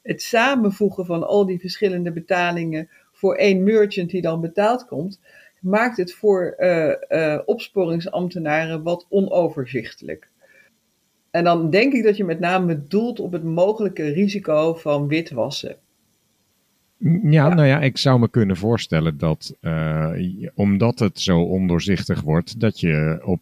Het 0.03 0.21
samenvoegen 0.21 1.05
van 1.05 1.27
al 1.27 1.45
die 1.45 1.59
verschillende 1.59 2.11
betalingen 2.11 2.89
voor 3.11 3.35
één 3.35 3.63
merchant 3.63 4.09
die 4.09 4.21
dan 4.21 4.41
betaald 4.41 4.85
komt. 4.85 5.19
Maakt 5.61 5.97
het 5.97 6.13
voor 6.13 6.55
opsporingsambtenaren 7.45 8.83
wat 8.83 9.05
onoverzichtelijk. 9.09 10.29
En 11.31 11.43
dan 11.43 11.69
denk 11.69 11.93
ik 11.93 12.03
dat 12.03 12.17
je 12.17 12.23
met 12.23 12.39
name 12.39 12.83
doelt 12.87 13.19
op 13.19 13.31
het 13.31 13.43
mogelijke 13.43 14.07
risico 14.07 14.73
van 14.73 15.07
witwassen. 15.07 15.77
Ja, 17.23 17.53
nou 17.53 17.67
ja, 17.67 17.81
ik 17.81 17.97
zou 17.97 18.19
me 18.19 18.29
kunnen 18.29 18.57
voorstellen 18.57 19.17
dat, 19.17 19.57
eh, 19.61 20.11
omdat 20.53 20.99
het 20.99 21.19
zo 21.19 21.41
ondoorzichtig 21.41 22.21
wordt, 22.21 22.59
dat 22.59 22.79
je 22.79 23.21
op 23.23 23.41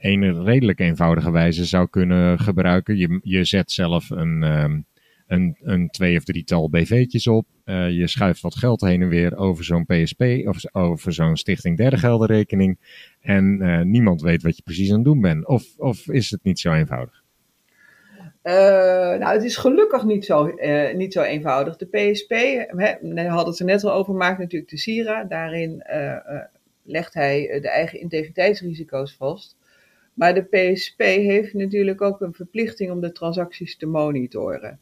een 0.00 0.44
redelijk 0.44 0.78
eenvoudige 0.78 1.30
wijze 1.30 1.64
zou 1.64 1.88
kunnen 1.88 2.38
gebruiken. 2.38 2.96
Je, 2.96 3.20
je 3.22 3.44
zet 3.44 3.70
zelf 3.70 4.10
een, 4.10 4.42
ehm, 4.42 4.80
een, 5.26 5.56
een 5.60 5.88
twee 5.88 6.16
of 6.16 6.24
drietal 6.24 6.70
BV'tjes 6.70 7.26
op. 7.26 7.46
Eh, 7.64 7.90
je 7.90 8.06
schuift 8.06 8.40
wat 8.40 8.56
geld 8.56 8.80
heen 8.80 9.02
en 9.02 9.08
weer 9.08 9.36
over 9.36 9.64
zo'n 9.64 9.86
PSP 9.86 10.22
of 10.44 10.74
over 10.74 11.12
zo'n 11.12 11.36
Stichting 11.36 11.76
Derde 11.76 11.98
Gelderrekening. 11.98 12.78
En 13.20 13.60
eh, 13.60 13.84
niemand 13.84 14.20
weet 14.20 14.42
wat 14.42 14.56
je 14.56 14.62
precies 14.62 14.88
aan 14.88 14.94
het 14.94 15.04
doen 15.04 15.20
bent. 15.20 15.46
Of, 15.46 15.64
of 15.76 16.08
is 16.08 16.30
het 16.30 16.42
niet 16.42 16.58
zo 16.58 16.72
eenvoudig? 16.72 17.17
Uh, 18.48 18.54
nou, 19.18 19.34
het 19.34 19.44
is 19.44 19.56
gelukkig 19.56 20.04
niet 20.04 20.24
zo, 20.24 20.46
uh, 20.56 20.94
niet 20.94 21.12
zo 21.12 21.22
eenvoudig. 21.22 21.76
De 21.76 21.86
PSP, 21.86 22.30
we 22.30 23.26
hadden 23.28 23.46
het 23.46 23.58
er 23.58 23.64
net 23.64 23.84
al 23.84 23.92
over, 23.92 24.14
maakt 24.14 24.38
natuurlijk 24.38 24.70
de 24.70 24.78
SIRA. 24.78 25.24
Daarin 25.24 25.84
uh, 25.90 26.16
legt 26.82 27.14
hij 27.14 27.58
de 27.60 27.68
eigen 27.68 28.00
integriteitsrisico's 28.00 29.14
vast. 29.14 29.56
Maar 30.14 30.34
de 30.34 30.42
PSP 30.42 31.00
heeft 31.00 31.54
natuurlijk 31.54 32.02
ook 32.02 32.20
een 32.20 32.34
verplichting 32.34 32.90
om 32.90 33.00
de 33.00 33.12
transacties 33.12 33.76
te 33.76 33.86
monitoren. 33.86 34.80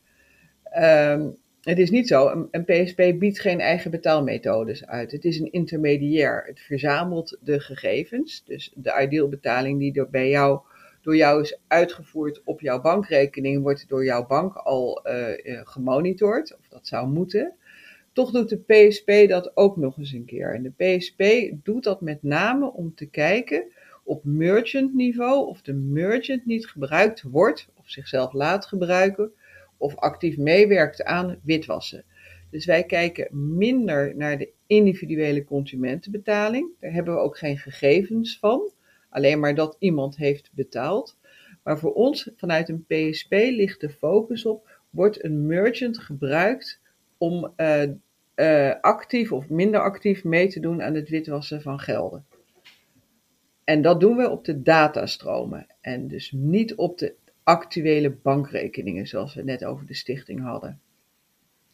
Um, 0.79 1.37
het 1.63 1.79
is 1.79 1.91
niet 1.91 2.09
zo, 2.09 2.29
een, 2.29 2.49
een, 2.51 2.65
PSP 2.65 3.19
biedt 3.19 3.41
geen 3.41 3.61
eigen 3.61 3.91
betaalmethodes 3.91 4.87
uit. 4.87 5.13
Het 5.13 5.25
is 5.25 5.39
een 5.39 5.53
intermediair. 5.53 6.43
Het 6.47 6.61
verzamelt 6.61 7.39
de 7.41 7.61
gegevens, 7.61 8.45
dus 8.45 8.73
de 8.75 9.01
ideal 9.03 9.29
betaling 9.29 9.79
die 9.79 9.93
door, 9.93 10.09
bij 10.11 10.29
jou, 10.29 10.61
door 11.07 11.17
jou 11.17 11.41
is 11.41 11.59
uitgevoerd 11.67 12.43
op 12.45 12.61
jouw 12.61 12.81
bankrekening, 12.81 13.63
wordt 13.63 13.89
door 13.89 14.05
jouw 14.05 14.27
bank 14.27 14.55
al 14.55 15.07
uh, 15.09 15.29
gemonitord, 15.65 16.57
of 16.59 16.69
dat 16.69 16.87
zou 16.87 17.09
moeten. 17.09 17.53
Toch 18.13 18.31
doet 18.31 18.49
de 18.49 18.57
PSP 18.57 19.29
dat 19.29 19.57
ook 19.57 19.77
nog 19.77 19.99
eens 19.99 20.13
een 20.13 20.25
keer. 20.25 20.55
En 20.55 20.63
de 20.63 20.97
PSP 20.97 21.23
doet 21.65 21.85
dat 21.85 22.01
met 22.01 22.23
name 22.23 22.73
om 22.73 22.95
te 22.95 23.07
kijken 23.07 23.65
op 24.05 24.25
merchant 24.25 24.95
niveau 24.95 25.47
of 25.47 25.63
de 25.63 25.73
merchant 25.73 26.47
niet 26.47 26.67
gebruikt 26.67 27.23
wordt 27.23 27.69
of 27.75 27.91
zichzelf 27.91 28.33
laat 28.33 28.67
gebruiken 28.67 29.33
of 29.77 29.97
actief 29.97 30.37
meewerkt 30.37 31.05
aan 31.05 31.41
witwassen. 31.43 32.05
Dus 32.51 32.65
wij 32.65 32.85
kijken 32.85 33.57
minder 33.57 34.17
naar 34.17 34.39
de 34.39 34.51
individuele 34.67 35.45
consumentenbetaling. 35.45 36.69
Daar 36.81 36.93
hebben 36.93 37.15
we 37.15 37.21
ook 37.21 37.39
geen 37.39 37.59
gegevens 37.59 38.39
van. 38.39 38.71
Alleen 39.09 39.41
maar 39.41 39.55
dat 39.55 39.77
iemand 39.79 40.17
heeft 40.17 40.51
betaald. 40.53 41.17
Maar 41.63 41.79
voor 41.79 41.93
ons 41.93 42.31
vanuit 42.37 42.69
een 42.69 42.85
PSP 42.87 43.33
ligt 43.33 43.81
de 43.81 43.91
focus 43.91 44.47
op: 44.47 44.71
wordt 44.91 45.25
een 45.25 45.47
merchant 45.47 45.99
gebruikt 45.99 46.81
om 47.19 47.53
uh, 47.57 47.83
uh, 48.37 48.75
actief 48.81 49.33
of 49.33 49.49
minder 49.49 49.81
actief 49.81 50.25
mee 50.25 50.49
te 50.49 50.61
doen 50.61 50.83
aan 50.83 50.95
het 50.95 51.09
witwassen 51.09 51.63
van 51.63 51.79
gelden? 51.79 52.25
En 53.65 53.83
dat 53.83 54.01
doen 54.01 54.17
we 54.17 54.31
op 54.31 54.45
de 54.45 54.63
datastromen 54.63 55.67
en 55.81 56.09
dus 56.09 56.33
niet 56.33 56.75
op 56.75 56.99
de 56.99 57.15
actuele 57.43 58.11
bankrekeningen, 58.11 59.07
zoals 59.07 59.35
we 59.35 59.43
net 59.43 59.65
over 59.65 59.87
de 59.87 59.95
stichting 59.95 60.41
hadden. 60.41 60.81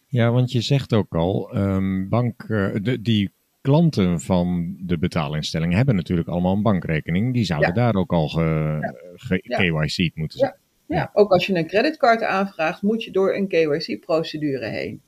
Ja, 0.07 0.31
want 0.31 0.53
je 0.53 0.61
zegt 0.61 0.93
ook 0.93 1.15
al, 1.15 1.57
um, 1.57 2.09
bank, 2.09 2.47
de, 2.47 2.99
die 3.03 3.31
klanten 3.63 4.21
van 4.21 4.77
de 4.79 4.99
betaalinstelling 4.99 5.73
hebben 5.73 5.95
natuurlijk 5.95 6.29
allemaal 6.29 6.55
een 6.55 6.63
bankrekening. 6.63 7.35
Die 7.35 7.45
zouden 7.45 7.75
daar 7.75 7.95
ook 7.95 8.13
al 8.13 8.29
ge, 8.29 8.79
ja. 8.81 8.95
ge 9.15 9.39
KYC'd 9.39 10.17
moeten 10.17 10.39
zijn. 10.39 10.57
Ja. 10.87 10.97
ja, 10.97 11.11
ook 11.13 11.31
als 11.31 11.47
je 11.47 11.55
een 11.55 11.67
creditcard 11.67 12.23
aanvraagt, 12.23 12.83
moet 12.83 13.05
je 13.05 13.11
door 13.11 13.35
een 13.35 13.49
KYC-procedure 13.49 14.67
heen 14.67 15.01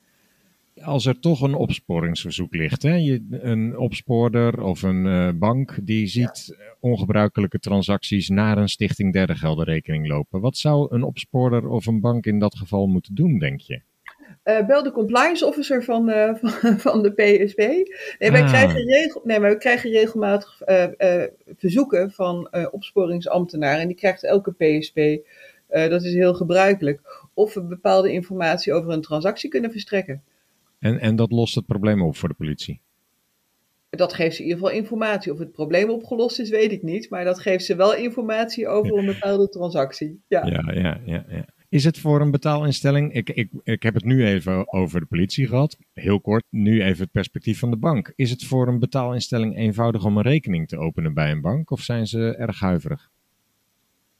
als 0.83 1.05
er 1.05 1.19
toch 1.19 1.41
een 1.41 1.53
opsporingsverzoek 1.53 2.55
ligt, 2.55 2.81
hè? 2.81 2.95
Je, 2.95 3.25
een 3.29 3.77
opspoorder 3.77 4.61
of 4.61 4.81
een 4.81 5.05
uh, 5.05 5.29
bank 5.35 5.77
die 5.81 6.07
ziet 6.07 6.57
ongebruikelijke 6.79 7.59
transacties 7.59 8.29
naar 8.29 8.57
een 8.57 8.69
stichting 8.69 9.13
derde 9.13 9.35
geldenrekening 9.35 10.07
lopen. 10.07 10.41
Wat 10.41 10.57
zou 10.57 10.95
een 10.95 11.03
opsporder 11.03 11.67
of 11.67 11.85
een 11.85 11.99
bank 11.99 12.25
in 12.25 12.39
dat 12.39 12.57
geval 12.57 12.87
moeten 12.87 13.15
doen, 13.15 13.39
denk 13.39 13.59
je? 13.59 13.81
Uh, 14.43 14.65
bel 14.65 14.83
de 14.83 14.91
compliance 14.91 15.45
officer 15.45 15.83
van, 15.83 16.09
uh, 16.09 16.29
van, 16.41 16.79
van, 16.79 17.03
de 17.03 17.11
PSB. 17.11 17.57
Nee, 18.19 18.31
wij 18.31 18.41
ah. 18.41 18.47
krijgen 18.47 18.83
regel, 18.83 19.21
nee, 19.23 19.39
maar 19.39 19.49
we 19.49 19.57
krijgen 19.57 19.91
regelmatig 19.91 20.61
verzoeken 21.57 22.11
van 22.11 22.49
opsporingsambtenaren. 22.71 23.81
En 23.81 23.87
die 23.87 23.95
krijgt 23.95 24.23
elke 24.23 24.51
PSB. 24.51 25.17
dat 25.67 26.03
is 26.03 26.13
heel 26.13 26.33
gebruikelijk. 26.33 27.23
Of 27.33 27.53
we 27.53 27.61
bepaalde 27.61 28.11
informatie 28.11 28.73
over 28.73 28.91
een 28.91 29.01
transactie 29.01 29.49
kunnen 29.49 29.71
verstrekken. 29.71 30.23
En, 30.79 30.99
en 30.99 31.15
dat 31.15 31.31
lost 31.31 31.55
het 31.55 31.65
probleem 31.65 32.01
op 32.01 32.15
voor 32.15 32.29
de 32.29 32.35
politie? 32.35 32.81
Dat 33.89 34.13
geeft 34.13 34.35
ze 34.35 34.41
in 34.41 34.47
ieder 34.47 34.63
geval 34.63 34.77
informatie. 34.77 35.31
Of 35.31 35.39
het 35.39 35.51
probleem 35.51 35.89
opgelost 35.89 36.39
is, 36.39 36.49
weet 36.49 36.71
ik 36.71 36.83
niet. 36.83 37.09
Maar 37.09 37.23
dat 37.23 37.39
geeft 37.39 37.65
ze 37.65 37.75
wel 37.75 37.95
informatie 37.95 38.67
over 38.67 38.97
een 38.97 39.05
bepaalde 39.05 39.49
transactie. 39.49 40.21
Ja, 40.27 40.45
ja, 40.45 40.71
ja. 40.73 40.99
ja, 41.05 41.25
ja. 41.27 41.45
Is 41.75 41.83
het 41.83 41.99
voor 41.99 42.21
een 42.21 42.31
betaalinstelling? 42.31 43.13
Ik, 43.13 43.29
ik, 43.29 43.49
ik 43.63 43.83
heb 43.83 43.93
het 43.93 44.03
nu 44.03 44.25
even 44.25 44.73
over 44.73 44.99
de 44.99 45.05
politie 45.05 45.47
gehad. 45.47 45.77
Heel 45.93 46.21
kort, 46.21 46.43
nu 46.49 46.81
even 46.81 47.03
het 47.03 47.11
perspectief 47.11 47.59
van 47.59 47.71
de 47.71 47.77
bank. 47.77 48.13
Is 48.15 48.29
het 48.29 48.43
voor 48.43 48.67
een 48.67 48.79
betaalinstelling 48.79 49.57
eenvoudig 49.57 50.05
om 50.05 50.17
een 50.17 50.23
rekening 50.23 50.67
te 50.67 50.77
openen 50.77 51.13
bij 51.13 51.31
een 51.31 51.41
bank? 51.41 51.71
Of 51.71 51.81
zijn 51.81 52.07
ze 52.07 52.35
erg 52.37 52.59
huiverig? 52.59 53.09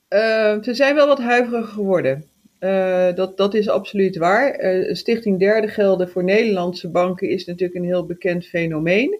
Uh, 0.09 0.19
ze 0.61 0.73
zijn 0.73 0.95
wel 0.95 1.07
wat 1.07 1.19
huiverig 1.19 1.69
geworden. 1.69 2.23
Uh, 2.59 3.13
dat, 3.13 3.37
dat 3.37 3.53
is 3.53 3.69
absoluut 3.69 4.17
waar. 4.17 4.63
Uh, 4.63 4.93
Stichting 4.93 5.39
Derde 5.39 5.67
Gelden 5.67 6.09
voor 6.09 6.23
Nederlandse 6.23 6.89
banken 6.89 7.29
is 7.29 7.45
natuurlijk 7.45 7.79
een 7.79 7.85
heel 7.85 8.05
bekend 8.05 8.45
fenomeen. 8.45 9.19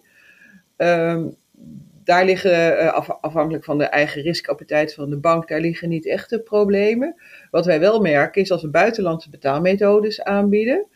Daar 2.06 2.24
liggen, 2.24 2.92
af, 2.92 3.10
afhankelijk 3.20 3.64
van 3.64 3.78
de 3.78 3.84
eigen 3.84 4.22
riskappetit 4.22 4.94
van 4.94 5.10
de 5.10 5.16
bank, 5.16 5.48
daar 5.48 5.60
liggen 5.60 5.88
niet 5.88 6.06
echte 6.06 6.38
problemen. 6.38 7.14
Wat 7.50 7.66
wij 7.66 7.80
wel 7.80 8.00
merken 8.00 8.42
is 8.42 8.50
als 8.50 8.62
we 8.62 8.68
buitenlandse 8.68 9.30
betaalmethodes 9.30 10.22
aanbieden. 10.22 10.86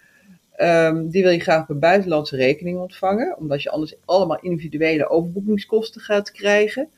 Um, 0.56 1.08
die 1.08 1.22
wil 1.22 1.32
je 1.32 1.40
graag 1.40 1.62
op 1.62 1.70
een 1.70 1.78
buitenlandse 1.78 2.36
rekening 2.36 2.78
ontvangen, 2.78 3.36
omdat 3.38 3.62
je 3.62 3.70
anders 3.70 3.94
allemaal 4.04 4.40
individuele 4.40 5.08
overboekingskosten 5.08 6.00
gaat 6.00 6.32
krijgen. 6.32 6.88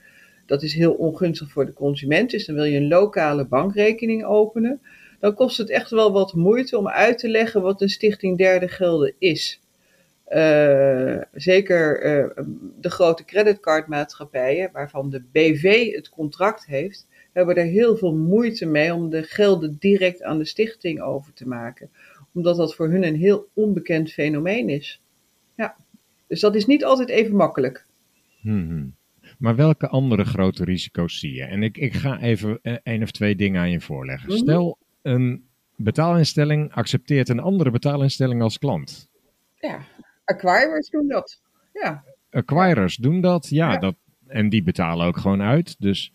Dat 0.47 0.63
is 0.63 0.75
heel 0.75 0.93
ongunstig 0.93 1.51
voor 1.51 1.67
de 1.67 1.73
consument, 1.73 2.31
dus 2.31 2.47
dan 2.47 2.55
wil 2.55 2.65
je 2.65 2.77
een 2.77 2.89
lokale 2.89 3.47
bankrekening 3.47 4.25
openen 4.25 4.81
dan 5.23 5.35
kost 5.35 5.59
het 5.59 5.71
echt 5.71 5.91
wel 5.91 6.13
wat 6.13 6.35
moeite 6.35 6.79
om 6.79 6.89
uit 6.89 7.19
te 7.19 7.29
leggen 7.29 7.63
wat 7.63 7.81
een 7.81 7.89
stichting 7.89 8.39
derde 8.39 8.69
gelden 8.69 9.15
is. 9.19 9.61
Uh, 10.35 11.23
zeker 11.33 12.05
uh, 12.05 12.45
de 12.81 12.91
grote 12.91 13.25
creditcardmaatschappijen, 13.25 14.71
waarvan 14.73 15.11
de 15.11 15.25
BV 15.33 15.93
het 15.95 16.09
contract 16.09 16.67
heeft, 16.67 17.07
hebben 17.33 17.57
er 17.57 17.65
heel 17.65 17.97
veel 17.97 18.15
moeite 18.15 18.67
mee 18.67 18.95
om 18.95 19.11
de 19.11 19.23
gelden 19.23 19.77
direct 19.79 20.23
aan 20.23 20.39
de 20.39 20.45
stichting 20.45 21.01
over 21.01 21.33
te 21.33 21.49
maken. 21.49 21.91
Omdat 22.35 22.57
dat 22.57 22.75
voor 22.75 22.91
hun 22.91 23.05
een 23.05 23.17
heel 23.17 23.49
onbekend 23.55 24.13
fenomeen 24.13 24.69
is. 24.69 25.03
Ja, 25.57 25.77
dus 26.27 26.41
dat 26.41 26.55
is 26.55 26.67
niet 26.67 26.85
altijd 26.85 27.09
even 27.09 27.37
makkelijk. 27.37 27.87
Hmm. 28.41 28.95
Maar 29.39 29.57
welke 29.57 29.89
andere 29.89 30.25
grote 30.25 30.65
risico's 30.65 31.19
zie 31.19 31.35
je? 31.35 31.45
En 31.45 31.63
ik, 31.63 31.77
ik 31.77 31.93
ga 31.93 32.21
even 32.21 32.61
één 32.83 33.03
of 33.03 33.11
twee 33.11 33.37
dingen 33.37 33.61
aan 33.61 33.71
je 33.71 33.81
voorleggen. 33.81 34.29
Mm 34.29 34.35
-hmm. 34.35 34.43
Stel, 34.43 34.79
een 35.03 35.45
betaalinstelling 35.77 36.73
accepteert 36.73 37.29
een 37.29 37.41
andere 37.41 37.71
betaalinstelling 37.71 38.43
als 38.43 38.59
klant. 38.59 39.11
Ja, 39.61 39.81
acquirers 40.25 40.89
doen 40.89 41.09
dat. 41.09 41.41
Ja. 41.73 42.05
Acquirers 42.31 42.97
doen 42.97 43.21
dat, 43.21 43.49
ja, 43.49 43.77
Dat, 43.77 43.95
en 44.27 44.49
die 44.49 44.63
betalen 44.63 45.07
ook 45.07 45.17
gewoon 45.17 45.43
uit. 45.43 45.77
Dus 45.79 46.13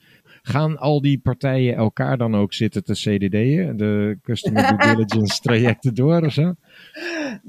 gaan 0.48 0.78
al 0.78 1.02
die 1.02 1.20
partijen 1.20 1.76
elkaar 1.76 2.18
dan 2.18 2.36
ook 2.36 2.54
zitten 2.54 2.84
te 2.84 2.94
CDD'en, 2.94 3.78
de 3.78 4.18
Customer 4.22 4.78
Due 4.78 4.88
Diligence 4.96 5.42
trajecten 5.42 5.96
door 5.96 6.26
of 6.26 6.34
zo? 6.34 6.54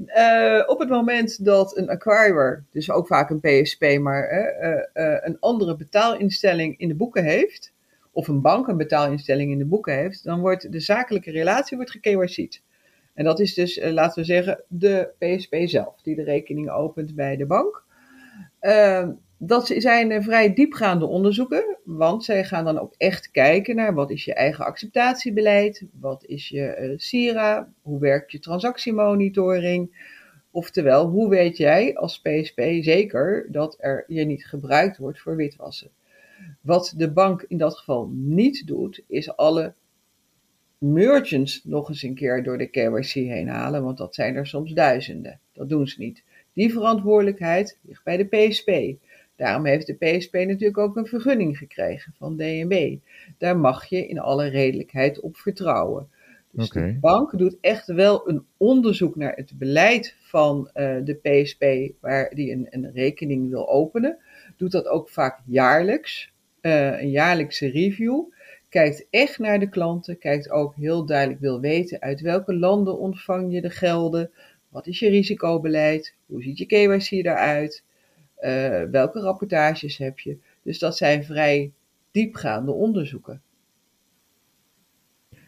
Uh, 0.05 0.63
op 0.65 0.79
het 0.79 0.89
moment 0.89 1.45
dat 1.45 1.77
een 1.77 1.89
acquirer, 1.89 2.65
dus 2.71 2.91
ook 2.91 3.07
vaak 3.07 3.29
een 3.29 3.39
PSP, 3.39 3.97
maar 3.99 4.31
uh, 4.31 4.69
uh, 5.03 5.17
een 5.21 5.39
andere 5.39 5.75
betaalinstelling 5.75 6.77
in 6.77 6.87
de 6.87 6.95
boeken 6.95 7.23
heeft, 7.23 7.73
of 8.11 8.27
een 8.27 8.41
bank 8.41 8.67
een 8.67 8.77
betaalinstelling 8.77 9.51
in 9.51 9.57
de 9.57 9.65
boeken 9.65 9.93
heeft, 9.93 10.23
dan 10.23 10.39
wordt 10.39 10.71
de 10.71 10.79
zakelijke 10.79 11.31
relatie 11.31 11.77
wordt 11.77 11.91
geKYC'd. 11.91 12.61
En 13.19 13.25
dat 13.25 13.39
is 13.39 13.53
dus, 13.53 13.77
uh, 13.77 13.91
laten 13.91 14.19
we 14.19 14.25
zeggen, 14.25 14.63
de 14.67 15.09
PSP 15.17 15.55
zelf, 15.63 16.01
die 16.01 16.15
de 16.15 16.23
rekening 16.23 16.69
opent 16.69 17.15
bij 17.15 17.35
de 17.35 17.45
bank. 17.45 17.83
Uh, 18.61 19.09
dat 19.37 19.67
zijn 19.67 20.23
vrij 20.23 20.53
diepgaande 20.53 21.05
onderzoeken, 21.05 21.77
want 21.83 22.23
zij 22.23 22.43
gaan 22.43 22.65
dan 22.65 22.79
ook 22.79 22.93
echt 22.97 23.31
kijken 23.31 23.75
naar 23.75 23.93
wat 23.93 24.11
is 24.11 24.25
je 24.25 24.33
eigen 24.33 24.65
acceptatiebeleid, 24.65 25.85
wat 25.91 26.25
is 26.25 26.49
je 26.49 26.77
uh, 26.79 26.93
SIRA, 26.97 27.71
hoe 27.81 27.99
werkt 27.99 28.31
je 28.31 28.39
transactiemonitoring. 28.39 30.07
Oftewel, 30.51 31.07
hoe 31.07 31.29
weet 31.29 31.57
jij 31.57 31.95
als 31.97 32.21
PSP 32.21 32.61
zeker 32.81 33.47
dat 33.51 33.77
er 33.79 34.03
je 34.07 34.25
niet 34.25 34.45
gebruikt 34.45 34.97
wordt 34.97 35.19
voor 35.19 35.35
witwassen? 35.35 35.89
Wat 36.61 36.93
de 36.97 37.11
bank 37.11 37.45
in 37.47 37.57
dat 37.57 37.77
geval 37.77 38.09
niet 38.13 38.67
doet, 38.67 39.03
is 39.07 39.35
alle 39.35 39.73
merchants 40.79 41.63
nog 41.63 41.89
eens 41.89 42.03
een 42.03 42.15
keer 42.15 42.43
door 42.43 42.57
de 42.57 42.67
KYC 42.67 43.11
heen 43.11 43.47
halen, 43.47 43.83
want 43.83 43.97
dat 43.97 44.15
zijn 44.15 44.35
er 44.35 44.47
soms 44.47 44.73
duizenden. 44.73 45.39
Dat 45.53 45.69
doen 45.69 45.87
ze 45.87 45.99
niet. 45.99 46.23
Die 46.53 46.73
verantwoordelijkheid 46.73 47.77
ligt 47.81 48.03
bij 48.03 48.17
de 48.17 48.25
PSP. 48.25 48.71
Daarom 49.35 49.65
heeft 49.65 49.87
de 49.87 49.93
PSP 49.93 50.33
natuurlijk 50.33 50.77
ook 50.77 50.95
een 50.95 51.05
vergunning 51.05 51.57
gekregen 51.57 52.13
van 52.17 52.37
DNB. 52.37 52.97
Daar 53.37 53.57
mag 53.57 53.85
je 53.85 54.07
in 54.07 54.19
alle 54.19 54.47
redelijkheid 54.47 55.19
op 55.19 55.37
vertrouwen. 55.37 56.09
Dus 56.51 56.67
okay. 56.67 56.93
de 56.93 56.99
bank 56.99 57.37
doet 57.37 57.57
echt 57.61 57.87
wel 57.87 58.29
een 58.29 58.45
onderzoek 58.57 59.15
naar 59.15 59.35
het 59.35 59.51
beleid 59.57 60.15
van 60.19 60.69
uh, 60.73 60.97
de 61.03 61.13
PSP 61.13 61.65
waar 62.01 62.29
die 62.35 62.51
een, 62.51 62.67
een 62.69 62.91
rekening 62.91 63.49
wil 63.49 63.69
openen. 63.69 64.17
Doet 64.57 64.71
dat 64.71 64.87
ook 64.87 65.09
vaak 65.09 65.39
jaarlijks 65.45 66.31
uh, 66.61 67.01
een 67.01 67.09
jaarlijkse 67.09 67.69
review. 67.69 68.23
Kijkt 68.69 69.07
echt 69.09 69.39
naar 69.39 69.59
de 69.59 69.69
klanten, 69.69 70.17
kijkt 70.17 70.49
ook 70.49 70.75
heel 70.75 71.05
duidelijk, 71.05 71.39
wil 71.39 71.59
weten 71.59 71.99
uit 71.99 72.21
welke 72.21 72.53
landen 72.55 72.99
ontvang 72.99 73.53
je 73.53 73.61
de 73.61 73.69
gelden, 73.69 74.31
wat 74.69 74.87
is 74.87 74.99
je 74.99 75.09
risicobeleid, 75.09 76.15
hoe 76.25 76.43
ziet 76.43 76.57
je 76.57 76.65
KYC 76.65 77.11
eruit, 77.11 77.83
uh, 78.41 78.83
welke 78.83 79.19
rapportages 79.19 79.97
heb 79.97 80.19
je. 80.19 80.37
Dus 80.63 80.79
dat 80.79 80.97
zijn 80.97 81.23
vrij 81.23 81.71
diepgaande 82.11 82.71
onderzoeken. 82.71 83.41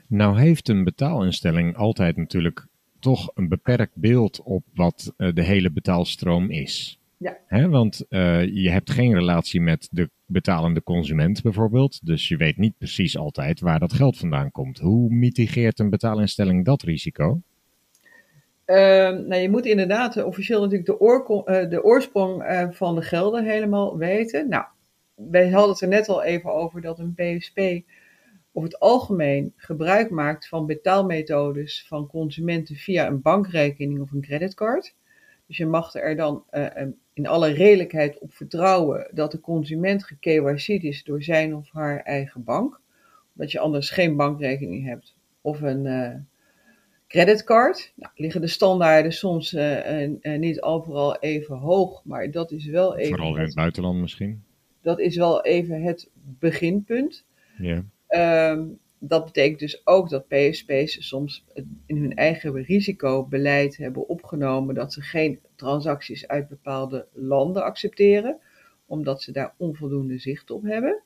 Nou 0.07 0.39
heeft 0.39 0.69
een 0.69 0.83
betaalinstelling 0.83 1.75
altijd 1.75 2.17
natuurlijk 2.17 2.67
toch 2.99 3.31
een 3.33 3.47
beperkt 3.47 3.95
beeld 3.95 4.41
op 4.41 4.63
wat 4.73 5.13
uh, 5.17 5.33
de 5.33 5.43
hele 5.43 5.71
betaalstroom 5.71 6.49
is. 6.49 7.00
Ja. 7.21 7.37
Hè, 7.47 7.69
want 7.69 8.05
uh, 8.09 8.45
je 8.45 8.69
hebt 8.69 8.91
geen 8.91 9.13
relatie 9.13 9.61
met 9.61 9.87
de 9.91 10.09
betalende 10.25 10.83
consument 10.83 11.41
bijvoorbeeld. 11.41 12.05
Dus 12.05 12.27
je 12.27 12.37
weet 12.37 12.57
niet 12.57 12.77
precies 12.77 13.17
altijd 13.17 13.59
waar 13.59 13.79
dat 13.79 13.93
geld 13.93 14.17
vandaan 14.17 14.51
komt. 14.51 14.79
Hoe 14.79 15.09
mitigeert 15.09 15.79
een 15.79 15.89
betaalinstelling 15.89 16.65
dat 16.65 16.81
risico? 16.81 17.41
Uh, 18.65 18.75
nou, 19.09 19.35
je 19.35 19.49
moet 19.49 19.65
inderdaad 19.65 20.23
officieel 20.23 20.59
natuurlijk 20.59 20.85
de, 20.85 20.99
oor, 20.99 21.43
uh, 21.45 21.69
de 21.69 21.83
oorsprong 21.83 22.43
uh, 22.43 22.67
van 22.71 22.95
de 22.95 23.01
gelden 23.01 23.45
helemaal 23.45 23.97
weten. 23.97 24.49
Nou, 24.49 24.65
wij 25.15 25.49
hadden 25.49 25.71
het 25.71 25.81
er 25.81 25.87
net 25.87 26.09
al 26.09 26.23
even 26.23 26.53
over 26.53 26.81
dat 26.81 26.99
een 26.99 27.13
PSP 27.13 27.59
over 28.51 28.69
het 28.69 28.79
algemeen 28.79 29.53
gebruik 29.55 30.09
maakt 30.09 30.47
van 30.47 30.65
betaalmethodes 30.65 31.85
van 31.87 32.07
consumenten 32.07 32.75
via 32.75 33.07
een 33.07 33.21
bankrekening 33.21 34.01
of 34.01 34.11
een 34.11 34.21
creditcard. 34.21 34.95
Dus 35.51 35.59
je 35.59 35.65
mag 35.65 35.95
er 35.95 36.15
dan 36.15 36.43
uh, 36.51 36.65
in 37.13 37.27
alle 37.27 37.49
redelijkheid 37.49 38.19
op 38.19 38.33
vertrouwen 38.33 39.07
dat 39.13 39.31
de 39.31 39.39
consument 39.39 40.03
geKYC'd 40.03 40.83
is 40.83 41.03
door 41.03 41.23
zijn 41.23 41.55
of 41.55 41.69
haar 41.71 41.99
eigen 41.99 42.43
bank. 42.43 42.79
Omdat 43.35 43.51
je 43.51 43.59
anders 43.59 43.89
geen 43.89 44.15
bankrekening 44.15 44.85
hebt 44.85 45.15
of 45.41 45.61
een 45.61 45.85
uh, 45.85 46.13
creditcard. 47.07 47.93
Nou, 47.95 48.11
liggen 48.15 48.41
de 48.41 48.47
standaarden 48.47 49.13
soms 49.13 49.53
uh, 49.53 50.09
niet 50.21 50.61
overal 50.61 51.19
even 51.19 51.57
hoog, 51.57 52.01
maar 52.03 52.31
dat 52.31 52.51
is 52.51 52.65
wel 52.65 52.97
even. 52.97 53.17
Vooral 53.17 53.35
in 53.35 53.43
het 53.43 53.55
buitenland 53.55 53.99
misschien. 53.99 54.43
Dat 54.81 54.99
is 54.99 55.15
wel 55.15 55.43
even 55.43 55.81
het 55.81 56.09
beginpunt. 56.39 57.25
Ja. 57.57 57.83
Um, 58.51 58.79
dat 59.03 59.25
betekent 59.25 59.59
dus 59.59 59.81
ook 59.87 60.09
dat 60.09 60.27
PSP's 60.27 61.07
soms 61.07 61.45
in 61.85 61.97
hun 61.97 62.15
eigen 62.15 62.63
risicobeleid 62.63 63.77
hebben 63.77 64.07
opgenomen 64.07 64.75
dat 64.75 64.93
ze 64.93 65.01
geen 65.01 65.39
transacties 65.55 66.27
uit 66.27 66.47
bepaalde 66.47 67.07
landen 67.13 67.63
accepteren, 67.63 68.39
omdat 68.85 69.21
ze 69.21 69.31
daar 69.31 69.53
onvoldoende 69.57 70.17
zicht 70.17 70.51
op 70.51 70.63
hebben. 70.63 71.01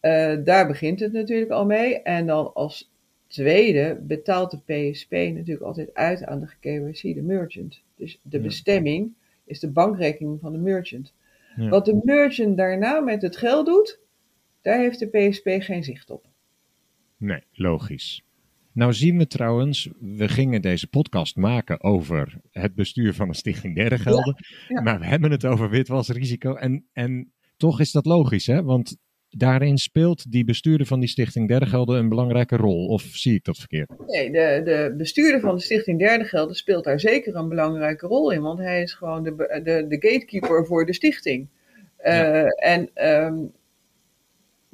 Uh, 0.00 0.36
daar 0.44 0.66
begint 0.66 1.00
het 1.00 1.12
natuurlijk 1.12 1.50
al 1.50 1.66
mee. 1.66 2.02
En 2.02 2.26
dan 2.26 2.52
als 2.54 2.92
tweede 3.26 3.98
betaalt 4.02 4.50
de 4.50 4.90
PSP 4.90 5.12
natuurlijk 5.12 5.66
altijd 5.66 5.94
uit 5.94 6.24
aan 6.24 6.40
de 6.40 6.48
KYC, 6.60 7.14
de 7.14 7.22
merchant. 7.22 7.82
Dus 7.96 8.20
de 8.22 8.40
bestemming 8.40 9.14
is 9.44 9.60
de 9.60 9.70
bankrekening 9.70 10.40
van 10.40 10.52
de 10.52 10.58
merchant. 10.58 11.12
Ja. 11.56 11.68
Wat 11.68 11.84
de 11.84 12.00
merchant 12.02 12.56
daarna 12.56 13.00
met 13.00 13.22
het 13.22 13.36
geld 13.36 13.66
doet, 13.66 13.98
daar 14.62 14.78
heeft 14.78 14.98
de 14.98 15.06
PSP 15.06 15.48
geen 15.58 15.84
zicht 15.84 16.10
op. 16.10 16.32
Nee, 17.16 17.42
logisch. 17.52 18.22
Nou 18.72 18.92
zien 18.92 19.18
we 19.18 19.26
trouwens, 19.26 19.88
we 20.00 20.28
gingen 20.28 20.62
deze 20.62 20.86
podcast 20.86 21.36
maken 21.36 21.82
over 21.82 22.40
het 22.50 22.74
bestuur 22.74 23.14
van 23.14 23.28
de 23.28 23.34
Stichting 23.34 23.74
Derde 23.74 23.98
Gelden. 23.98 24.36
ja. 24.68 24.80
Maar 24.80 24.98
we 24.98 25.06
hebben 25.06 25.30
het 25.30 25.44
over 25.44 25.70
witwasrisico. 25.70 26.54
En, 26.54 26.86
en 26.92 27.32
toch 27.56 27.80
is 27.80 27.92
dat 27.92 28.06
logisch, 28.06 28.46
hè? 28.46 28.62
Want 28.62 28.96
daarin 29.28 29.78
speelt 29.78 30.30
die 30.32 30.44
bestuurder 30.44 30.86
van 30.86 31.00
die 31.00 31.08
Stichting 31.08 31.48
Derde 31.48 31.66
Gelden 31.66 31.98
een 31.98 32.08
belangrijke 32.08 32.56
rol. 32.56 32.86
Of 32.86 33.02
zie 33.02 33.34
ik 33.34 33.44
dat 33.44 33.58
verkeerd? 33.58 33.90
Nee, 34.06 34.30
de, 34.30 34.60
de 34.64 34.94
bestuurder 34.96 35.40
van 35.40 35.54
de 35.54 35.60
Stichting 35.62 35.98
Derde 35.98 36.24
Gelden 36.24 36.56
speelt 36.56 36.84
daar 36.84 37.00
zeker 37.00 37.34
een 37.34 37.48
belangrijke 37.48 38.06
rol 38.06 38.30
in, 38.30 38.40
want 38.40 38.58
hij 38.58 38.82
is 38.82 38.92
gewoon 38.94 39.22
de, 39.22 39.34
de, 39.64 39.84
de 39.88 40.08
gatekeeper 40.08 40.66
voor 40.66 40.86
de 40.86 40.92
stichting. 40.94 41.48
Eh, 41.96 42.14
Ja. 42.16 42.46
En 42.46 42.90
ehm, 42.94 43.36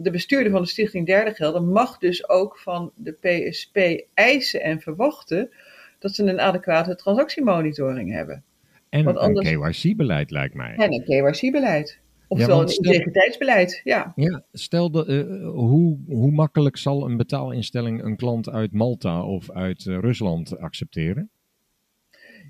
de 0.02 0.10
bestuurder 0.10 0.52
van 0.52 0.62
de 0.62 0.68
Stichting 0.68 1.06
Derde 1.06 1.34
Gelden 1.34 1.68
mag 1.68 1.98
dus 1.98 2.28
ook 2.28 2.58
van 2.58 2.92
de 2.94 3.12
PSP 3.12 4.04
eisen 4.14 4.62
en 4.62 4.80
verwachten 4.80 5.50
dat 5.98 6.14
ze 6.14 6.24
een 6.24 6.40
adequate 6.40 6.94
transactiemonitoring 6.94 8.12
hebben. 8.12 8.44
En 8.88 9.04
Want 9.04 9.16
anders- 9.16 9.50
een 9.50 9.60
KYC-beleid 9.60 10.30
lijkt 10.30 10.54
mij. 10.54 10.74
En 10.76 10.92
een 10.92 11.04
KYC-beleid. 11.04 11.98
Oftewel 12.28 12.56
want 12.56 12.78
een 12.78 12.84
integriteitsbeleid, 12.84 13.80
ja. 13.84 14.12
Ja, 14.16 14.44
stel 14.52 14.90
dat, 14.90 15.08
eh, 15.08 15.20
hoe, 15.46 15.98
hoe 16.06 16.30
makkelijk 16.30 16.76
zal 16.76 17.06
een 17.06 17.16
betaalinstelling 17.16 18.02
een 18.02 18.16
klant 18.16 18.48
uit 18.48 18.72
Malta 18.72 19.24
of 19.24 19.50
uit 19.50 19.86
eh, 19.86 19.98
Rusland 19.98 20.58
accepteren? 20.58 21.30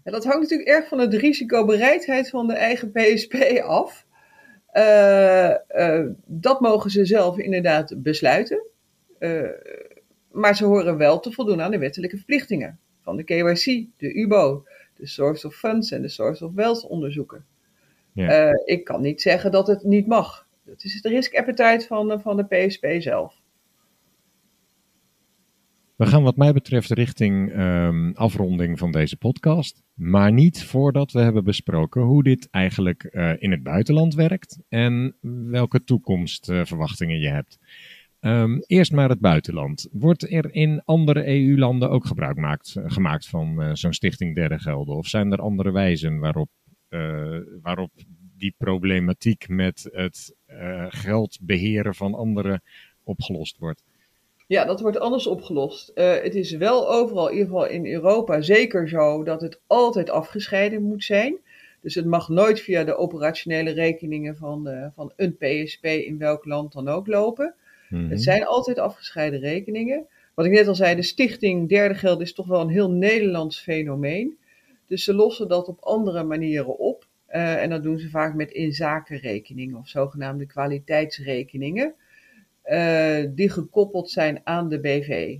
Ja, 0.04 0.10
dat 0.10 0.24
hangt 0.24 0.40
natuurlijk 0.40 0.68
erg 0.68 0.88
van 0.88 1.10
de 1.10 1.18
risicobereidheid 1.18 2.28
van 2.28 2.46
de 2.46 2.54
eigen 2.54 2.92
PSP 2.92 3.34
af. 3.64 4.06
Eh, 4.72 5.50
eh, 5.50 6.06
dat 6.26 6.60
mogen 6.60 6.90
ze 6.90 7.04
zelf 7.04 7.38
inderdaad 7.38 8.02
besluiten. 8.02 8.62
Eh, 9.18 9.48
maar 10.30 10.56
ze 10.56 10.64
horen 10.64 10.96
wel 10.96 11.20
te 11.20 11.32
voldoen 11.32 11.62
aan 11.62 11.70
de 11.70 11.78
wettelijke 11.78 12.16
verplichtingen 12.16 12.78
van 13.02 13.16
de 13.16 13.24
KYC, 13.24 13.86
de 13.96 14.14
UBO, 14.14 14.64
de 14.96 15.06
Source 15.06 15.46
of 15.46 15.54
Funds 15.54 15.90
en 15.90 16.02
de 16.02 16.08
Source 16.08 16.44
of 16.44 16.52
Wealth 16.54 16.86
onderzoeken. 16.86 17.44
Ja. 18.12 18.52
Ik 18.64 18.84
kan 18.84 19.00
niet 19.00 19.22
zeggen 19.22 19.50
dat 19.50 19.66
het 19.66 19.82
niet 19.84 20.06
mag. 20.06 20.46
Dat 20.64 20.84
is 20.84 21.02
de 21.02 21.08
risk 21.08 21.34
appetite 21.36 21.86
van, 21.86 22.20
van 22.20 22.36
de 22.36 22.44
PSP 22.44 22.86
zelf. 22.98 23.39
We 26.00 26.06
gaan 26.06 26.22
wat 26.22 26.36
mij 26.36 26.52
betreft 26.52 26.90
richting 26.90 27.52
ehm, 27.52 28.10
afronding 28.12 28.78
van 28.78 28.90
deze 28.90 29.16
podcast. 29.16 29.82
Maar 29.94 30.32
niet 30.32 30.64
voordat 30.64 31.12
we 31.12 31.20
hebben 31.20 31.44
besproken 31.44 32.02
hoe 32.02 32.22
dit 32.22 32.48
eigenlijk 32.50 33.04
eh, 33.04 33.32
in 33.38 33.50
het 33.50 33.62
buitenland 33.62 34.14
werkt 34.14 34.58
en 34.68 35.16
welke 35.50 35.84
toekomstverwachtingen 35.84 37.20
je 37.20 37.28
hebt. 37.28 37.58
Ehm, 38.20 38.58
eerst 38.66 38.92
maar 38.92 39.08
het 39.08 39.20
buitenland. 39.20 39.88
Wordt 39.92 40.32
er 40.32 40.54
in 40.54 40.82
andere 40.84 41.26
EU-landen 41.28 41.90
ook 41.90 42.06
gebruik 42.06 42.36
maakt, 42.36 42.76
gemaakt 42.84 43.28
van 43.28 43.62
eh, 43.62 43.74
zo'n 43.74 43.92
stichting 43.92 44.34
derde 44.34 44.58
gelden? 44.58 44.96
Of 44.96 45.06
zijn 45.06 45.32
er 45.32 45.40
andere 45.40 45.70
wijzen 45.70 46.18
waarop, 46.18 46.50
eh, 46.88 47.38
waarop 47.62 47.92
die 48.36 48.54
problematiek 48.58 49.48
met 49.48 49.88
het 49.92 50.36
eh, 50.46 50.86
geld 50.88 51.38
beheren 51.42 51.94
van 51.94 52.14
anderen 52.14 52.62
opgelost 53.02 53.58
wordt? 53.58 53.82
Ja, 54.50 54.64
dat 54.64 54.80
wordt 54.80 54.98
anders 54.98 55.26
opgelost. 55.26 55.88
Eh, 55.88 56.22
het 56.22 56.34
is 56.34 56.50
wel 56.52 56.90
overal, 56.90 57.28
in 57.28 57.32
ieder 57.32 57.48
geval 57.48 57.66
in 57.66 57.86
Europa, 57.86 58.40
zeker 58.40 58.88
zo 58.88 59.22
dat 59.22 59.40
het 59.40 59.60
altijd 59.66 60.10
afgescheiden 60.10 60.82
moet 60.82 61.04
zijn. 61.04 61.36
Dus 61.80 61.94
het 61.94 62.04
mag 62.04 62.28
nooit 62.28 62.60
via 62.60 62.84
de 62.84 62.96
operationele 62.96 63.70
rekeningen 63.70 64.36
van, 64.36 64.64
de, 64.64 64.90
van 64.94 65.12
een 65.16 65.36
PSP 65.36 65.84
in 65.84 66.18
welk 66.18 66.44
land 66.44 66.72
dan 66.72 66.88
ook 66.88 67.06
lopen. 67.06 67.54
Mhm. 67.88 68.10
Het 68.10 68.22
zijn 68.22 68.46
altijd 68.46 68.78
afgescheiden 68.78 69.40
rekeningen. 69.40 70.06
Wat 70.34 70.46
ik 70.46 70.52
net 70.52 70.68
al 70.68 70.74
zei, 70.74 70.94
de 70.94 71.02
stichting 71.02 71.68
Derde 71.68 71.94
Geld 71.94 72.20
is 72.20 72.34
toch 72.34 72.46
wel 72.46 72.60
een 72.60 72.68
heel 72.68 72.90
Nederlands 72.90 73.60
fenomeen. 73.60 74.38
Dus 74.86 75.04
ze 75.04 75.14
lossen 75.14 75.48
dat 75.48 75.68
op 75.68 75.80
andere 75.80 76.22
manieren 76.22 76.78
op. 76.78 77.06
Eh, 77.26 77.62
en 77.62 77.70
dat 77.70 77.82
doen 77.82 77.98
ze 77.98 78.08
vaak 78.08 78.34
met 78.34 78.50
inzakenrekeningen 78.50 79.76
of 79.76 79.88
zogenaamde 79.88 80.46
kwaliteitsrekeningen. 80.46 81.94
Eh, 82.62 83.24
die 83.34 83.50
gekoppeld 83.50 84.10
zijn 84.10 84.40
aan 84.44 84.68
de 84.68 84.80
BV. 84.80 85.36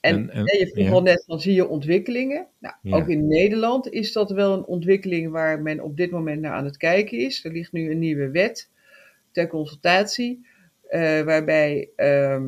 En, 0.00 0.14
En- 0.14 0.30
en- 0.30 0.58
je 0.58 0.70
vroeg 0.72 0.84
ja. 0.86 0.92
al 0.92 1.02
net 1.02 1.24
van 1.26 1.40
zie 1.40 1.54
je 1.54 1.68
ontwikkelingen. 1.68 2.46
Nou, 2.58 2.74
Ja. 2.82 2.96
Ook 2.96 3.08
in 3.08 3.26
Nederland 3.28 3.90
is 3.90 4.12
dat 4.12 4.30
wel 4.30 4.52
een 4.52 4.64
ontwikkeling 4.64 5.30
waar 5.30 5.62
men 5.62 5.80
op 5.80 5.96
dit 5.96 6.10
moment 6.10 6.40
naar 6.40 6.52
aan 6.52 6.64
het 6.64 6.76
kijken 6.76 7.18
is. 7.18 7.44
Er 7.44 7.52
ligt 7.52 7.72
nu 7.72 7.90
een 7.90 7.98
nieuwe 7.98 8.30
wet 8.30 8.70
ter 9.30 9.48
consultatie, 9.48 10.46
eh, 10.88 11.20
waarbij 11.22 11.88
ehm, 11.96 12.46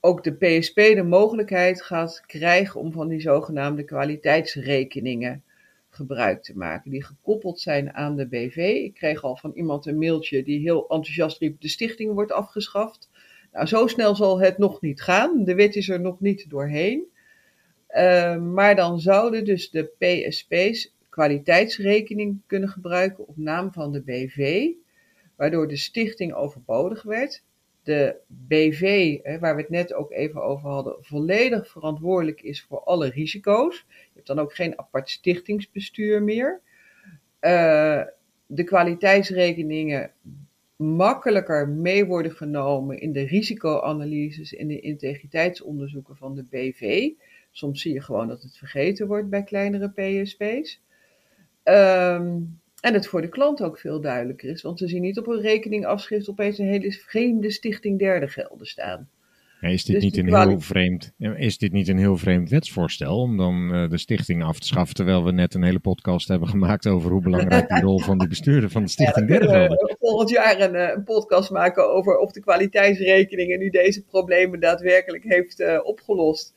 ook 0.00 0.24
de 0.24 0.32
PSP 0.32 0.74
de 0.76 1.02
mogelijkheid 1.02 1.82
gaat 1.82 2.22
krijgen 2.26 2.80
om 2.80 2.92
van 2.92 3.08
die 3.08 3.20
zogenaamde 3.20 3.84
kwaliteitsrekeningen 3.84 5.42
gebruik 5.98 6.42
te 6.42 6.56
maken, 6.56 6.90
die 6.90 7.04
gekoppeld 7.04 7.60
zijn 7.60 7.94
aan 7.94 8.16
de 8.16 8.28
BV. 8.28 8.56
Ik 8.56 8.94
kreeg 8.94 9.22
al 9.22 9.36
van 9.36 9.52
iemand 9.54 9.86
een 9.86 9.98
mailtje 9.98 10.42
die 10.42 10.60
heel 10.60 10.80
enthousiast 10.80 11.38
riep: 11.38 11.60
de 11.60 11.68
stichting 11.68 12.12
wordt 12.12 12.32
afgeschaft. 12.32 13.10
Nou, 13.52 13.66
zo 13.66 13.86
snel 13.86 14.16
zal 14.16 14.40
het 14.40 14.58
nog 14.58 14.80
niet 14.80 15.02
gaan. 15.02 15.44
De 15.44 15.54
wet 15.54 15.76
is 15.76 15.88
er 15.88 16.00
nog 16.00 16.20
niet 16.20 16.50
doorheen. 16.50 17.06
Uh, 17.90 18.36
maar 18.36 18.76
dan 18.76 19.00
zouden 19.00 19.44
dus 19.44 19.70
de 19.70 19.90
PSP's 19.98 20.94
kwaliteitsrekening 21.08 22.40
kunnen 22.46 22.68
gebruiken 22.68 23.28
op 23.28 23.36
naam 23.36 23.72
van 23.72 23.92
de 23.92 24.02
BV, 24.02 24.70
waardoor 25.36 25.68
de 25.68 25.76
stichting 25.76 26.34
overbodig 26.34 27.02
werd. 27.02 27.42
De 27.88 28.16
BV, 28.26 29.18
hè, 29.22 29.38
waar 29.38 29.54
we 29.54 29.60
het 29.60 29.70
net 29.70 29.94
ook 29.94 30.12
even 30.12 30.42
over 30.42 30.68
hadden, 30.68 30.96
volledig 31.00 31.68
verantwoordelijk 31.68 32.42
is 32.42 32.62
voor 32.62 32.80
alle 32.80 33.08
risico's. 33.10 33.86
Je 33.88 34.10
hebt 34.14 34.26
dan 34.26 34.38
ook 34.38 34.54
geen 34.54 34.78
apart 34.78 35.10
stichtingsbestuur 35.10 36.22
meer. 36.22 36.60
Uh, 37.40 38.02
de 38.46 38.64
kwaliteitsrekeningen 38.64 40.10
makkelijker 40.76 41.68
mee 41.68 42.06
worden 42.06 42.32
genomen 42.32 43.00
in 43.00 43.12
de 43.12 43.26
risicoanalyses 43.26 44.54
en 44.54 44.66
de 44.66 44.80
integriteitsonderzoeken 44.80 46.16
van 46.16 46.34
de 46.34 46.44
BV. 46.50 47.10
Soms 47.50 47.80
zie 47.82 47.92
je 47.92 48.02
gewoon 48.02 48.28
dat 48.28 48.42
het 48.42 48.56
vergeten 48.56 49.06
wordt 49.06 49.28
bij 49.28 49.42
kleinere 49.42 49.90
PSP's. 49.90 50.82
Ehm, 51.62 52.36
en 52.80 52.94
het 52.94 53.06
voor 53.06 53.20
de 53.20 53.28
klant 53.28 53.62
ook 53.62 53.78
veel 53.78 54.00
duidelijker 54.00 54.50
is, 54.50 54.62
want 54.62 54.78
ze 54.78 54.88
zien 54.88 55.02
niet 55.02 55.18
op 55.18 55.26
een 55.26 55.40
rekeningafschrift 55.40 56.28
opeens 56.28 56.58
een 56.58 56.66
hele 56.66 56.92
vreemde 56.92 57.50
stichting 57.50 57.98
derde 57.98 58.28
gelden 58.28 58.66
staan. 58.66 59.08
Ja, 59.60 59.68
is, 59.68 59.84
dit 59.84 59.94
Dus 59.94 60.04
niet 60.04 60.16
een 60.16 60.34
heel 60.34 60.60
vreemd, 60.60 61.12
is 61.36 61.58
dit 61.58 61.72
niet 61.72 61.88
een 61.88 61.98
heel 61.98 62.16
vreemd 62.16 62.50
wetsvoorstel 62.50 63.20
om 63.20 63.36
dan 63.36 63.74
eh, 63.74 63.90
de 63.90 63.98
stichting 63.98 64.44
af 64.44 64.58
te 64.58 64.66
schaffen, 64.66 64.94
terwijl 64.94 65.24
we 65.24 65.32
net 65.32 65.54
een 65.54 65.62
hele 65.62 65.78
podcast 65.78 66.28
hebben 66.28 66.48
gemaakt 66.48 66.86
over 66.86 67.10
hoe 67.10 67.22
belangrijk 67.22 67.68
die 67.68 67.80
rol 67.82 67.98
van 67.98 68.18
die 68.18 68.28
bestuurder 68.28 68.70
van 68.70 68.82
de 68.82 68.88
stichting 68.88 69.28
Ja, 69.28 69.38
derde 69.38 69.68
we 69.68 69.96
volgend 70.00 70.30
jaar 70.30 70.60
een, 70.60 70.74
eh, 70.74 70.94
een 70.94 71.04
podcast 71.04 71.50
maken 71.50 71.94
over 71.94 72.18
of 72.18 72.32
de 72.32 72.40
kwaliteitsrekeningen 72.40 73.58
nu 73.58 73.70
deze 73.70 74.04
problemen 74.04 74.60
daadwerkelijk 74.60 75.24
heeft 75.24 75.60
eh, 75.60 75.78
opgelost. 75.82 76.54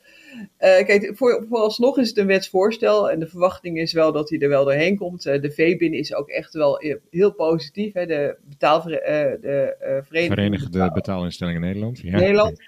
Eh, 0.56 0.84
kijk, 0.84 1.12
voor, 1.14 1.44
vooralsnog 1.48 1.98
is 1.98 2.08
het 2.08 2.18
een 2.18 2.26
wetsvoorstel 2.26 3.10
en 3.10 3.18
de 3.18 3.26
verwachting 3.26 3.78
is 3.78 3.92
wel 3.92 4.12
dat 4.12 4.30
hij 4.30 4.38
er 4.38 4.48
wel 4.48 4.64
doorheen 4.64 4.96
komt. 4.96 5.26
Eh, 5.26 5.40
de 5.40 5.50
VBIN 5.50 5.94
is 5.94 6.14
ook 6.14 6.28
echt 6.28 6.54
wel 6.54 6.80
heel 7.10 7.32
positief. 7.32 7.92
Hè? 7.92 8.06
De, 8.06 8.36
betaalver, 8.48 9.00
eh, 9.00 9.40
de 9.40 9.76
Vereniging 9.78 10.34
Verenigde 10.34 10.90
Betaalinstellingen 10.92 11.60
Nederland. 11.60 11.98
Ja. 11.98 12.18
Nederland 12.18 12.60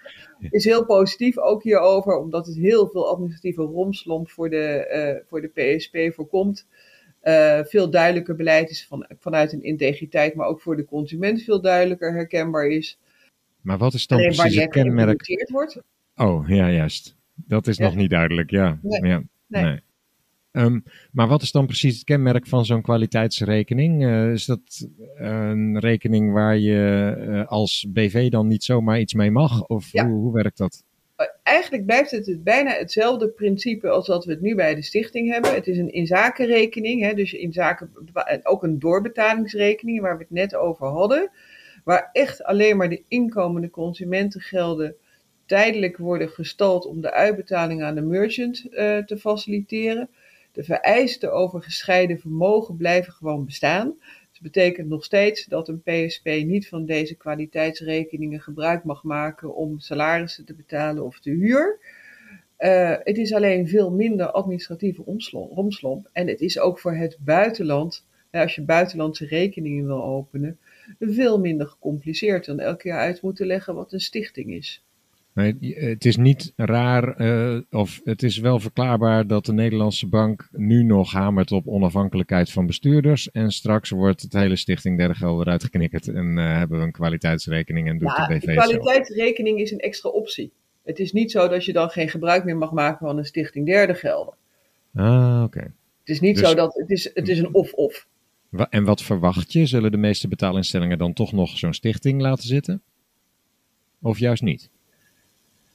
is 0.50 0.64
heel 0.64 0.84
positief 0.84 1.38
ook 1.38 1.62
hierover, 1.62 2.16
omdat 2.16 2.46
het 2.46 2.56
heel 2.56 2.88
veel 2.88 3.08
administratieve 3.08 3.62
romslomp 3.62 4.30
voor 4.30 4.50
de, 4.50 5.22
voor 5.28 5.40
de 5.40 5.48
PSP 5.48 5.96
voorkomt. 6.14 6.66
Veel 7.64 7.90
duidelijker 7.90 8.36
beleid 8.36 8.70
is 8.70 8.86
van, 8.86 9.06
vanuit 9.18 9.52
een 9.52 9.62
integriteit, 9.62 10.34
maar 10.34 10.46
ook 10.46 10.60
voor 10.60 10.76
de 10.76 10.84
consument 10.84 11.42
veel 11.42 11.60
duidelijker 11.60 12.12
herkenbaar 12.12 12.66
is. 12.66 12.98
Maar 13.60 13.78
wat 13.78 13.94
is 13.94 14.06
dan 14.06 14.18
Alleen 14.18 14.34
precies 14.34 14.60
het 14.60 14.70
kenmerk? 14.70 15.48
wordt. 15.50 15.80
Oh, 16.16 16.48
ja, 16.48 16.70
juist. 16.70 17.16
Dat 17.34 17.66
is 17.66 17.76
Ja. 17.76 17.84
nog 17.84 17.94
niet 17.96 18.10
duidelijk, 18.10 18.50
ja. 18.50 18.78
Nee. 18.82 19.00
ja. 19.10 19.22
Nee. 19.46 19.80
Ehm, 20.50 20.80
maar 21.12 21.28
wat 21.28 21.42
is 21.42 21.52
dan 21.52 21.66
precies 21.66 21.94
het 21.94 22.04
kenmerk 22.04 22.46
van 22.46 22.64
zo'n 22.64 22.82
kwaliteitsrekening? 22.82 24.04
Eh, 24.04 24.30
is 24.32 24.44
dat 24.44 24.88
een 25.14 25.78
rekening 25.80 26.32
waar 26.32 26.58
je 26.58 27.14
eh, 27.18 27.46
als 27.46 27.86
BV 27.88 28.30
dan 28.30 28.46
niet 28.46 28.64
zomaar 28.64 29.00
iets 29.00 29.14
mee 29.14 29.30
mag? 29.30 29.66
Of 29.66 29.92
Ja. 29.92 30.06
hoe, 30.06 30.14
hoe 30.20 30.32
werkt 30.32 30.58
dat? 30.58 30.84
Eh, 31.16 31.26
Eigenlijk 31.42 31.86
blijft 31.86 32.10
het, 32.10 32.26
het 32.26 32.44
bijna 32.44 32.70
hetzelfde 32.70 33.28
principe 33.28 33.88
als 33.88 34.06
wat 34.06 34.24
we 34.24 34.30
het 34.32 34.40
nu 34.40 34.54
bij 34.54 34.74
de 34.74 34.82
stichting 34.82 35.30
hebben. 35.32 35.54
Het 35.54 35.66
is 35.66 35.78
een 35.78 35.92
inzakenrekening, 35.92 37.02
hè, 37.02 37.14
dus 37.14 37.32
in 37.32 37.52
zaken, 37.52 37.90
en 38.14 38.46
ook 38.46 38.62
een 38.62 38.78
doorbetalingsrekening 38.78 40.00
waar 40.00 40.16
we 40.16 40.22
het 40.22 40.32
net 40.32 40.54
over 40.54 40.86
hadden. 40.86 41.30
Waar 41.84 42.08
echt 42.12 42.44
alleen 42.44 42.76
maar 42.76 42.88
de 42.88 43.02
inkomende 43.08 43.70
consumentengelden 43.70 44.94
tijdelijk 45.46 45.96
worden 45.96 46.28
gestald 46.28 46.86
om 46.86 47.00
de 47.00 47.12
uitbetaling 47.12 47.82
aan 47.82 47.94
de 47.94 48.00
merchant 48.00 48.68
eh, 48.68 48.98
te 48.98 49.18
faciliteren. 49.18 50.08
De 50.52 50.64
vereisten 50.64 51.32
over 51.32 51.62
gescheiden 51.62 52.18
vermogen 52.20 52.76
blijven 52.76 53.12
gewoon 53.12 53.44
bestaan. 53.44 53.86
Dat 54.32 54.42
betekent 54.42 54.88
nog 54.88 55.04
steeds 55.04 55.44
dat 55.44 55.68
een 55.68 55.82
PSP 55.82 56.24
niet 56.24 56.68
van 56.68 56.86
deze 56.86 57.14
kwaliteitsrekeningen 57.14 58.40
gebruik 58.40 58.84
mag 58.84 59.02
maken 59.02 59.54
om 59.54 59.78
salarissen 59.78 60.44
te 60.44 60.54
betalen 60.54 61.04
of 61.04 61.20
de 61.20 61.30
huur. 61.30 61.78
Eh, 62.56 62.94
het 62.98 63.18
is 63.18 63.32
alleen 63.32 63.68
veel 63.68 63.90
minder 63.90 64.30
administratieve 64.30 65.04
omslo- 65.04 65.50
romslomp. 65.54 66.08
En 66.12 66.28
het 66.28 66.40
is 66.40 66.58
ook 66.58 66.78
voor 66.78 66.94
het 66.94 67.16
buitenland, 67.20 68.06
nou, 68.30 68.44
als 68.44 68.54
je 68.54 68.62
buitenlandse 68.62 69.26
rekeningen 69.26 69.86
wil 69.86 70.04
openen, 70.04 70.58
veel 70.98 71.38
minder 71.38 71.66
gecompliceerd 71.66 72.44
dan 72.44 72.60
elke 72.60 72.88
jaar 72.88 73.00
uit 73.00 73.22
moeten 73.22 73.46
leggen 73.46 73.74
wat 73.74 73.92
een 73.92 74.00
stichting 74.00 74.52
is. 74.52 74.84
Nee, 75.34 75.56
het 75.78 76.04
is 76.04 76.16
niet 76.16 76.52
raar, 76.56 77.16
eh, 77.16 77.60
of 77.70 78.00
het 78.04 78.22
is 78.22 78.38
wel 78.38 78.60
verklaarbaar 78.60 79.26
dat 79.26 79.46
de 79.46 79.52
Nederlandse 79.52 80.06
bank 80.06 80.48
nu 80.52 80.82
nog 80.82 81.12
hamert 81.12 81.52
op 81.52 81.66
onafhankelijkheid 81.68 82.50
van 82.50 82.66
bestuurders. 82.66 83.30
En 83.30 83.50
straks 83.52 83.90
wordt 83.90 84.22
het 84.22 84.32
hele 84.32 84.56
Stichting 84.56 84.98
Derde 84.98 85.14
Gelden 85.14 85.46
eruit 85.46 85.64
geknikkerd 85.64 86.08
en 86.08 86.38
eh, 86.38 86.56
hebben 86.56 86.78
we 86.78 86.84
een 86.84 86.92
kwaliteitsrekening 86.92 87.88
en 87.88 87.98
doet 87.98 88.12
Ja, 88.16 88.26
de 88.26 88.32
de 88.32 88.38
BV 88.38 88.52
zelf. 88.54 88.56
kwaliteitsrekening 88.66 89.60
is 89.60 89.70
een 89.70 89.78
extra 89.78 90.10
optie. 90.10 90.52
Het 90.84 90.98
is 90.98 91.12
niet 91.12 91.30
zo 91.30 91.48
dat 91.48 91.64
je 91.64 91.72
dan 91.72 91.90
geen 91.90 92.08
gebruik 92.08 92.44
meer 92.44 92.56
mag 92.56 92.72
maken 92.72 93.06
van 93.06 93.18
een 93.18 93.24
stichting 93.24 93.66
derde 93.66 93.94
gelden. 93.94 94.34
Ah, 94.94 95.42
oké. 95.44 95.60
Het 95.60 96.08
is 96.14 96.20
niet 96.20 96.36
Dus- 96.36 96.48
zo 96.48 96.54
dat 96.54 96.74
het 96.74 96.90
is, 96.90 97.10
het 97.14 97.28
is 97.28 97.38
een 97.38 97.54
of-of. 97.54 98.06
En 98.70 98.84
wat 98.84 99.02
verwacht 99.02 99.52
je? 99.52 99.66
Zullen 99.66 99.90
de 99.90 99.96
meeste 99.96 100.28
betaalinstellingen 100.28 100.98
dan 100.98 101.12
toch 101.12 101.32
nog 101.32 101.58
zo'n 101.58 101.72
stichting 101.74 102.20
laten 102.20 102.46
zitten? 102.48 102.82
Of 104.02 104.18
juist 104.18 104.42
niet? 104.42 104.70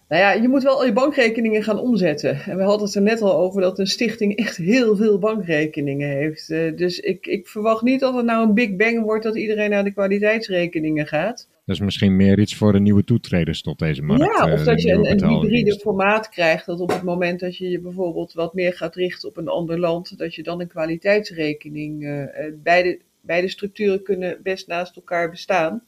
Nou 0.10 0.22
ja, 0.22 0.32
je 0.32 0.48
moet 0.48 0.64
wel 0.64 0.76
al 0.76 0.86
je 0.86 0.94
bankrekeningen 0.94 1.64
gaan 1.64 1.80
omzetten. 1.80 2.42
En 2.46 2.58
we 2.58 2.64
hadden 2.64 2.86
het 2.88 2.96
er 2.96 3.02
net 3.02 3.22
al 3.22 3.34
over 3.34 3.62
dat 3.62 3.80
een 3.80 3.88
stichting 3.88 4.36
echt 4.36 4.58
heel 4.58 4.96
veel 4.96 5.20
bankrekeningen 5.20 6.10
heeft. 6.10 6.50
Eh, 6.50 6.76
dus 6.76 7.00
ik, 7.00 7.28
ik 7.28 7.48
verwacht 7.48 7.84
niet 7.84 8.00
dat 8.00 8.16
het 8.16 8.26
nou 8.26 8.48
een 8.48 8.54
big 8.54 8.76
bang 8.76 9.02
wordt 9.04 9.24
dat 9.24 9.36
iedereen 9.36 9.70
naar 9.70 9.84
de 9.84 9.94
kwaliteitsrekeningen 9.94 11.08
gaat. 11.08 11.48
Dat 11.70 11.78
is 11.78 11.84
misschien 11.84 12.16
meer 12.16 12.40
iets 12.40 12.56
voor 12.56 12.72
de 12.72 12.80
nieuwe 12.80 13.04
toetreders 13.04 13.62
tot 13.62 13.80
deze 13.80 14.02
markt. 14.02 14.24
ja, 14.24 14.48
eh, 14.48 14.54
of 14.54 14.60
de 14.60 14.66
dat 14.66 14.82
je 14.82 14.92
een, 14.92 15.12
een 15.12 15.28
hybride 15.30 15.80
formaat 15.80 16.30
krijgt. 16.30 16.66
Dat 16.66 16.80
op 16.80 16.90
het 16.90 17.04
moment 17.04 17.40
dat 17.40 17.58
je 17.58 17.70
je 17.70 17.80
bijvoorbeeld 17.80 18.34
wat 18.34 18.54
meer 18.54 18.74
gaat 18.74 18.96
richten 18.96 19.30
op 19.30 19.38
een 19.38 19.48
ander 19.48 19.80
land, 19.80 20.18
dat 20.18 20.36
je 20.36 20.44
dan 20.44 20.62
een 20.62 20.68
kwaliteitsrekening. 20.68 22.04
eh, 22.04 22.22
eh, 22.22 22.54
beide, 22.64 23.00
beide 23.22 23.48
structuren 23.48 24.04
kunnen 24.04 24.40
best 24.44 24.68
naast 24.68 24.96
elkaar 24.96 25.30
bestaan. 25.30 25.84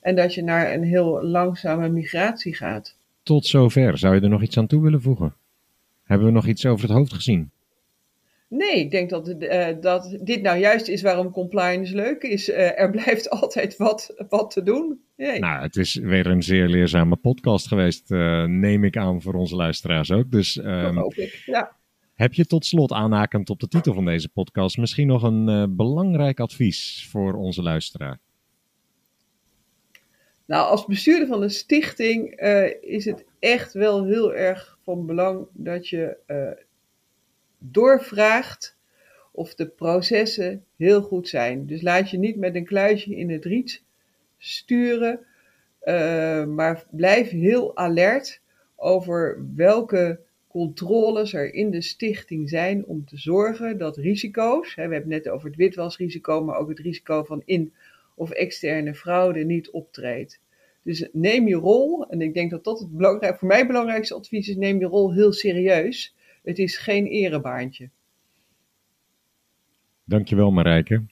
En 0.00 0.16
dat 0.16 0.34
je 0.34 0.42
naar 0.42 0.72
een 0.72 0.84
heel 0.84 1.22
langzame 1.22 1.88
migratie 1.88 2.54
gaat. 2.54 2.98
Tot 3.22 3.46
zover. 3.46 3.98
Zou 3.98 4.14
je 4.14 4.20
er 4.20 4.28
nog 4.28 4.42
iets 4.42 4.58
aan 4.58 4.66
toe 4.66 4.82
willen 4.82 5.02
voegen? 5.02 5.34
Hebben 6.04 6.26
we 6.26 6.32
nog 6.32 6.46
iets 6.46 6.66
over 6.66 6.88
het 6.88 6.96
hoofd 6.96 7.12
gezien? 7.12 7.50
Nee, 8.50 8.78
ik 8.78 8.90
denk 8.90 9.10
dat, 9.10 9.28
eh, 9.28 9.68
dat 9.80 10.18
dit 10.22 10.42
nou 10.42 10.58
juist 10.58 10.88
is 10.88 11.02
waarom 11.02 11.30
compliance 11.30 11.94
leuk 11.94 12.22
is. 12.22 12.50
Eh, 12.50 12.80
er 12.80 12.90
blijft 12.90 13.30
altijd 13.40 13.76
wat, 13.76 14.24
wat 14.28 14.50
te 14.50 14.62
doen. 14.62 15.00
Nou, 15.16 15.62
het 15.62 15.76
is 15.76 15.94
weer 15.94 16.26
een 16.26 16.42
zeer 16.42 16.68
leerzame 16.68 17.16
podcast 17.16 17.68
geweest, 17.68 18.10
eh, 18.10 18.44
neem 18.44 18.84
ik 18.84 18.96
aan 18.96 19.22
voor 19.22 19.34
onze 19.34 19.56
luisteraars 19.56 20.10
ook. 20.10 20.30
Dus 20.30 20.54
dat 20.54 20.64
ehm, 20.64 20.96
hoop 20.96 21.14
ik. 21.14 21.42
Ja. 21.46 21.76
heb 22.14 22.34
je 22.34 22.46
tot 22.46 22.66
slot 22.66 22.92
aanhakend 22.92 23.50
op 23.50 23.60
de 23.60 23.68
titel 23.68 23.94
van 23.94 24.04
deze 24.04 24.28
podcast 24.28 24.76
misschien 24.76 25.06
nog 25.06 25.22
een 25.22 25.76
belangrijk 25.76 26.40
advies 26.40 27.06
voor 27.10 27.34
onze 27.34 27.62
luisteraar? 27.62 28.20
Nou, 30.50 30.70
als 30.70 30.86
bestuurder 30.86 31.26
van 31.26 31.42
een 31.42 31.50
stichting 31.50 32.30
eh, 32.30 32.82
is 32.82 33.04
het 33.04 33.24
echt 33.38 33.72
wel 33.72 34.04
heel 34.04 34.34
erg 34.34 34.78
van 34.82 35.06
belang 35.06 35.46
dat 35.52 35.88
je 35.88 36.16
eh, 36.26 36.50
doorvraagt 37.58 38.76
of 39.32 39.54
de 39.54 39.66
processen 39.66 40.64
heel 40.76 41.02
goed 41.02 41.28
zijn. 41.28 41.66
Dus 41.66 41.82
laat 41.82 42.10
je 42.10 42.18
niet 42.18 42.36
met 42.36 42.54
een 42.54 42.64
kluisje 42.64 43.16
in 43.16 43.30
het 43.30 43.44
riet 43.44 43.82
sturen, 44.38 45.20
eh, 45.80 46.44
maar 46.44 46.84
blijf 46.90 47.30
heel 47.30 47.76
alert 47.76 48.40
over 48.76 49.44
welke 49.54 50.20
controles 50.48 51.32
er 51.32 51.54
in 51.54 51.70
de 51.70 51.80
stichting 51.82 52.48
zijn 52.48 52.84
om 52.86 53.04
te 53.04 53.16
zorgen 53.16 53.78
dat 53.78 53.96
risico's, 53.96 54.74
hè, 54.74 54.88
we 54.88 54.94
hebben 54.94 55.12
het 55.12 55.24
net 55.24 55.32
over 55.32 55.46
het 55.46 55.56
witwasrisico, 55.56 56.44
maar 56.44 56.56
ook 56.58 56.68
het 56.68 56.78
risico 56.78 57.24
van 57.24 57.42
in- 57.44 57.72
of 58.20 58.30
externe 58.30 58.94
fraude 58.94 59.44
niet 59.44 59.70
optreedt. 59.70 60.40
Dus 60.82 61.08
neem 61.12 61.48
je 61.48 61.54
rol, 61.54 62.06
en 62.08 62.20
ik 62.20 62.34
denk 62.34 62.50
dat 62.50 62.64
dat 62.64 62.78
het 62.78 62.96
belangrijk, 62.96 63.38
voor 63.38 63.48
mij 63.48 63.66
belangrijkste 63.66 64.14
advies 64.14 64.48
is, 64.48 64.56
neem 64.56 64.78
je 64.80 64.86
rol 64.86 65.12
heel 65.12 65.32
serieus. 65.32 66.14
Het 66.42 66.58
is 66.58 66.76
geen 66.76 67.06
erebaantje. 67.06 67.90
Dankjewel 70.04 70.50
Marijke. 70.50 71.02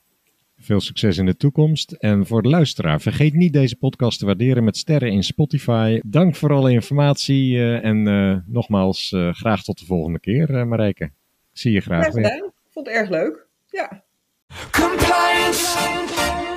Veel 0.57 0.81
succes 0.81 1.19
in 1.19 1.27
de 1.27 1.37
toekomst. 1.37 1.93
En 1.93 2.27
voor 2.27 2.43
de 2.43 2.49
luisteraar, 2.49 3.01
vergeet 3.01 3.35
niet 3.35 3.53
deze 3.53 3.77
podcast 3.77 4.19
te 4.19 4.27
waarderen 4.27 4.65
met 4.65 4.77
sterren 4.77 5.11
in 5.13 5.23
Spotify. 5.23 6.01
Dank 6.05 6.37
voor 6.37 6.53
alle 6.53 6.71
informatie 6.73 7.57
eh, 7.57 7.85
en 7.85 8.07
eh, 8.09 8.37
nogmaals 8.47 9.13
eh, 9.13 9.35
graag 9.35 9.63
tot 9.63 9.79
de 9.79 9.85
volgende 9.87 10.21
keer 10.21 10.55
eh, 10.55 10.65
Marijke. 10.65 11.05
Ik 11.05 11.11
zie 11.53 11.73
je 11.73 11.81
graag 11.81 12.01
Graag 12.01 12.15
weer. 12.15 12.25
gedaan. 12.25 12.47
Ik 12.47 12.71
vond 12.71 12.87
het 12.87 12.97
erg 12.97 13.09
leuk. 13.09 13.47
Ja. 13.71 14.05
Compliance. 14.71 16.57